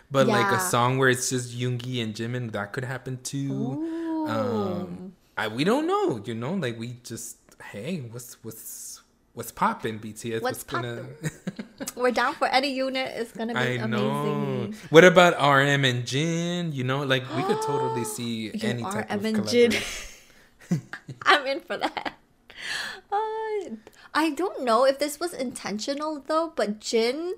But 0.09 0.27
like 0.27 0.49
a 0.49 0.59
song 0.61 0.97
where 0.97 1.09
it's 1.09 1.29
just 1.29 1.53
Yoongi 1.53 2.01
and 2.01 2.15
Jimin, 2.15 2.53
that 2.53 2.71
could 2.71 2.85
happen 2.85 3.19
too. 3.23 4.25
Um, 4.29 5.11
I 5.37 5.49
we 5.49 5.65
don't 5.65 5.85
know, 5.85 6.21
you 6.23 6.33
know. 6.33 6.53
Like 6.53 6.79
we 6.79 6.95
just 7.03 7.39
hey, 7.61 7.97
what's 8.09 8.41
what's 8.41 9.01
what's 9.33 9.51
popping 9.51 9.99
BTS? 9.99 10.41
What's 10.41 10.63
gonna? 10.63 11.05
We're 11.97 12.11
down 12.11 12.35
for 12.35 12.47
any 12.47 12.73
unit. 12.73 13.11
It's 13.17 13.33
gonna 13.33 13.53
be 13.53 13.59
I 13.59 13.85
know. 13.85 14.09
amazing. 14.09 14.75
What 14.91 15.03
about 15.03 15.33
RM 15.33 15.83
and 15.83 16.05
Jin? 16.07 16.71
You 16.71 16.85
know, 16.85 17.03
like 17.03 17.23
we 17.35 17.43
could 17.43 17.61
totally 17.63 18.03
see 18.15 18.51
any 18.61 18.83
type 18.83 19.11
of 19.11 19.25
RM 19.25 19.35
and 19.35 19.47
Jin. 19.49 19.73
I'm 21.23 21.45
in 21.47 21.59
for 21.61 21.77
that. 21.77 22.13
Uh, 23.11 23.75
I 24.13 24.31
don't 24.35 24.63
know 24.63 24.85
if 24.85 24.99
this 24.99 25.19
was 25.19 25.33
intentional 25.33 26.23
though, 26.25 26.53
but 26.55 26.79
Jin 26.79 27.35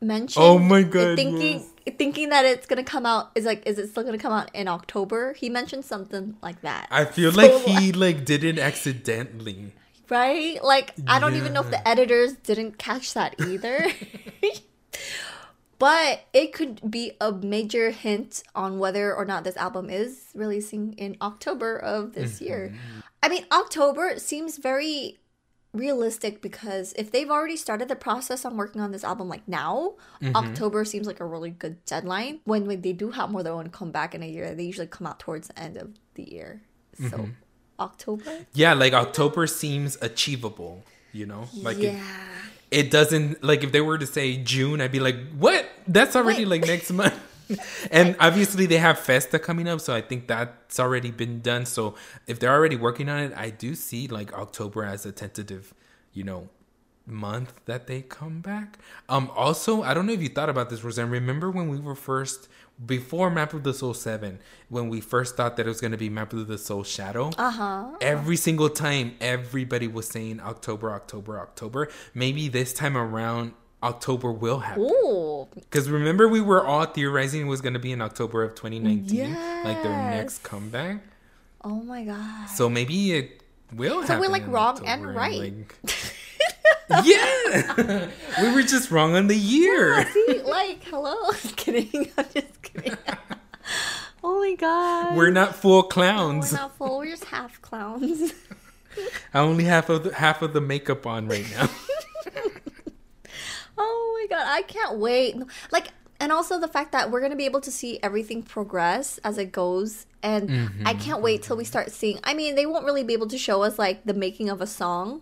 mentioned. 0.00 0.44
Oh 0.44 0.58
my 0.58 0.82
God, 0.82 1.16
Thinking, 1.16 1.64
thinking 1.98 2.28
that 2.30 2.44
it's 2.44 2.66
gonna 2.66 2.84
come 2.84 3.06
out 3.06 3.30
is 3.34 3.44
like, 3.44 3.66
is 3.66 3.78
it 3.78 3.88
still 3.90 4.04
gonna 4.04 4.18
come 4.18 4.32
out 4.32 4.50
in 4.54 4.68
October? 4.68 5.32
He 5.34 5.48
mentioned 5.48 5.84
something 5.84 6.36
like 6.42 6.60
that. 6.62 6.88
I 6.90 7.04
feel 7.04 7.32
So, 7.32 7.40
like 7.42 7.62
he 7.62 7.92
like 7.92 8.24
did 8.24 8.44
it 8.44 8.58
accidentally. 8.58 9.72
right? 10.10 10.62
Like 10.62 10.94
I 11.08 11.18
don't 11.18 11.36
even 11.36 11.52
know 11.52 11.60
if 11.62 11.70
the 11.70 11.86
editors 11.88 12.34
didn't 12.34 12.78
catch 12.78 13.14
that 13.14 13.34
either. 13.40 13.86
but 15.84 16.24
it 16.32 16.54
could 16.54 16.90
be 16.90 17.12
a 17.20 17.30
major 17.30 17.90
hint 17.90 18.42
on 18.54 18.78
whether 18.78 19.14
or 19.14 19.26
not 19.26 19.44
this 19.44 19.54
album 19.58 19.90
is 19.90 20.30
releasing 20.34 20.94
in 20.94 21.14
October 21.20 21.76
of 21.76 22.14
this 22.14 22.36
mm-hmm. 22.36 22.44
year. 22.46 22.74
I 23.22 23.28
mean, 23.28 23.44
October 23.52 24.18
seems 24.18 24.56
very 24.56 25.18
realistic 25.74 26.40
because 26.40 26.94
if 26.96 27.12
they've 27.12 27.28
already 27.28 27.56
started 27.56 27.88
the 27.88 27.96
process 27.96 28.46
on 28.46 28.56
working 28.56 28.80
on 28.80 28.92
this 28.92 29.04
album 29.04 29.28
like 29.28 29.46
now, 29.46 29.96
mm-hmm. 30.22 30.34
October 30.34 30.86
seems 30.86 31.06
like 31.06 31.20
a 31.20 31.26
really 31.26 31.50
good 31.50 31.84
deadline. 31.84 32.40
When, 32.44 32.64
when 32.64 32.80
they 32.80 32.94
do 32.94 33.10
have 33.10 33.30
more 33.30 33.42
than 33.42 33.54
one 33.54 33.68
come 33.68 33.90
back 33.90 34.14
in 34.14 34.22
a 34.22 34.26
year, 34.26 34.54
they 34.54 34.64
usually 34.64 34.86
come 34.86 35.06
out 35.06 35.20
towards 35.20 35.48
the 35.48 35.58
end 35.58 35.76
of 35.76 35.90
the 36.14 36.22
year. 36.22 36.62
So 36.96 37.18
mm-hmm. 37.18 37.30
October? 37.78 38.46
Yeah, 38.54 38.72
like 38.72 38.94
October 38.94 39.46
seems 39.46 39.98
achievable, 40.00 40.82
you 41.12 41.26
know? 41.26 41.46
Like 41.52 41.76
yeah. 41.76 41.90
it 41.90 42.02
doesn't 42.90 43.42
like 43.42 43.62
if 43.64 43.72
they 43.72 43.80
were 43.80 43.98
to 43.98 44.06
say 44.06 44.36
June, 44.36 44.80
I'd 44.80 44.92
be 44.92 45.00
like, 45.00 45.16
"What? 45.38 45.68
That's 45.86 46.16
already 46.16 46.44
Wait. 46.44 46.60
like 46.60 46.66
next 46.66 46.90
month." 46.92 47.18
and 47.90 48.16
obviously 48.20 48.66
they 48.66 48.78
have 48.78 48.98
Festa 48.98 49.38
coming 49.38 49.68
up, 49.68 49.80
so 49.80 49.94
I 49.94 50.00
think 50.00 50.26
that's 50.26 50.80
already 50.80 51.10
been 51.10 51.40
done. 51.40 51.66
So 51.66 51.94
if 52.26 52.38
they're 52.38 52.52
already 52.52 52.76
working 52.76 53.08
on 53.08 53.18
it, 53.18 53.32
I 53.36 53.50
do 53.50 53.74
see 53.74 54.08
like 54.08 54.32
October 54.32 54.84
as 54.84 55.04
a 55.04 55.12
tentative, 55.12 55.74
you 56.12 56.24
know, 56.24 56.48
month 57.06 57.60
that 57.66 57.86
they 57.86 58.00
come 58.00 58.40
back. 58.40 58.78
Um 59.08 59.30
also, 59.36 59.82
I 59.82 59.92
don't 59.92 60.06
know 60.06 60.12
if 60.12 60.22
you 60.22 60.30
thought 60.30 60.48
about 60.48 60.70
this, 60.70 60.82
Roseanne. 60.82 61.10
Remember 61.10 61.50
when 61.50 61.68
we 61.68 61.78
were 61.78 61.94
first 61.94 62.48
before 62.84 63.30
Map 63.30 63.54
of 63.54 63.62
the 63.62 63.72
Soul 63.74 63.94
7, 63.94 64.38
when 64.68 64.88
we 64.88 65.00
first 65.00 65.36
thought 65.36 65.56
that 65.56 65.66
it 65.66 65.68
was 65.68 65.80
going 65.80 65.92
to 65.92 65.98
be 65.98 66.08
Map 66.08 66.32
of 66.32 66.46
the 66.48 66.58
Soul 66.58 66.82
Shadow? 66.84 67.30
Uh-huh. 67.38 67.86
Every 68.00 68.36
single 68.36 68.68
time, 68.68 69.14
everybody 69.20 69.86
was 69.88 70.08
saying 70.08 70.40
October, 70.40 70.92
October, 70.92 71.38
October. 71.38 71.88
Maybe 72.14 72.48
this 72.48 72.72
time 72.72 72.96
around, 72.96 73.52
October 73.82 74.32
will 74.32 74.60
happen. 74.60 74.88
Because 75.54 75.88
remember, 75.90 76.26
we 76.28 76.40
were 76.40 76.66
all 76.66 76.84
theorizing 76.86 77.42
it 77.42 77.48
was 77.48 77.60
going 77.60 77.74
to 77.74 77.78
be 77.78 77.92
in 77.92 78.00
October 78.00 78.42
of 78.42 78.54
2019, 78.54 79.34
like 79.64 79.82
their 79.82 79.92
next 80.10 80.42
comeback. 80.42 81.00
Oh 81.62 81.82
my 81.82 82.04
god. 82.04 82.46
So 82.48 82.68
maybe 82.68 83.12
it 83.12 83.42
will 83.72 84.00
So 84.02 84.06
happen. 84.08 84.16
So 84.16 84.20
we're, 84.20 84.32
like, 84.32 84.46
wrong 84.48 84.78
and 84.84 85.06
October, 85.06 85.12
right. 85.18 85.38
like- 85.38 85.74
yeah, 87.04 88.08
we 88.42 88.52
were 88.54 88.62
just 88.62 88.90
wrong 88.90 89.16
on 89.16 89.26
the 89.26 89.36
year. 89.36 90.06
See, 90.12 90.42
like, 90.42 90.82
hello. 90.84 91.14
I'm 91.30 91.50
kidding. 91.56 92.10
I'm 92.18 92.26
just 92.34 92.53
kidding. 92.74 92.98
oh 94.24 94.40
my 94.40 94.54
god. 94.54 95.16
We're 95.16 95.30
not 95.30 95.54
full 95.54 95.84
clowns. 95.84 96.52
We're 96.52 96.58
not 96.58 96.76
full. 96.76 96.98
We're 96.98 97.10
just 97.10 97.24
half 97.26 97.60
clowns. 97.62 98.32
I 99.32 99.40
only 99.40 99.64
have 99.64 99.90
of 99.90 100.04
the, 100.04 100.14
half 100.14 100.42
of 100.42 100.52
the 100.52 100.60
makeup 100.60 101.06
on 101.06 101.26
right 101.28 101.46
now. 101.50 101.68
oh 103.78 104.18
my 104.20 104.36
god. 104.36 104.46
I 104.46 104.62
can't 104.62 104.98
wait. 104.98 105.36
Like, 105.72 105.88
and 106.20 106.30
also 106.30 106.60
the 106.60 106.68
fact 106.68 106.92
that 106.92 107.10
we're 107.10 107.20
gonna 107.20 107.36
be 107.36 107.44
able 107.44 107.60
to 107.62 107.70
see 107.70 107.98
everything 108.02 108.42
progress 108.42 109.18
as 109.24 109.38
it 109.38 109.52
goes. 109.52 110.06
And 110.22 110.50
I 110.50 110.54
mm-hmm. 110.54 110.98
can't 111.00 111.20
wait 111.20 111.42
till 111.42 111.56
we 111.56 111.64
start 111.64 111.90
seeing. 111.90 112.18
I 112.24 112.34
mean, 112.34 112.54
they 112.54 112.66
won't 112.66 112.86
really 112.86 113.04
be 113.04 113.12
able 113.12 113.26
to 113.28 113.38
show 113.38 113.62
us 113.62 113.78
like 113.78 114.04
the 114.04 114.14
making 114.14 114.48
of 114.48 114.62
a 114.62 114.66
song, 114.66 115.20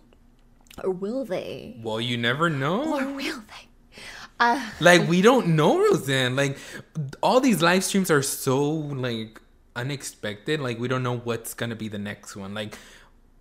or 0.81 0.91
will 0.91 1.25
they? 1.25 1.77
well, 1.83 1.99
you 1.99 2.17
never 2.17 2.49
know. 2.49 2.95
Or 2.95 3.05
will 3.11 3.41
they? 3.41 3.67
Uh, 4.43 4.59
Like 4.79 5.07
we 5.07 5.21
don't 5.21 5.47
know 5.55 5.79
Roseanne. 5.79 6.35
Like 6.35 6.57
all 7.21 7.39
these 7.39 7.61
live 7.61 7.83
streams 7.83 8.11
are 8.11 8.21
so 8.21 8.61
like 9.07 9.39
unexpected. 9.75 10.59
Like 10.59 10.79
we 10.79 10.87
don't 10.87 11.03
know 11.03 11.17
what's 11.17 11.53
gonna 11.53 11.75
be 11.75 11.87
the 11.87 11.99
next 11.99 12.35
one. 12.35 12.53
Like 12.53 12.77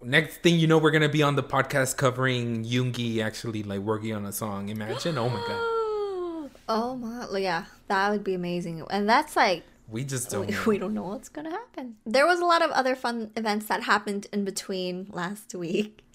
next 0.03 0.39
thing 0.43 0.59
you 0.59 0.67
know, 0.67 0.79
we're 0.79 0.91
gonna 0.91 1.09
be 1.09 1.23
on 1.23 1.37
the 1.37 1.43
podcast 1.43 1.97
covering 1.97 2.65
Yoongi 2.65 3.23
actually 3.23 3.63
like 3.63 3.81
working 3.81 4.15
on 4.15 4.25
a 4.27 4.33
song. 4.33 4.69
Imagine, 4.69 5.19
oh 5.19 5.29
my 5.29 5.43
god, 5.47 6.51
oh 6.69 6.97
my, 6.97 7.39
yeah, 7.39 7.65
that 7.89 8.11
would 8.11 8.25
be 8.25 8.35
amazing. 8.35 8.85
And 8.91 9.09
that's 9.09 9.37
like 9.37 9.65
we 9.89 10.05
just 10.05 10.31
don't. 10.31 10.47
we, 10.47 10.57
we 10.75 10.79
don't 10.79 10.95
know 10.95 11.03
what's 11.05 11.29
gonna 11.29 11.51
happen. 11.51 11.97
There 12.07 12.27
was 12.27 12.41
a 12.41 12.47
lot 12.47 12.63
of 12.63 12.71
other 12.71 12.95
fun 12.95 13.31
events 13.37 13.67
that 13.67 13.83
happened 13.83 14.27
in 14.33 14.45
between 14.45 15.09
last 15.11 15.55
week. 15.55 16.05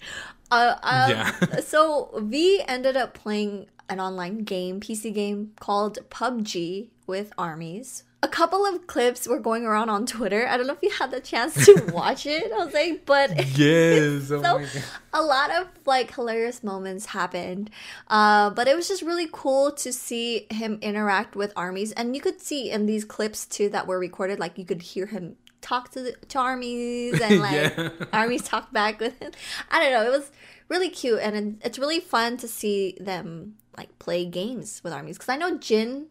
Uh, 0.50 0.76
um, 0.82 1.10
Yeah. 1.10 1.60
so 1.60 2.08
V 2.22 2.62
ended 2.66 2.96
up 2.96 3.12
playing 3.12 3.66
an 3.88 4.00
online 4.00 4.38
game, 4.44 4.80
PC 4.80 5.12
game 5.14 5.52
called 5.60 5.98
PUBG 6.10 6.88
with 7.06 7.32
armies. 7.38 8.04
A 8.20 8.26
couple 8.28 8.66
of 8.66 8.88
clips 8.88 9.28
were 9.28 9.38
going 9.38 9.64
around 9.64 9.90
on 9.90 10.04
Twitter. 10.04 10.44
I 10.48 10.56
don't 10.56 10.66
know 10.66 10.72
if 10.72 10.82
you 10.82 10.90
had 10.90 11.12
the 11.12 11.20
chance 11.20 11.54
to 11.66 11.90
watch 11.92 12.26
it, 12.26 12.50
Jose, 12.52 12.98
but 13.06 13.30
Yes. 13.56 14.30
Oh 14.32 14.42
so 14.42 14.58
god. 14.58 14.68
a 15.12 15.22
lot 15.22 15.50
of 15.54 15.68
like 15.86 16.12
hilarious 16.14 16.64
moments 16.64 17.06
happened 17.06 17.70
uh, 18.08 18.50
but 18.50 18.66
it 18.66 18.74
was 18.74 18.88
just 18.88 19.02
really 19.02 19.28
cool 19.30 19.70
to 19.72 19.92
see 19.92 20.46
him 20.50 20.78
interact 20.82 21.36
with 21.36 21.52
armies 21.56 21.92
and 21.92 22.16
you 22.16 22.20
could 22.20 22.40
see 22.40 22.70
in 22.70 22.86
these 22.86 23.04
clips 23.04 23.46
too 23.46 23.68
that 23.68 23.86
were 23.86 23.98
recorded 24.00 24.38
like 24.40 24.58
you 24.58 24.64
could 24.64 24.82
hear 24.82 25.06
him 25.06 25.36
talk 25.60 25.90
to 25.92 26.00
the 26.02 26.12
to 26.28 26.38
armies 26.38 27.20
and 27.20 27.40
like 27.48 27.52
Yeah. 27.76 27.88
armies 28.12 28.42
talk 28.42 28.72
back 28.72 29.00
with 29.00 29.18
him 29.20 29.32
i 29.70 29.82
don't 29.82 29.92
know 29.92 30.04
it 30.04 30.10
was 30.16 30.30
really 30.68 30.88
cute 30.90 31.20
and 31.20 31.60
it's 31.64 31.78
really 31.78 32.00
fun 32.00 32.36
to 32.38 32.48
see 32.48 32.96
them 33.00 33.54
like 33.78 33.90
play 33.98 34.24
games 34.40 34.80
with 34.84 34.92
armies 34.92 35.16
because 35.16 35.28
i 35.30 35.36
know 35.36 35.56
jin 35.58 36.06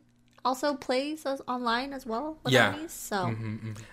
also 0.45 0.75
plays 0.75 1.25
as 1.25 1.41
online 1.47 1.91
as 1.91 2.05
well 2.05 2.37
with 2.43 2.53
Yeah. 2.53 2.69
armies. 2.71 2.93
So 2.93 3.35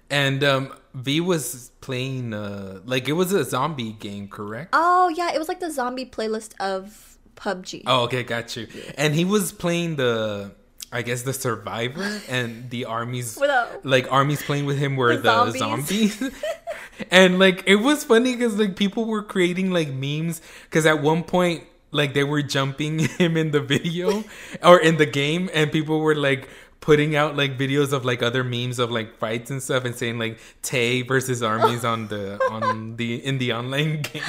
And 0.08 0.44
um, 0.44 0.72
V 0.94 1.20
was 1.20 1.72
playing 1.80 2.32
uh, 2.32 2.78
like 2.84 3.08
it 3.08 3.14
was 3.14 3.32
a 3.32 3.42
zombie 3.44 3.90
game, 4.06 4.28
correct? 4.28 4.68
Oh 4.72 5.08
yeah, 5.08 5.34
it 5.34 5.38
was 5.40 5.48
like 5.48 5.58
the 5.58 5.70
zombie 5.72 6.06
playlist 6.06 6.52
of 6.60 7.18
PUBG. 7.34 7.82
Oh, 7.88 8.04
okay, 8.04 8.22
got 8.22 8.54
you. 8.54 8.68
And 8.96 9.16
he 9.16 9.24
was 9.24 9.50
playing 9.50 9.96
the, 9.96 10.52
I 10.92 11.02
guess 11.02 11.22
the 11.22 11.32
survivor, 11.32 12.06
and 12.28 12.70
the 12.70 12.84
armies, 12.84 13.36
a- 13.42 13.80
like 13.82 14.06
armies 14.12 14.40
playing 14.44 14.66
with 14.66 14.78
him 14.78 14.94
were 14.94 15.16
The 15.16 15.22
the, 15.22 15.58
zombies. 15.58 16.18
zombies. 16.18 16.30
and 17.10 17.40
like 17.40 17.64
it 17.66 17.76
was 17.88 18.04
funny 18.04 18.36
because 18.36 18.56
like 18.56 18.76
people 18.76 19.06
were 19.06 19.24
creating 19.24 19.72
like 19.72 19.88
memes 19.90 20.40
because 20.70 20.86
at 20.86 21.02
one 21.02 21.24
point 21.24 21.64
like 21.94 22.12
they 22.12 22.24
were 22.24 22.42
jumping 22.42 22.98
him 23.18 23.36
in 23.36 23.52
the 23.52 23.60
video 23.60 24.24
or 24.62 24.78
in 24.78 24.98
the 24.98 25.06
game, 25.06 25.48
and 25.54 25.72
people 25.72 26.00
were 26.00 26.14
like 26.14 26.48
putting 26.84 27.16
out 27.16 27.34
like 27.34 27.56
videos 27.56 27.94
of 27.94 28.04
like 28.04 28.22
other 28.22 28.44
memes 28.44 28.78
of 28.78 28.90
like 28.90 29.16
fights 29.16 29.50
and 29.50 29.62
stuff 29.62 29.86
and 29.86 29.94
saying 29.94 30.18
like 30.18 30.38
Tae 30.60 31.00
versus 31.00 31.42
armies 31.42 31.82
on 31.82 32.08
the 32.08 32.38
on 32.50 32.96
the 32.96 33.24
in 33.24 33.38
the 33.38 33.54
online 33.54 34.02
game. 34.12 34.22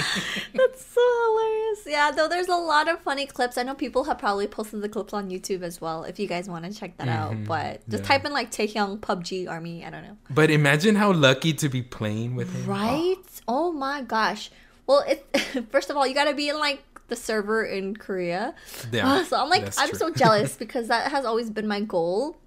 That's 0.53 0.85
so 0.85 1.01
hilarious. 1.01 1.79
Yeah, 1.85 2.11
though 2.11 2.29
there's 2.29 2.47
a 2.47 2.55
lot 2.55 2.87
of 2.87 3.01
funny 3.01 3.25
clips. 3.25 3.57
I 3.57 3.63
know 3.63 3.75
people 3.75 4.05
have 4.05 4.17
probably 4.17 4.47
posted 4.47 4.81
the 4.81 4.87
clips 4.87 5.11
on 5.11 5.29
YouTube 5.29 5.63
as 5.63 5.81
well 5.81 6.05
if 6.05 6.17
you 6.17 6.27
guys 6.27 6.47
want 6.47 6.63
to 6.63 6.73
check 6.73 6.95
that 6.95 7.09
out. 7.09 7.33
Mm-hmm. 7.33 7.43
But 7.43 7.87
just 7.89 8.03
yeah. 8.03 8.07
type 8.07 8.25
in 8.25 8.31
like 8.31 8.51
Taehyung 8.51 8.99
PUBG 8.99 9.49
Army. 9.49 9.83
I 9.83 9.89
don't 9.89 10.03
know. 10.03 10.15
But 10.29 10.49
imagine 10.49 10.95
how 10.95 11.11
lucky 11.11 11.51
to 11.51 11.67
be 11.67 11.81
playing 11.81 12.35
with 12.35 12.55
him. 12.55 12.65
Right? 12.65 13.41
Oh 13.49 13.73
my 13.73 14.01
gosh. 14.01 14.49
Well, 14.87 15.03
it 15.05 15.25
first 15.71 15.89
of 15.89 15.97
all, 15.97 16.07
you 16.07 16.13
got 16.13 16.25
to 16.25 16.33
be 16.33 16.47
in 16.47 16.57
like 16.57 16.81
the 17.07 17.15
server 17.15 17.63
in 17.63 17.95
Korea. 17.95 18.55
Yeah, 18.91 19.23
so 19.27 19.41
I'm 19.41 19.49
like, 19.49 19.73
I'm 19.77 19.89
true. 19.89 19.97
so 19.97 20.09
jealous 20.11 20.55
because 20.63 20.87
that 20.87 21.11
has 21.11 21.25
always 21.25 21.49
been 21.49 21.67
my 21.67 21.81
goal. 21.81 22.37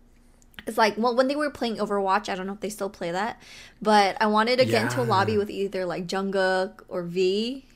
It's 0.66 0.76
like, 0.76 0.98
well, 0.98 1.16
when 1.16 1.28
they 1.28 1.36
were 1.36 1.50
playing 1.50 1.76
Overwatch, 1.76 2.28
I 2.28 2.34
don't 2.34 2.46
know 2.46 2.52
if 2.52 2.60
they 2.60 2.68
still 2.68 2.90
play 2.90 3.10
that, 3.10 3.40
but 3.80 4.18
I 4.20 4.26
wanted 4.26 4.58
to 4.58 4.66
get 4.66 4.82
into 4.82 5.00
a 5.00 5.04
lobby 5.04 5.38
with 5.38 5.48
either 5.48 5.86
like 5.86 6.06
Jungkook 6.06 6.82
or 6.88 7.02
V. 7.04 7.64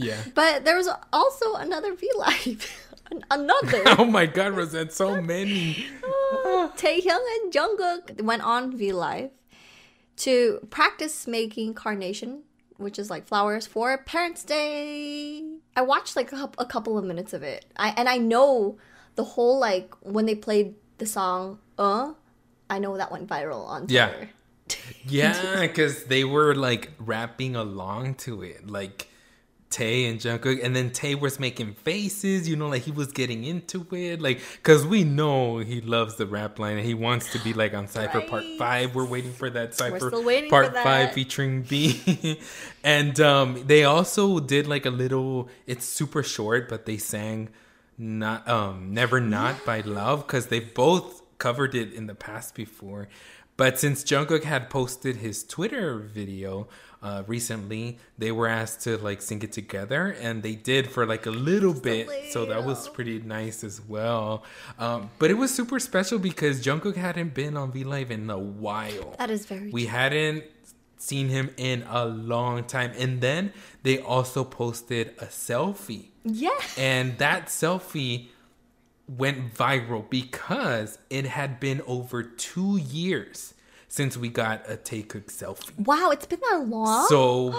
Yeah. 0.00 0.16
But 0.34 0.64
there 0.64 0.76
was 0.76 0.88
also 1.12 1.54
another 1.54 1.94
V 1.94 2.10
Live. 2.16 2.88
Another. 3.30 3.82
Oh 3.98 4.04
my 4.04 4.24
god, 4.24 4.52
Roseanne, 4.56 4.90
so 4.90 5.20
many. 5.20 5.84
Taehyung 6.76 7.42
and 7.42 7.52
Jungkook 7.52 8.22
went 8.22 8.42
on 8.42 8.76
V 8.76 8.92
Live 8.92 9.30
to 10.16 10.66
practice 10.70 11.26
making 11.26 11.74
carnation, 11.74 12.44
which 12.80 12.98
is 12.98 13.10
like 13.10 13.26
flowers 13.26 13.66
for 13.66 13.96
Parents' 13.98 14.42
Day. 14.42 15.44
I 15.76 15.82
watched 15.82 16.16
like 16.16 16.32
a, 16.32 16.50
a 16.58 16.66
couple 16.66 16.98
of 16.98 17.04
minutes 17.04 17.32
of 17.32 17.42
it. 17.42 17.66
I 17.76 17.94
and 17.96 18.08
I 18.08 18.18
know 18.18 18.78
the 19.14 19.24
whole 19.24 19.58
like 19.58 19.94
when 20.00 20.26
they 20.26 20.34
played 20.34 20.74
the 20.98 21.06
song 21.06 21.58
"Uh," 21.78 22.14
I 22.68 22.78
know 22.78 22.96
that 22.96 23.12
went 23.12 23.28
viral 23.28 23.66
on 23.66 23.86
Yeah. 23.88 24.12
Yeah, 25.06 25.60
because 25.60 26.04
they 26.04 26.24
were 26.24 26.54
like 26.54 26.92
rapping 26.98 27.56
along 27.56 28.14
to 28.26 28.42
it, 28.42 28.68
like 28.70 29.08
Tae 29.70 30.06
and 30.06 30.18
Jungkook, 30.18 30.62
and 30.64 30.74
then 30.74 30.90
Tae 30.90 31.14
was 31.14 31.38
making 31.38 31.74
faces, 31.74 32.48
you 32.48 32.56
know, 32.56 32.68
like 32.68 32.82
he 32.82 32.90
was 32.90 33.12
getting 33.12 33.44
into 33.44 33.86
it, 33.92 34.20
like 34.20 34.40
because 34.56 34.84
we 34.84 35.04
know 35.04 35.58
he 35.58 35.80
loves 35.80 36.16
the 36.16 36.26
rap 36.26 36.58
line 36.58 36.76
and 36.76 36.84
he 36.84 36.92
wants 36.92 37.32
to 37.32 37.38
be 37.38 37.52
like 37.52 37.72
on 37.72 37.86
Cipher 37.86 38.20
Part 38.20 38.44
Five. 38.58 38.94
We're 38.96 39.06
waiting 39.06 39.32
for 39.32 39.48
that 39.50 39.74
Cipher 39.74 40.08
still 40.08 40.24
waiting 40.24 40.50
for 40.50 40.68
Part. 40.68 40.84
Five 40.84 41.12
featuring 41.12 41.62
V, 41.62 42.40
and 42.84 43.18
um, 43.20 43.62
they 43.66 43.84
also 43.84 44.40
did 44.40 44.66
like 44.66 44.86
a 44.86 44.90
little. 44.90 45.48
It's 45.66 45.84
super 45.84 46.24
short, 46.24 46.68
but 46.68 46.84
they 46.86 46.96
sang 46.96 47.50
not 47.96 48.48
um 48.48 48.92
never 48.92 49.20
not 49.20 49.64
by 49.64 49.82
Lauv 49.82 50.26
because 50.26 50.46
they 50.46 50.58
both 50.58 51.22
covered 51.38 51.74
it 51.74 51.92
in 51.92 52.06
the 52.06 52.14
past 52.14 52.54
before 52.54 53.08
but 53.60 53.78
since 53.78 54.02
jungkook 54.10 54.44
had 54.54 54.70
posted 54.70 55.16
his 55.16 55.44
twitter 55.44 55.98
video 55.98 56.66
uh 57.02 57.22
recently 57.26 57.98
they 58.16 58.32
were 58.38 58.48
asked 58.60 58.78
to 58.86 58.96
like 58.98 59.20
sync 59.20 59.44
it 59.44 59.52
together 59.52 60.02
and 60.26 60.42
they 60.42 60.54
did 60.70 60.90
for 60.94 61.02
like 61.06 61.24
a 61.26 61.30
little 61.50 61.72
bit. 61.90 62.04
So 62.34 62.38
that 62.46 62.62
was 62.64 62.88
pretty 62.96 63.18
nice 63.38 63.58
as 63.70 63.76
well. 63.94 64.44
Um 64.78 65.10
but 65.18 65.30
it 65.30 65.38
was 65.42 65.50
super 65.60 65.78
special 65.78 66.18
because 66.18 66.54
jungkook 66.66 66.96
hadn't 66.96 67.32
been 67.42 67.54
on 67.56 67.72
v 67.72 67.84
live 67.84 68.10
in 68.10 68.28
a 68.30 68.38
while. 68.38 69.14
That 69.18 69.30
is 69.30 69.46
very. 69.46 69.70
we 69.70 69.86
hadn't 69.86 70.44
seen 70.98 71.28
him 71.36 71.46
in 71.56 71.78
a 71.88 72.04
long 72.04 72.64
time. 72.64 72.92
And 72.98 73.20
then 73.20 73.52
they 73.82 73.96
also 74.00 74.44
posted 74.44 75.04
a 75.18 75.26
selfie. 75.26 76.06
Yeah. 76.24 76.50
and 76.76 77.16
that 77.16 77.46
selfie 77.46 78.28
went 79.16 79.54
viral 79.54 80.08
because 80.08 80.98
it 81.08 81.26
had 81.26 81.58
been 81.58 81.82
over 81.86 82.22
two 82.22 82.76
years 82.76 83.54
since 83.88 84.16
we 84.16 84.28
got 84.28 84.62
a 84.70 84.76
Taekook 84.76 85.26
selfie. 85.26 85.76
Wow, 85.78 86.10
it's 86.10 86.26
been 86.26 86.40
that 86.50 86.68
long. 86.68 87.06
So, 87.08 87.54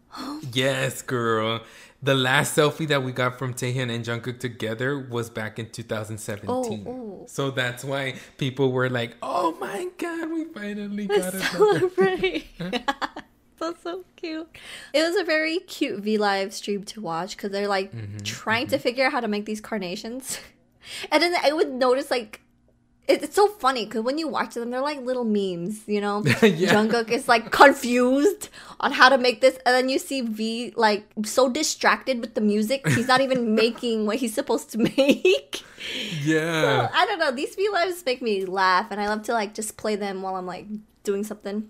yes, 0.52 1.02
girl. 1.02 1.60
The 2.02 2.14
last 2.14 2.56
selfie 2.56 2.88
that 2.88 3.02
we 3.02 3.12
got 3.12 3.38
from 3.38 3.54
Taehyung 3.54 3.94
and 3.94 4.04
Jungkook 4.04 4.38
together 4.38 4.98
was 4.98 5.28
back 5.28 5.58
in 5.58 5.70
2017. 5.70 6.84
Oh, 6.86 6.90
oh. 6.90 7.24
So 7.26 7.50
that's 7.50 7.84
why 7.84 8.14
people 8.38 8.70
were 8.70 8.88
like, 8.88 9.16
"Oh 9.22 9.56
my 9.58 9.88
god, 9.98 10.30
we 10.30 10.44
finally 10.44 11.06
got 11.06 11.34
it." 11.34 11.42
celebrate. 11.42 12.46
That's 13.58 13.82
so 13.82 14.04
cute. 14.16 14.48
It 14.92 15.02
was 15.02 15.16
a 15.16 15.24
very 15.24 15.58
cute 15.60 16.00
V 16.00 16.18
Live 16.18 16.52
stream 16.52 16.84
to 16.84 17.00
watch 17.00 17.36
because 17.36 17.50
they're 17.50 17.68
like 17.68 17.92
Mm-hmm, 17.92 18.18
trying 18.18 18.66
to 18.68 18.78
figure 18.78 19.06
out 19.06 19.12
how 19.12 19.20
to 19.20 19.28
make 19.28 19.46
these 19.46 19.60
carnations. 19.60 20.38
And 21.10 21.20
then 21.20 21.34
I 21.42 21.52
would 21.52 21.72
notice 21.72 22.12
like 22.12 22.42
it, 23.08 23.22
it's 23.22 23.34
so 23.34 23.48
funny 23.48 23.84
because 23.86 24.02
when 24.02 24.18
you 24.18 24.28
watch 24.28 24.54
them, 24.54 24.70
they're 24.70 24.80
like 24.80 25.00
little 25.00 25.24
memes, 25.24 25.82
you 25.88 26.00
know. 26.00 26.22
Yeah. 26.42 26.74
Jungkook 26.74 27.10
is 27.10 27.26
like 27.26 27.50
confused 27.50 28.48
on 28.78 28.92
how 28.92 29.08
to 29.08 29.18
make 29.18 29.40
this, 29.40 29.58
and 29.66 29.74
then 29.74 29.88
you 29.88 29.98
see 29.98 30.20
V 30.20 30.72
like 30.76 31.06
so 31.24 31.48
distracted 31.50 32.20
with 32.20 32.34
the 32.34 32.40
music, 32.40 32.86
he's 32.86 33.08
not 33.08 33.20
even 33.20 33.54
making 33.64 34.06
what 34.06 34.16
he's 34.16 34.34
supposed 34.34 34.70
to 34.72 34.78
make. 34.78 35.64
Yeah. 36.22 36.88
I 36.92 37.06
don't 37.06 37.18
know. 37.18 37.32
These 37.32 37.54
V 37.56 37.68
lives 37.72 38.04
make 38.06 38.22
me 38.22 38.44
laugh, 38.44 38.88
and 38.92 39.00
I 39.00 39.08
love 39.08 39.22
to 39.24 39.32
like 39.32 39.54
just 39.54 39.76
play 39.76 39.96
them 39.96 40.22
while 40.22 40.36
I'm 40.36 40.46
like 40.46 40.66
doing 41.02 41.24
something, 41.24 41.68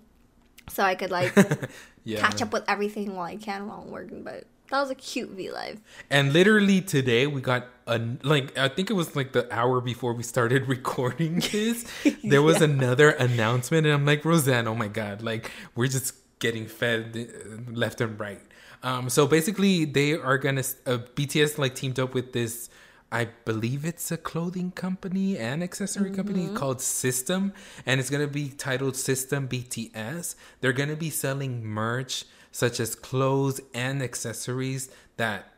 so 0.69 0.83
I 0.83 0.95
could 0.95 1.11
like 1.11 1.33
yeah. 2.03 2.19
catch 2.19 2.41
up 2.41 2.53
with 2.53 2.63
everything 2.67 3.15
while 3.15 3.25
I 3.25 3.35
can 3.35 3.67
while 3.67 3.83
I'm 3.85 3.91
working. 3.91 4.23
But 4.23 4.45
that 4.69 4.81
was 4.81 4.89
a 4.89 4.95
cute 4.95 5.29
V 5.29 5.51
live. 5.51 5.79
And 6.09 6.33
literally 6.33 6.81
today 6.81 7.27
we 7.27 7.41
got 7.41 7.67
a 7.85 7.99
like 8.23 8.57
I 8.57 8.67
think 8.67 8.89
it 8.89 8.93
was 8.93 9.15
like 9.15 9.31
the 9.31 9.51
hour 9.53 9.81
before 9.81 10.13
we 10.13 10.23
started 10.23 10.67
recording 10.77 11.39
this. 11.39 11.85
There 12.23 12.41
was 12.41 12.61
another 12.71 13.09
announcement, 13.09 13.85
and 13.85 13.93
I'm 13.93 14.05
like 14.05 14.25
Roseanne, 14.25 14.67
oh 14.67 14.75
my 14.75 14.87
god, 14.87 15.21
like 15.21 15.51
we're 15.75 15.87
just 15.87 16.15
getting 16.39 16.67
fed 16.67 17.15
uh, 17.15 17.71
left 17.71 18.01
and 18.01 18.19
right. 18.19 18.41
Um, 18.83 19.09
so 19.09 19.25
basically, 19.25 19.85
they 19.85 20.13
are 20.13 20.37
gonna 20.37 20.63
uh, 20.85 20.99
BTS 21.15 21.57
like 21.57 21.75
teamed 21.75 21.99
up 21.99 22.13
with 22.13 22.33
this. 22.33 22.69
I 23.11 23.29
believe 23.45 23.85
it's 23.85 24.11
a 24.11 24.17
clothing 24.17 24.71
company 24.71 25.37
and 25.37 25.63
accessory 25.63 26.11
company 26.11 26.45
mm-hmm. 26.45 26.55
called 26.55 26.81
System, 26.81 27.53
and 27.85 27.99
it's 27.99 28.09
gonna 28.09 28.27
be 28.27 28.49
titled 28.49 28.95
System 28.97 29.47
BTS. 29.47 30.35
They're 30.59 30.73
gonna 30.73 30.97
be 30.97 31.09
selling 31.09 31.63
merch 31.63 32.25
such 32.51 32.79
as 32.79 32.95
clothes 32.95 33.61
and 33.73 34.01
accessories 34.01 34.89
that 35.17 35.53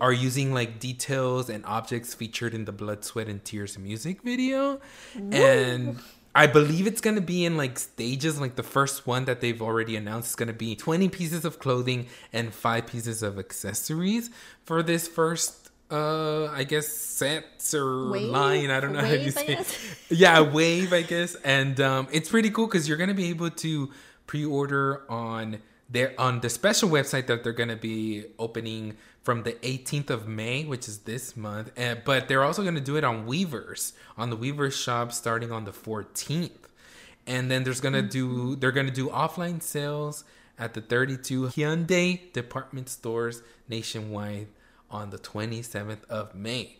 are 0.00 0.12
using 0.12 0.52
like 0.52 0.80
details 0.80 1.48
and 1.48 1.64
objects 1.66 2.14
featured 2.14 2.52
in 2.52 2.64
the 2.64 2.72
Blood, 2.72 3.04
Sweat, 3.04 3.28
and 3.28 3.44
Tears 3.44 3.78
music 3.78 4.22
video. 4.22 4.80
And 5.14 5.98
I 6.34 6.46
believe 6.46 6.86
it's 6.86 7.00
gonna 7.00 7.20
be 7.20 7.44
in 7.44 7.56
like 7.56 7.78
stages. 7.78 8.40
Like 8.40 8.56
the 8.56 8.62
first 8.62 9.06
one 9.06 9.24
that 9.24 9.40
they've 9.40 9.60
already 9.60 9.96
announced 9.96 10.30
is 10.30 10.36
gonna 10.36 10.52
be 10.52 10.74
20 10.74 11.08
pieces 11.08 11.44
of 11.44 11.58
clothing 11.58 12.06
and 12.32 12.54
five 12.54 12.86
pieces 12.86 13.22
of 13.22 13.38
accessories 13.38 14.30
for 14.64 14.82
this 14.82 15.08
first 15.08 15.57
uh 15.90 16.46
I 16.46 16.64
guess 16.64 16.88
sets 16.88 17.74
or 17.74 18.10
Wave? 18.10 18.28
line. 18.30 18.70
I 18.70 18.80
don't 18.80 18.92
know 18.92 19.00
how 19.00 19.12
you 19.12 19.30
say. 19.30 19.58
yeah, 20.10 20.40
wave, 20.40 20.92
I 20.92 21.02
guess. 21.02 21.34
And 21.36 21.80
um, 21.80 22.08
it's 22.12 22.28
pretty 22.28 22.50
cool 22.50 22.66
because 22.66 22.88
you're 22.88 22.98
gonna 22.98 23.14
be 23.14 23.30
able 23.30 23.50
to 23.50 23.90
pre-order 24.26 25.10
on 25.10 25.58
their 25.88 26.14
on 26.18 26.40
the 26.40 26.50
special 26.50 26.88
website 26.90 27.26
that 27.26 27.42
they're 27.42 27.52
gonna 27.52 27.76
be 27.76 28.26
opening 28.38 28.96
from 29.22 29.42
the 29.42 29.52
18th 29.54 30.10
of 30.10 30.28
May, 30.28 30.64
which 30.64 30.88
is 30.88 30.98
this 31.00 31.36
month. 31.36 31.70
And 31.76 32.02
but 32.04 32.28
they're 32.28 32.44
also 32.44 32.62
gonna 32.62 32.80
do 32.80 32.96
it 32.96 33.04
on 33.04 33.26
Weverse 33.26 33.92
on 34.16 34.30
the 34.30 34.36
Weverse 34.36 34.82
shop 34.82 35.12
starting 35.12 35.52
on 35.52 35.64
the 35.64 35.72
14th. 35.72 36.50
And 37.26 37.50
then 37.50 37.64
there's 37.64 37.80
gonna 37.80 38.02
do 38.02 38.56
they're 38.56 38.72
gonna 38.72 38.90
do 38.90 39.08
offline 39.08 39.62
sales 39.62 40.24
at 40.58 40.74
the 40.74 40.80
32 40.80 41.48
Hyundai 41.48 42.32
department 42.32 42.88
stores 42.88 43.42
nationwide 43.68 44.48
on 44.90 45.10
the 45.10 45.18
27th 45.18 46.04
of 46.08 46.34
May. 46.34 46.78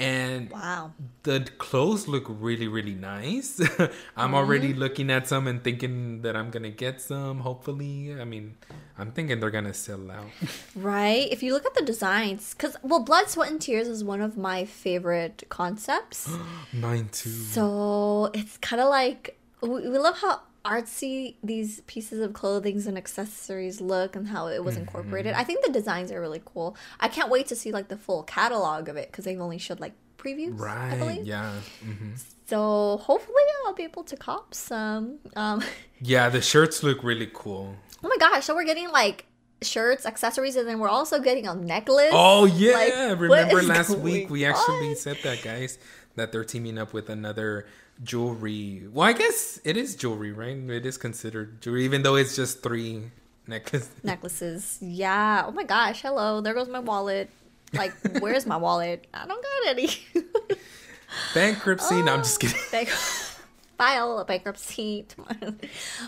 And 0.00 0.48
Wow. 0.50 0.92
the 1.24 1.40
clothes 1.58 2.06
look 2.06 2.26
really, 2.28 2.68
really 2.68 2.94
nice. 2.94 3.58
I'm 3.60 3.66
mm-hmm. 3.66 4.34
already 4.34 4.72
looking 4.72 5.10
at 5.10 5.26
some 5.26 5.48
and 5.48 5.62
thinking 5.62 6.22
that 6.22 6.36
I'm 6.36 6.50
gonna 6.50 6.70
get 6.70 7.00
some. 7.00 7.40
Hopefully, 7.40 8.14
I 8.18 8.24
mean, 8.24 8.56
I'm 8.96 9.10
thinking 9.10 9.40
they're 9.40 9.50
gonna 9.50 9.74
sell 9.74 10.08
out. 10.10 10.30
Right? 10.76 11.26
If 11.32 11.42
you 11.42 11.52
look 11.52 11.66
at 11.66 11.74
the 11.74 11.84
designs, 11.84 12.54
because, 12.54 12.76
well, 12.82 13.00
Blood, 13.00 13.28
Sweat, 13.28 13.50
and 13.50 13.60
Tears 13.60 13.88
is 13.88 14.04
one 14.04 14.20
of 14.20 14.36
my 14.36 14.64
favorite 14.64 15.42
concepts. 15.48 16.30
Mine 16.72 17.08
too. 17.10 17.30
so 17.30 18.30
it's 18.34 18.56
kind 18.58 18.80
of 18.80 18.88
like, 18.88 19.36
we, 19.62 19.88
we 19.88 19.98
love 19.98 20.18
how 20.18 20.42
artsy 20.64 21.36
these 21.42 21.80
pieces 21.82 22.20
of 22.20 22.32
clothing 22.32 22.82
and 22.86 22.98
accessories 22.98 23.80
look 23.80 24.14
and 24.16 24.28
how 24.28 24.48
it 24.48 24.62
was 24.64 24.76
incorporated. 24.76 25.34
I 25.34 25.44
think 25.44 25.64
the 25.64 25.72
designs 25.72 26.12
are 26.12 26.20
really 26.20 26.42
cool. 26.44 26.76
I 27.00 27.08
can't 27.08 27.30
wait 27.30 27.46
to 27.48 27.56
see 27.56 27.72
like 27.72 27.88
the 27.88 27.96
full 27.96 28.22
catalog 28.24 28.88
of 28.88 28.96
it 28.96 29.10
because 29.10 29.24
they've 29.24 29.40
only 29.40 29.58
showed 29.58 29.80
like 29.80 29.92
previews. 30.18 30.60
I 30.60 30.90
right? 30.90 30.98
believe. 30.98 31.24
Yeah. 31.26 31.52
hmm 31.82 32.10
So 32.46 32.98
hopefully 33.02 33.42
I'll 33.66 33.74
be 33.74 33.84
able 33.84 34.04
to 34.04 34.16
cop 34.16 34.54
some. 34.54 35.18
Um, 35.36 35.62
Yeah. 36.00 36.28
The 36.28 36.42
shirts 36.42 36.82
look 36.82 37.02
really 37.02 37.30
cool. 37.32 37.74
oh 38.04 38.08
my 38.08 38.16
gosh! 38.18 38.44
So 38.44 38.54
we're 38.54 38.64
getting 38.64 38.90
like 38.90 39.26
shirts, 39.62 40.06
accessories, 40.06 40.56
and 40.56 40.68
then 40.68 40.78
we're 40.78 40.88
also 40.88 41.20
getting 41.20 41.46
a 41.46 41.54
necklace. 41.54 42.10
Oh 42.12 42.44
yeah! 42.46 42.72
Like, 43.10 43.20
Remember 43.20 43.62
last 43.62 43.96
week 43.98 44.30
we 44.30 44.44
actually 44.44 44.90
on? 44.90 44.96
said 44.96 45.18
that, 45.24 45.42
guys, 45.42 45.78
that 46.16 46.32
they're 46.32 46.44
teaming 46.44 46.78
up 46.78 46.92
with 46.92 47.08
another 47.08 47.66
jewelry. 48.02 48.86
Well, 48.90 49.08
I 49.08 49.12
guess 49.12 49.60
it 49.64 49.76
is 49.76 49.96
jewelry, 49.96 50.32
right? 50.32 50.56
It 50.56 50.86
is 50.86 50.96
considered 50.96 51.60
jewelry, 51.60 51.84
even 51.84 52.02
though 52.02 52.14
it's 52.16 52.36
just 52.36 52.62
three 52.62 53.10
necklaces. 53.46 53.90
necklaces. 54.04 54.78
Yeah. 54.80 55.44
Oh 55.46 55.52
my 55.52 55.64
gosh. 55.64 56.02
Hello. 56.02 56.40
There 56.40 56.54
goes 56.54 56.68
my 56.68 56.80
wallet. 56.80 57.30
Like, 57.72 57.92
where's 58.20 58.46
my 58.46 58.56
wallet? 58.56 59.06
I 59.12 59.26
don't 59.26 59.42
got 59.42 59.70
any. 59.76 59.90
Bankruptcy. 61.34 62.02
No, 62.02 62.14
I'm 62.14 62.20
just 62.22 62.40
kidding. 62.40 62.56
Bank- 62.70 62.88
file 63.78 64.18
a 64.18 64.24
bankruptcy. 64.24 65.06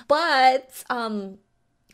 but 0.08 0.84
um, 0.90 1.38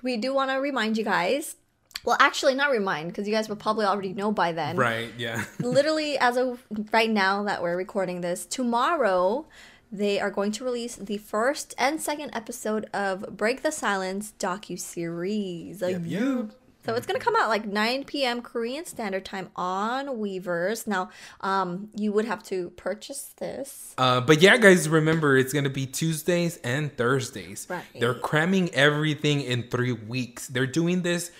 we 0.03 0.16
do 0.16 0.34
want 0.34 0.51
to 0.51 0.57
remind 0.57 0.97
you 0.99 1.05
guys. 1.05 1.57
Well, 2.05 2.16
actually, 2.20 2.55
not 2.55 2.70
remind 2.70 3.09
because 3.09 3.26
you 3.26 3.34
guys 3.34 3.49
will 3.49 3.57
probably 3.57 3.84
already 3.84 4.12
know 4.12 4.30
by 4.30 4.53
then. 4.53 4.76
Right? 4.76 5.11
Yeah. 5.18 5.44
Literally, 5.59 6.18
as 6.18 6.36
of 6.36 6.62
right 6.92 7.11
now 7.11 7.42
that 7.44 7.62
we're 7.62 7.76
recording 7.76 8.20
this, 8.20 8.47
tomorrow 8.47 9.47
they 9.90 10.20
are 10.20 10.30
going 10.30 10.53
to 10.53 10.64
release 10.64 10.97
the 10.97 11.18
first 11.18 11.74
and 11.78 12.01
second 12.01 12.30
episode 12.32 12.88
of 12.92 13.36
Break 13.36 13.62
the 13.62 13.72
Silence 13.72 14.34
docu 14.38 14.78
series. 14.78 15.80
Yep, 15.80 16.03
yep. 16.05 16.51
So 16.87 16.95
it's 16.95 17.05
gonna 17.05 17.18
come 17.18 17.34
out 17.34 17.49
like 17.49 17.66
9 17.66 18.05
p.m. 18.05 18.41
Korean 18.43 18.84
Standard 18.84 19.24
Time 19.24 19.51
on 19.57 20.07
Weverse. 20.07 20.87
Now, 20.87 21.11
um, 21.41 21.89
you 21.97 22.12
would 22.12 22.26
have 22.26 22.45
to 22.45 22.70
purchase 22.70 23.34
this. 23.39 23.93
Uh, 23.99 24.20
but 24.20 24.41
yeah, 24.41 24.57
guys, 24.57 24.89
remember 24.89 25.37
it's 25.37 25.53
gonna 25.53 25.68
be 25.68 25.84
Tuesdays 25.84 26.59
and 26.59 26.97
Thursdays. 26.97 27.66
Right. 27.68 27.82
They're 27.99 28.14
cramming 28.14 28.72
everything 28.72 29.41
in 29.41 29.64
three 29.64 29.93
weeks. 29.93 30.47
They're 30.47 30.66
doing 30.66 31.03
this 31.03 31.32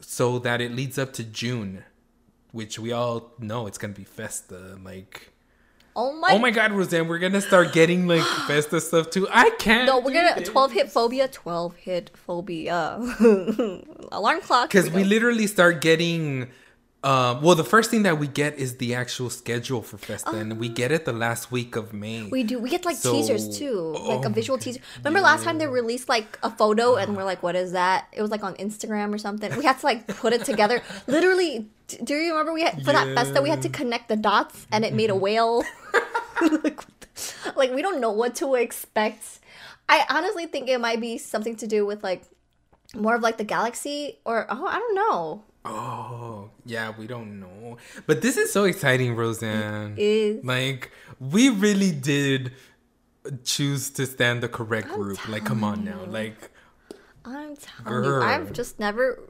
so 0.00 0.40
that 0.40 0.60
it 0.60 0.72
leads 0.72 0.98
up 0.98 1.12
to 1.14 1.22
June, 1.22 1.84
which 2.50 2.76
we 2.78 2.90
all 2.90 3.32
know 3.38 3.68
it's 3.68 3.78
gonna 3.78 3.92
be 3.92 4.04
Festa. 4.04 4.78
Like, 4.82 5.31
Oh 5.94 6.12
my! 6.14 6.30
oh 6.32 6.38
my 6.38 6.50
God, 6.50 6.72
Roseanne, 6.72 7.06
we're 7.06 7.18
gonna 7.18 7.40
start 7.40 7.72
getting 7.72 8.06
like 8.06 8.22
Festa 8.46 8.80
stuff 8.80 9.10
too. 9.10 9.28
I 9.30 9.50
can't. 9.58 9.86
No, 9.86 10.00
we're 10.00 10.14
gonna 10.14 10.42
12 10.42 10.72
hit 10.72 10.90
phobia, 10.90 11.28
12 11.28 11.76
hit 11.76 12.10
phobia. 12.14 12.98
Alarm 14.12 14.40
clock. 14.40 14.68
because 14.68 14.86
Here 14.86 14.94
we 14.94 15.04
literally 15.04 15.46
start 15.46 15.80
getting. 15.80 16.48
Uh, 17.02 17.36
well, 17.42 17.56
the 17.56 17.64
first 17.64 17.90
thing 17.90 18.04
that 18.04 18.18
we 18.20 18.28
get 18.28 18.56
is 18.58 18.76
the 18.76 18.94
actual 18.94 19.28
schedule 19.28 19.82
for 19.82 19.98
Festa, 19.98 20.30
and 20.30 20.56
we 20.60 20.68
get 20.68 20.92
it 20.92 21.04
the 21.04 21.12
last 21.12 21.50
week 21.50 21.74
of 21.74 21.92
May. 21.92 22.28
We 22.30 22.44
do. 22.44 22.60
We 22.60 22.70
get 22.70 22.84
like 22.84 22.94
So- 22.96 23.12
teasers 23.12 23.58
too, 23.58 23.74
like 23.98 24.24
oh 24.24 24.28
a 24.28 24.30
visual 24.30 24.56
teaser. 24.56 24.80
Remember 24.98 25.20
last 25.20 25.42
time 25.42 25.58
they 25.58 25.66
released 25.66 26.08
like 26.08 26.38
a 26.44 26.50
photo 26.50 26.94
and 26.94 27.16
we're 27.16 27.24
like, 27.24 27.42
"What 27.42 27.56
is 27.56 27.72
that?" 27.72 28.06
It 28.12 28.22
was 28.22 28.30
like 28.30 28.44
on 28.44 28.54
Instagram 28.54 29.12
or 29.12 29.18
something. 29.18 29.50
We 29.56 29.64
had 29.64 29.80
to 29.80 29.86
like 29.86 30.06
put 30.06 30.32
it 30.32 30.44
together. 30.44 30.80
Literally, 31.08 31.66
do 32.04 32.14
you 32.14 32.30
remember 32.30 32.52
we 32.52 32.62
had 32.62 32.84
for 32.84 32.92
that 32.92 33.12
festa 33.16 33.42
we 33.42 33.48
had 33.50 33.62
to 33.62 33.68
connect 33.68 34.08
the 34.08 34.16
dots 34.16 34.66
and 34.70 34.84
it 34.84 34.94
made 34.94 35.10
a 35.10 35.16
whale. 35.16 35.64
like, 36.62 36.80
like 37.56 37.72
we 37.74 37.82
don't 37.82 38.00
know 38.00 38.12
what 38.12 38.36
to 38.36 38.54
expect. 38.54 39.40
I 39.88 40.06
honestly 40.08 40.46
think 40.46 40.68
it 40.68 40.80
might 40.80 41.00
be 41.00 41.18
something 41.18 41.56
to 41.56 41.66
do 41.66 41.84
with 41.84 42.04
like 42.04 42.22
more 42.94 43.16
of 43.16 43.22
like 43.22 43.38
the 43.38 43.44
galaxy 43.44 44.18
or 44.24 44.46
oh 44.48 44.66
I 44.66 44.78
don't 44.78 44.94
know. 44.94 45.42
Oh, 45.64 46.50
yeah, 46.66 46.92
we 46.98 47.06
don't 47.06 47.38
know. 47.38 47.76
But 48.06 48.20
this 48.20 48.36
is 48.36 48.52
so 48.52 48.64
exciting, 48.64 49.14
Roseanne. 49.14 49.94
is. 49.96 50.44
Like, 50.44 50.90
we 51.20 51.50
really 51.50 51.92
did 51.92 52.52
choose 53.44 53.90
to 53.90 54.06
stand 54.06 54.42
the 54.42 54.48
correct 54.48 54.88
group. 54.88 55.28
Like, 55.28 55.44
come 55.44 55.62
on 55.62 55.84
now. 55.84 56.04
Like, 56.04 56.50
I'm 57.24 57.56
telling 57.56 58.04
you, 58.04 58.20
I've 58.22 58.52
just 58.52 58.80
never. 58.80 59.20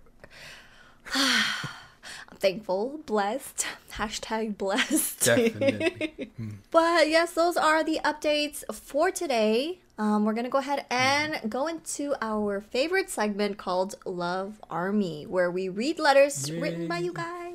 I'm 1.14 2.38
thankful, 2.38 3.00
blessed. 3.04 3.66
Hashtag 3.92 4.56
blessed. 4.56 5.24
definitely. 5.24 6.30
Hmm. 6.38 6.48
But 6.70 7.10
yes, 7.10 7.34
those 7.34 7.58
are 7.58 7.84
the 7.84 8.00
updates 8.02 8.64
for 8.72 9.10
today. 9.10 9.80
Um, 9.98 10.24
we're 10.24 10.32
gonna 10.32 10.48
go 10.48 10.58
ahead 10.58 10.86
and 10.90 11.50
go 11.50 11.66
into 11.66 12.14
our 12.20 12.60
favorite 12.60 13.10
segment 13.10 13.58
called 13.58 13.94
Love 14.04 14.60
Army, 14.70 15.26
where 15.26 15.50
we 15.50 15.68
read 15.68 15.98
letters 15.98 16.50
written 16.50 16.88
by 16.88 16.98
you 16.98 17.12
guys. 17.12 17.52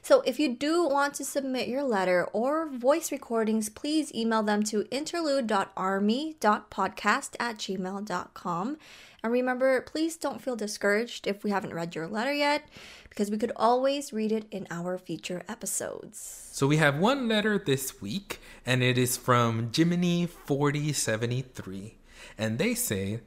So 0.00 0.20
if 0.22 0.38
you 0.40 0.54
do 0.54 0.84
want 0.84 1.14
to 1.14 1.24
submit 1.24 1.68
your 1.68 1.82
letter 1.82 2.24
or 2.32 2.68
voice 2.68 3.12
recordings, 3.12 3.68
please 3.68 4.14
email 4.14 4.42
them 4.42 4.62
to 4.64 4.86
interlude.army.podcast 4.90 7.36
at 7.38 7.58
gmail.com. 7.58 8.76
And 9.24 9.32
remember, 9.32 9.80
please 9.82 10.16
don't 10.16 10.42
feel 10.42 10.56
discouraged 10.56 11.28
if 11.28 11.44
we 11.44 11.50
haven't 11.50 11.74
read 11.74 11.94
your 11.94 12.08
letter 12.08 12.32
yet, 12.32 12.68
because 13.12 13.30
we 13.30 13.36
could 13.36 13.52
always 13.56 14.10
read 14.10 14.32
it 14.32 14.46
in 14.50 14.66
our 14.70 14.96
future 14.96 15.42
episodes. 15.46 16.48
So 16.50 16.66
we 16.66 16.78
have 16.78 16.96
one 16.96 17.28
letter 17.28 17.58
this 17.58 18.00
week, 18.00 18.40
and 18.64 18.82
it 18.82 18.96
is 18.96 19.18
from 19.18 19.70
Jiminy 19.70 20.24
4073. 20.24 21.98
And 22.38 22.56
they 22.56 22.72
say, 22.72 23.20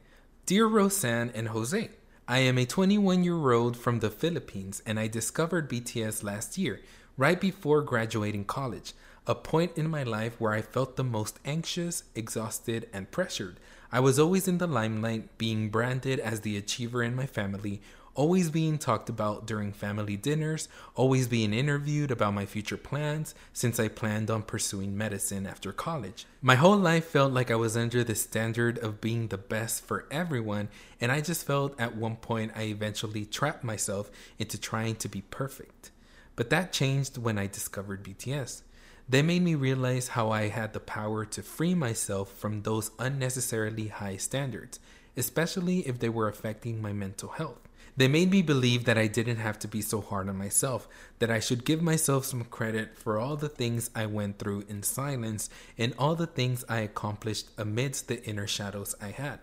Dear 0.47 0.65
Roseanne 0.65 1.31
and 1.35 1.49
Jose, 1.49 1.91
I 2.27 2.39
am 2.39 2.57
a 2.57 2.65
21 2.65 3.23
year 3.23 3.51
old 3.51 3.77
from 3.77 3.99
the 3.99 4.09
Philippines, 4.09 4.81
and 4.87 4.99
I 4.99 5.05
discovered 5.05 5.69
BTS 5.69 6.23
last 6.23 6.57
year, 6.57 6.81
right 7.15 7.39
before 7.39 7.83
graduating 7.83 8.45
college, 8.45 8.93
a 9.27 9.35
point 9.35 9.77
in 9.77 9.87
my 9.87 10.01
life 10.01 10.41
where 10.41 10.53
I 10.53 10.63
felt 10.63 10.95
the 10.95 11.03
most 11.03 11.39
anxious, 11.45 12.05
exhausted, 12.15 12.89
and 12.91 13.11
pressured. 13.11 13.59
I 13.91 13.99
was 13.99 14.17
always 14.17 14.47
in 14.47 14.57
the 14.57 14.65
limelight, 14.65 15.37
being 15.37 15.69
branded 15.69 16.19
as 16.19 16.39
the 16.41 16.57
achiever 16.57 17.03
in 17.03 17.15
my 17.15 17.27
family, 17.27 17.83
always 18.15 18.49
being 18.49 18.77
talked 18.77 19.09
about 19.09 19.45
during 19.45 19.71
family 19.71 20.15
dinners, 20.15 20.67
always 20.95 21.27
being 21.27 21.53
interviewed 21.53 22.09
about 22.09 22.33
my 22.33 22.45
future 22.45 22.77
plans 22.77 23.35
since 23.53 23.79
I 23.79 23.89
planned 23.89 24.31
on 24.31 24.43
pursuing 24.43 24.97
medicine 24.97 25.45
after 25.45 25.71
college. 25.71 26.25
My 26.41 26.55
whole 26.55 26.77
life 26.77 27.05
felt 27.05 27.33
like 27.33 27.51
I 27.51 27.55
was 27.55 27.77
under 27.77 28.03
the 28.03 28.15
standard 28.15 28.77
of 28.79 29.01
being 29.01 29.27
the 29.27 29.37
best 29.37 29.83
for 29.83 30.05
everyone, 30.09 30.69
and 30.99 31.11
I 31.11 31.21
just 31.21 31.45
felt 31.45 31.79
at 31.79 31.95
one 31.95 32.15
point 32.15 32.53
I 32.55 32.63
eventually 32.63 33.25
trapped 33.25 33.63
myself 33.63 34.09
into 34.39 34.59
trying 34.59 34.95
to 34.95 35.09
be 35.09 35.21
perfect. 35.21 35.91
But 36.35 36.49
that 36.49 36.73
changed 36.73 37.17
when 37.17 37.37
I 37.37 37.47
discovered 37.47 38.03
BTS. 38.03 38.61
They 39.07 39.21
made 39.21 39.43
me 39.43 39.53
realize 39.53 40.09
how 40.09 40.31
I 40.31 40.47
had 40.47 40.73
the 40.73 40.79
power 40.79 41.25
to 41.25 41.43
free 41.43 41.75
myself 41.75 42.31
from 42.31 42.61
those 42.63 42.91
unnecessarily 42.97 43.89
high 43.89 44.17
standards, 44.17 44.79
especially 45.15 45.79
if 45.79 45.99
they 45.99 46.09
were 46.09 46.27
affecting 46.27 46.81
my 46.81 46.91
mental 46.91 47.29
health. 47.29 47.64
They 47.97 48.09
made 48.09 48.29
me 48.29 48.41
believe 48.41 48.83
that 48.85 48.97
I 48.97 49.07
didn't 49.07 49.37
have 49.37 49.57
to 49.59 49.69
be 49.69 49.81
so 49.81 50.01
hard 50.01 50.27
on 50.27 50.37
myself, 50.37 50.87
that 51.19 51.31
I 51.31 51.39
should 51.39 51.63
give 51.63 51.81
myself 51.81 52.25
some 52.25 52.43
credit 52.43 52.97
for 52.97 53.17
all 53.17 53.37
the 53.37 53.47
things 53.47 53.89
I 53.95 54.05
went 54.05 54.37
through 54.37 54.65
in 54.67 54.83
silence 54.83 55.49
and 55.77 55.93
all 55.97 56.15
the 56.15 56.27
things 56.27 56.65
I 56.67 56.79
accomplished 56.79 57.51
amidst 57.57 58.09
the 58.09 58.21
inner 58.25 58.47
shadows 58.47 58.95
I 59.01 59.11
had. 59.11 59.39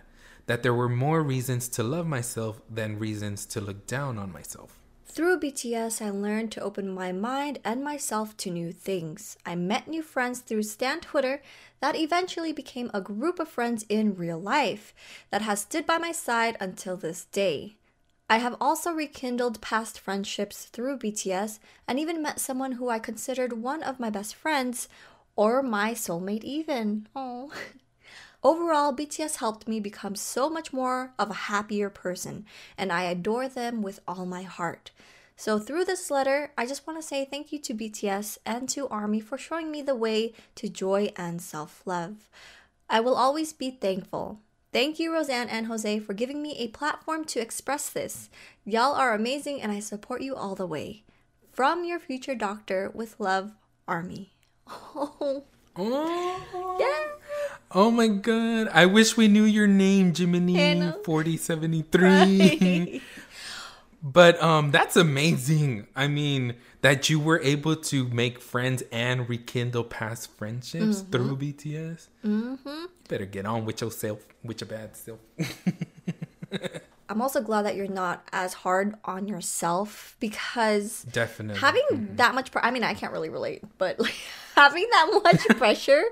That 0.46 0.62
there 0.62 0.74
were 0.74 0.88
more 0.90 1.22
reasons 1.22 1.66
to 1.70 1.82
love 1.82 2.07
myself 2.07 2.61
than 2.68 2.98
reasons 2.98 3.46
to 3.46 3.61
look 3.62 3.86
down 3.86 4.18
on 4.18 4.32
myself. 4.32 4.78
Through 5.07 5.40
BTS, 5.40 6.05
I 6.05 6.11
learned 6.11 6.53
to 6.53 6.62
open 6.62 6.88
my 6.88 7.12
mind 7.12 7.59
and 7.64 7.82
myself 7.84 8.36
to 8.38 8.50
new 8.50 8.72
things. 8.72 9.36
I 9.46 9.55
met 9.55 9.88
new 9.88 10.03
friends 10.03 10.40
through 10.40 10.62
Stan 10.64 11.00
Twitter 11.00 11.42
that 11.80 11.96
eventually 11.96 12.53
became 12.53 12.90
a 12.92 13.00
group 13.00 13.38
of 13.38 13.48
friends 13.48 13.84
in 13.88 14.14
real 14.14 14.40
life 14.40 14.94
that 15.30 15.42
has 15.42 15.61
stood 15.61 15.86
by 15.86 15.98
my 15.98 16.12
side 16.12 16.57
until 16.61 16.96
this 16.96 17.26
day. 17.26 17.76
I 18.33 18.39
have 18.39 18.57
also 18.62 18.93
rekindled 18.93 19.61
past 19.61 20.01
friendships 20.01 20.64
through 20.64 21.01
BTS 21.01 21.59
and 21.87 21.99
even 21.99 22.22
met 22.22 22.41
someone 22.41 22.72
who 22.72 22.89
I 22.89 22.99
considered 22.99 23.62
one 23.62 23.83
of 23.83 24.01
my 24.01 24.09
best 24.09 24.35
friends 24.35 24.89
or 25.37 25.62
my 25.62 25.93
soulmate, 25.93 26.43
even. 26.43 27.09
Oh. 27.14 27.53
Overall, 28.43 28.97
BTS 28.97 29.37
helped 29.37 29.68
me 29.68 29.80
become 29.80 30.16
so 30.16 30.49
much 30.49 30.72
more 30.72 31.12
of 31.18 31.28
a 31.28 31.45
happier 31.53 31.91
person, 31.91 32.47
and 32.78 32.91
I 32.91 33.03
adore 33.03 33.51
them 33.51 33.83
with 33.83 34.01
all 34.09 34.24
my 34.24 34.45
heart. 34.45 34.93
So, 35.37 35.59
through 35.59 35.85
this 35.85 36.11
letter, 36.11 36.53
I 36.57 36.64
just 36.64 36.87
want 36.87 36.99
to 36.99 37.07
say 37.07 37.26
thank 37.26 37.53
you 37.53 37.59
to 37.59 37.74
BTS 37.74 38.39
and 38.47 38.66
to 38.70 38.89
ARMY 38.89 39.20
for 39.20 39.37
showing 39.37 39.70
me 39.70 39.83
the 39.83 39.95
way 39.95 40.33
to 40.55 40.70
joy 40.70 41.12
and 41.16 41.43
self 41.43 41.83
love. 41.85 42.30
I 42.89 43.01
will 43.01 43.14
always 43.14 43.53
be 43.53 43.70
thankful. 43.70 44.41
Thank 44.73 44.99
you, 44.99 45.12
Roseanne 45.12 45.49
and 45.49 45.66
Jose, 45.66 45.99
for 46.01 46.14
giving 46.14 46.41
me 46.43 46.57
a 46.59 46.68
platform 46.68 47.25
to 47.27 47.41
express 47.41 47.91
this. 47.91 48.31
Y'all 48.64 48.95
are 48.95 49.14
amazing 49.14 49.61
and 49.61 49.70
I 49.70 49.81
support 49.81 50.23
you 50.23 50.35
all 50.35 50.55
the 50.55 50.66
way. 50.66 51.03
From 51.53 51.85
your 51.85 51.99
future 52.01 52.35
doctor, 52.35 52.91
with 52.95 53.20
love, 53.20 53.53
Army. 53.87 54.33
Oh, 54.68 55.45
Oh, 55.77 56.77
yeah. 56.79 57.09
oh 57.73 57.91
my 57.91 58.07
god. 58.09 58.68
I 58.73 58.85
wish 58.87 59.16
we 59.16 59.29
knew 59.29 59.45
your 59.45 59.66
name, 59.66 60.09
I 60.09 60.12
Jiminy 60.18 60.75
know. 60.75 61.01
4073. 61.05 63.01
But 64.03 64.42
um 64.42 64.70
that's 64.72 64.96
amazing. 64.96 65.86
I 65.94 66.09
mean, 66.09 66.55
that 66.80 67.09
you 67.09 67.20
were 67.20 67.40
able 67.40 67.76
to 67.76 68.09
make 68.09 68.40
friends 68.40 68.82
and 68.90 69.28
rekindle 69.28 69.84
past 69.84 70.30
friendships 70.36 71.03
Mm-hmm. 71.03 71.11
through 71.11 71.36
BTS. 71.36 72.09
Mm-hmm. 72.24 72.68
You 72.68 72.88
better 73.09 73.26
get 73.26 73.46
on 73.46 73.64
with 73.64 73.80
yourself, 73.80 74.26
with 74.42 74.61
your 74.61 74.68
bad 74.68 74.96
self. 74.96 75.20
I'm 77.09 77.20
also 77.20 77.42
glad 77.42 77.62
that 77.66 77.76
you're 77.76 77.88
not 77.88 78.26
as 78.32 78.55
hard 78.55 78.94
on 79.05 79.28
yourself 79.28 80.16
because 80.18 81.03
Definitely. 81.05 81.61
having 81.61 82.16
that 82.16 82.34
much, 82.34 82.50
pre- 82.50 82.62
I 82.62 82.70
mean, 82.70 82.84
I 82.84 82.94
can't 82.94 83.12
really 83.12 83.28
relate, 83.28 83.62
but 83.76 84.00
like, 84.00 84.14
having 84.57 84.86
that 84.90 85.20
much 85.22 85.46
pressure 85.59 86.05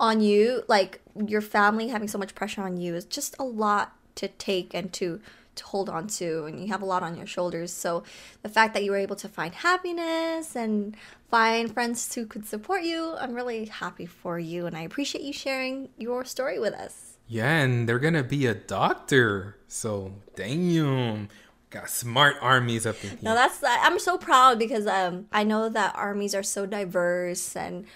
on 0.00 0.20
you, 0.20 0.64
like 0.66 1.00
your 1.26 1.42
family 1.42 1.88
having 1.88 2.08
so 2.08 2.18
much 2.18 2.34
pressure 2.34 2.62
on 2.62 2.76
you, 2.76 2.94
is 2.96 3.04
just 3.04 3.36
a 3.38 3.44
lot 3.44 3.94
to 4.16 4.26
take 4.28 4.74
and 4.74 4.92
to 4.94 5.20
to 5.54 5.64
hold 5.64 5.88
on 5.88 6.06
to, 6.06 6.44
and 6.44 6.60
you 6.60 6.68
have 6.68 6.82
a 6.82 6.86
lot 6.86 7.02
on 7.02 7.16
your 7.16 7.26
shoulders. 7.26 7.72
So 7.72 8.02
the 8.42 8.48
fact 8.48 8.74
that 8.74 8.84
you 8.84 8.90
were 8.90 8.96
able 8.96 9.16
to 9.16 9.28
find 9.28 9.54
happiness 9.54 10.56
and 10.56 10.96
find 11.30 11.72
friends 11.72 12.14
who 12.14 12.26
could 12.26 12.46
support 12.46 12.82
you, 12.82 13.14
I'm 13.18 13.34
really 13.34 13.66
happy 13.66 14.06
for 14.06 14.38
you, 14.38 14.66
and 14.66 14.76
I 14.76 14.82
appreciate 14.82 15.24
you 15.24 15.32
sharing 15.32 15.88
your 15.98 16.24
story 16.24 16.58
with 16.58 16.74
us. 16.74 17.18
Yeah, 17.26 17.60
and 17.60 17.88
they're 17.88 17.98
gonna 17.98 18.24
be 18.24 18.46
a 18.46 18.54
doctor. 18.54 19.56
So 19.68 20.12
damn. 20.36 21.28
Got 21.70 21.88
smart 21.88 22.36
armies 22.42 22.84
up 22.84 23.02
in 23.02 23.10
here. 23.10 23.18
No, 23.22 23.34
that's 23.34 23.62
I'm 23.64 23.98
so 23.98 24.18
proud 24.18 24.58
because 24.58 24.86
um 24.86 25.26
I 25.32 25.42
know 25.42 25.70
that 25.70 25.94
armies 25.96 26.34
are 26.34 26.42
so 26.42 26.66
diverse 26.66 27.56
and 27.56 27.86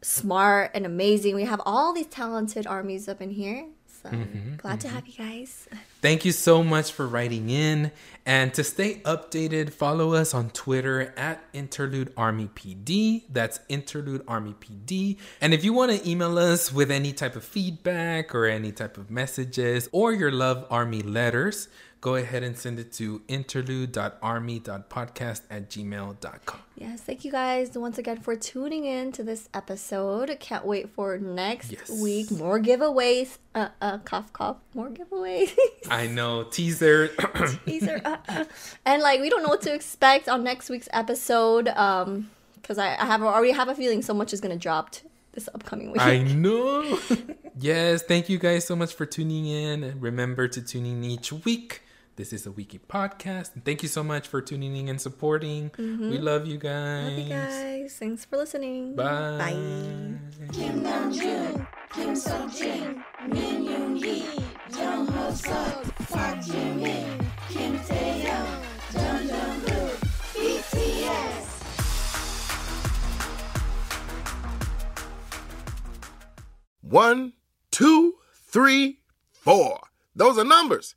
smart 0.00 0.70
and 0.72 0.86
amazing. 0.86 1.34
We 1.34 1.44
have 1.44 1.60
all 1.66 1.92
these 1.92 2.06
talented 2.06 2.66
armies 2.66 3.08
up 3.08 3.20
in 3.20 3.30
here. 3.30 3.66
So 4.02 4.08
mm-hmm, 4.08 4.56
glad 4.56 4.80
to 4.80 4.86
mm-hmm. 4.86 4.96
have 4.96 5.06
you 5.06 5.12
guys. 5.12 5.68
Thank 6.00 6.24
you 6.24 6.32
so 6.32 6.64
much 6.64 6.92
for 6.92 7.06
writing 7.06 7.50
in. 7.50 7.92
And 8.24 8.54
to 8.54 8.64
stay 8.64 9.02
updated, 9.04 9.72
follow 9.72 10.14
us 10.14 10.32
on 10.32 10.50
Twitter 10.50 11.12
at 11.18 11.44
Interlude 11.52 12.12
Army 12.16 12.48
PD. 12.54 13.24
That's 13.28 13.60
Interlude 13.68 14.24
Army 14.26 14.54
PD. 14.54 15.18
And 15.42 15.52
if 15.52 15.64
you 15.64 15.74
want 15.74 15.92
to 15.92 16.08
email 16.08 16.38
us 16.38 16.72
with 16.72 16.90
any 16.90 17.12
type 17.12 17.36
of 17.36 17.44
feedback 17.44 18.34
or 18.34 18.46
any 18.46 18.72
type 18.72 18.96
of 18.96 19.10
messages 19.10 19.88
or 19.92 20.14
your 20.14 20.32
Love 20.32 20.66
Army 20.70 21.02
letters, 21.02 21.68
go 22.00 22.14
ahead 22.16 22.42
and 22.42 22.56
send 22.56 22.78
it 22.78 22.92
to 22.94 23.20
interlude.army.podcast 23.28 25.42
at 25.50 25.68
gmail.com. 25.70 26.60
Yes, 26.76 27.00
thank 27.02 27.24
you 27.24 27.30
guys 27.32 27.76
once 27.76 27.98
again 27.98 28.16
for 28.18 28.34
tuning 28.36 28.84
in 28.86 29.12
to 29.12 29.22
this 29.22 29.48
episode. 29.52 30.34
Can't 30.40 30.64
wait 30.64 30.88
for 30.90 31.18
next 31.18 31.70
Yes. 31.72 31.90
week. 31.90 32.30
More 32.30 32.58
giveaways. 32.58 33.36
Uh 33.54 33.68
uh 33.82 33.98
cough 33.98 34.32
cough. 34.32 34.56
More 34.74 34.88
giveaways. 34.88 35.54
I 35.90 36.06
know, 36.06 36.44
teaser. 36.44 37.08
Teaser. 37.66 38.00
uh, 38.04 38.16
uh. 38.28 38.44
and 38.86 39.02
like 39.02 39.20
we 39.20 39.28
don't 39.28 39.42
know 39.42 39.48
what 39.50 39.60
to 39.62 39.74
expect 39.74 40.28
on 40.28 40.42
next 40.42 40.70
week's 40.70 40.88
episode. 40.92 41.68
Um 41.68 42.30
because 42.62 42.78
I, 42.78 42.94
I 42.94 43.04
have 43.06 43.22
already 43.22 43.52
have 43.52 43.68
a 43.68 43.74
feeling 43.74 44.00
so 44.02 44.14
much 44.14 44.32
is 44.32 44.40
gonna 44.40 44.56
drop 44.56 44.94
this 45.32 45.48
upcoming 45.54 45.92
week. 45.92 46.00
I 46.00 46.18
know. 46.22 46.98
yes, 47.58 48.02
thank 48.02 48.28
you 48.28 48.38
guys 48.38 48.64
so 48.66 48.74
much 48.74 48.94
for 48.94 49.06
tuning 49.06 49.46
in. 49.46 49.84
And 49.84 50.02
Remember 50.02 50.48
to 50.48 50.60
tune 50.62 50.86
in 50.86 51.04
each 51.04 51.32
week. 51.32 51.82
This 52.20 52.34
is 52.34 52.44
a 52.44 52.52
Wiki 52.52 52.78
podcast. 52.78 53.54
And 53.54 53.64
thank 53.64 53.82
you 53.82 53.88
so 53.88 54.04
much 54.04 54.28
for 54.28 54.42
tuning 54.42 54.76
in 54.76 54.90
and 54.90 55.00
supporting. 55.00 55.70
We 55.78 56.18
love 56.18 56.46
you 56.46 56.58
guys. 56.58 57.08
Love 57.08 57.18
you 57.18 57.28
guys. 57.30 57.96
Thanks 57.96 58.26
for 58.26 58.36
listening. 58.36 58.94
Bye. 58.94 59.38
Bye. 59.38 59.56
One, 76.82 77.32
two, 77.70 78.14
three, 78.34 78.98
four. 79.32 79.80
Those 80.14 80.36
are 80.36 80.44
numbers. 80.44 80.96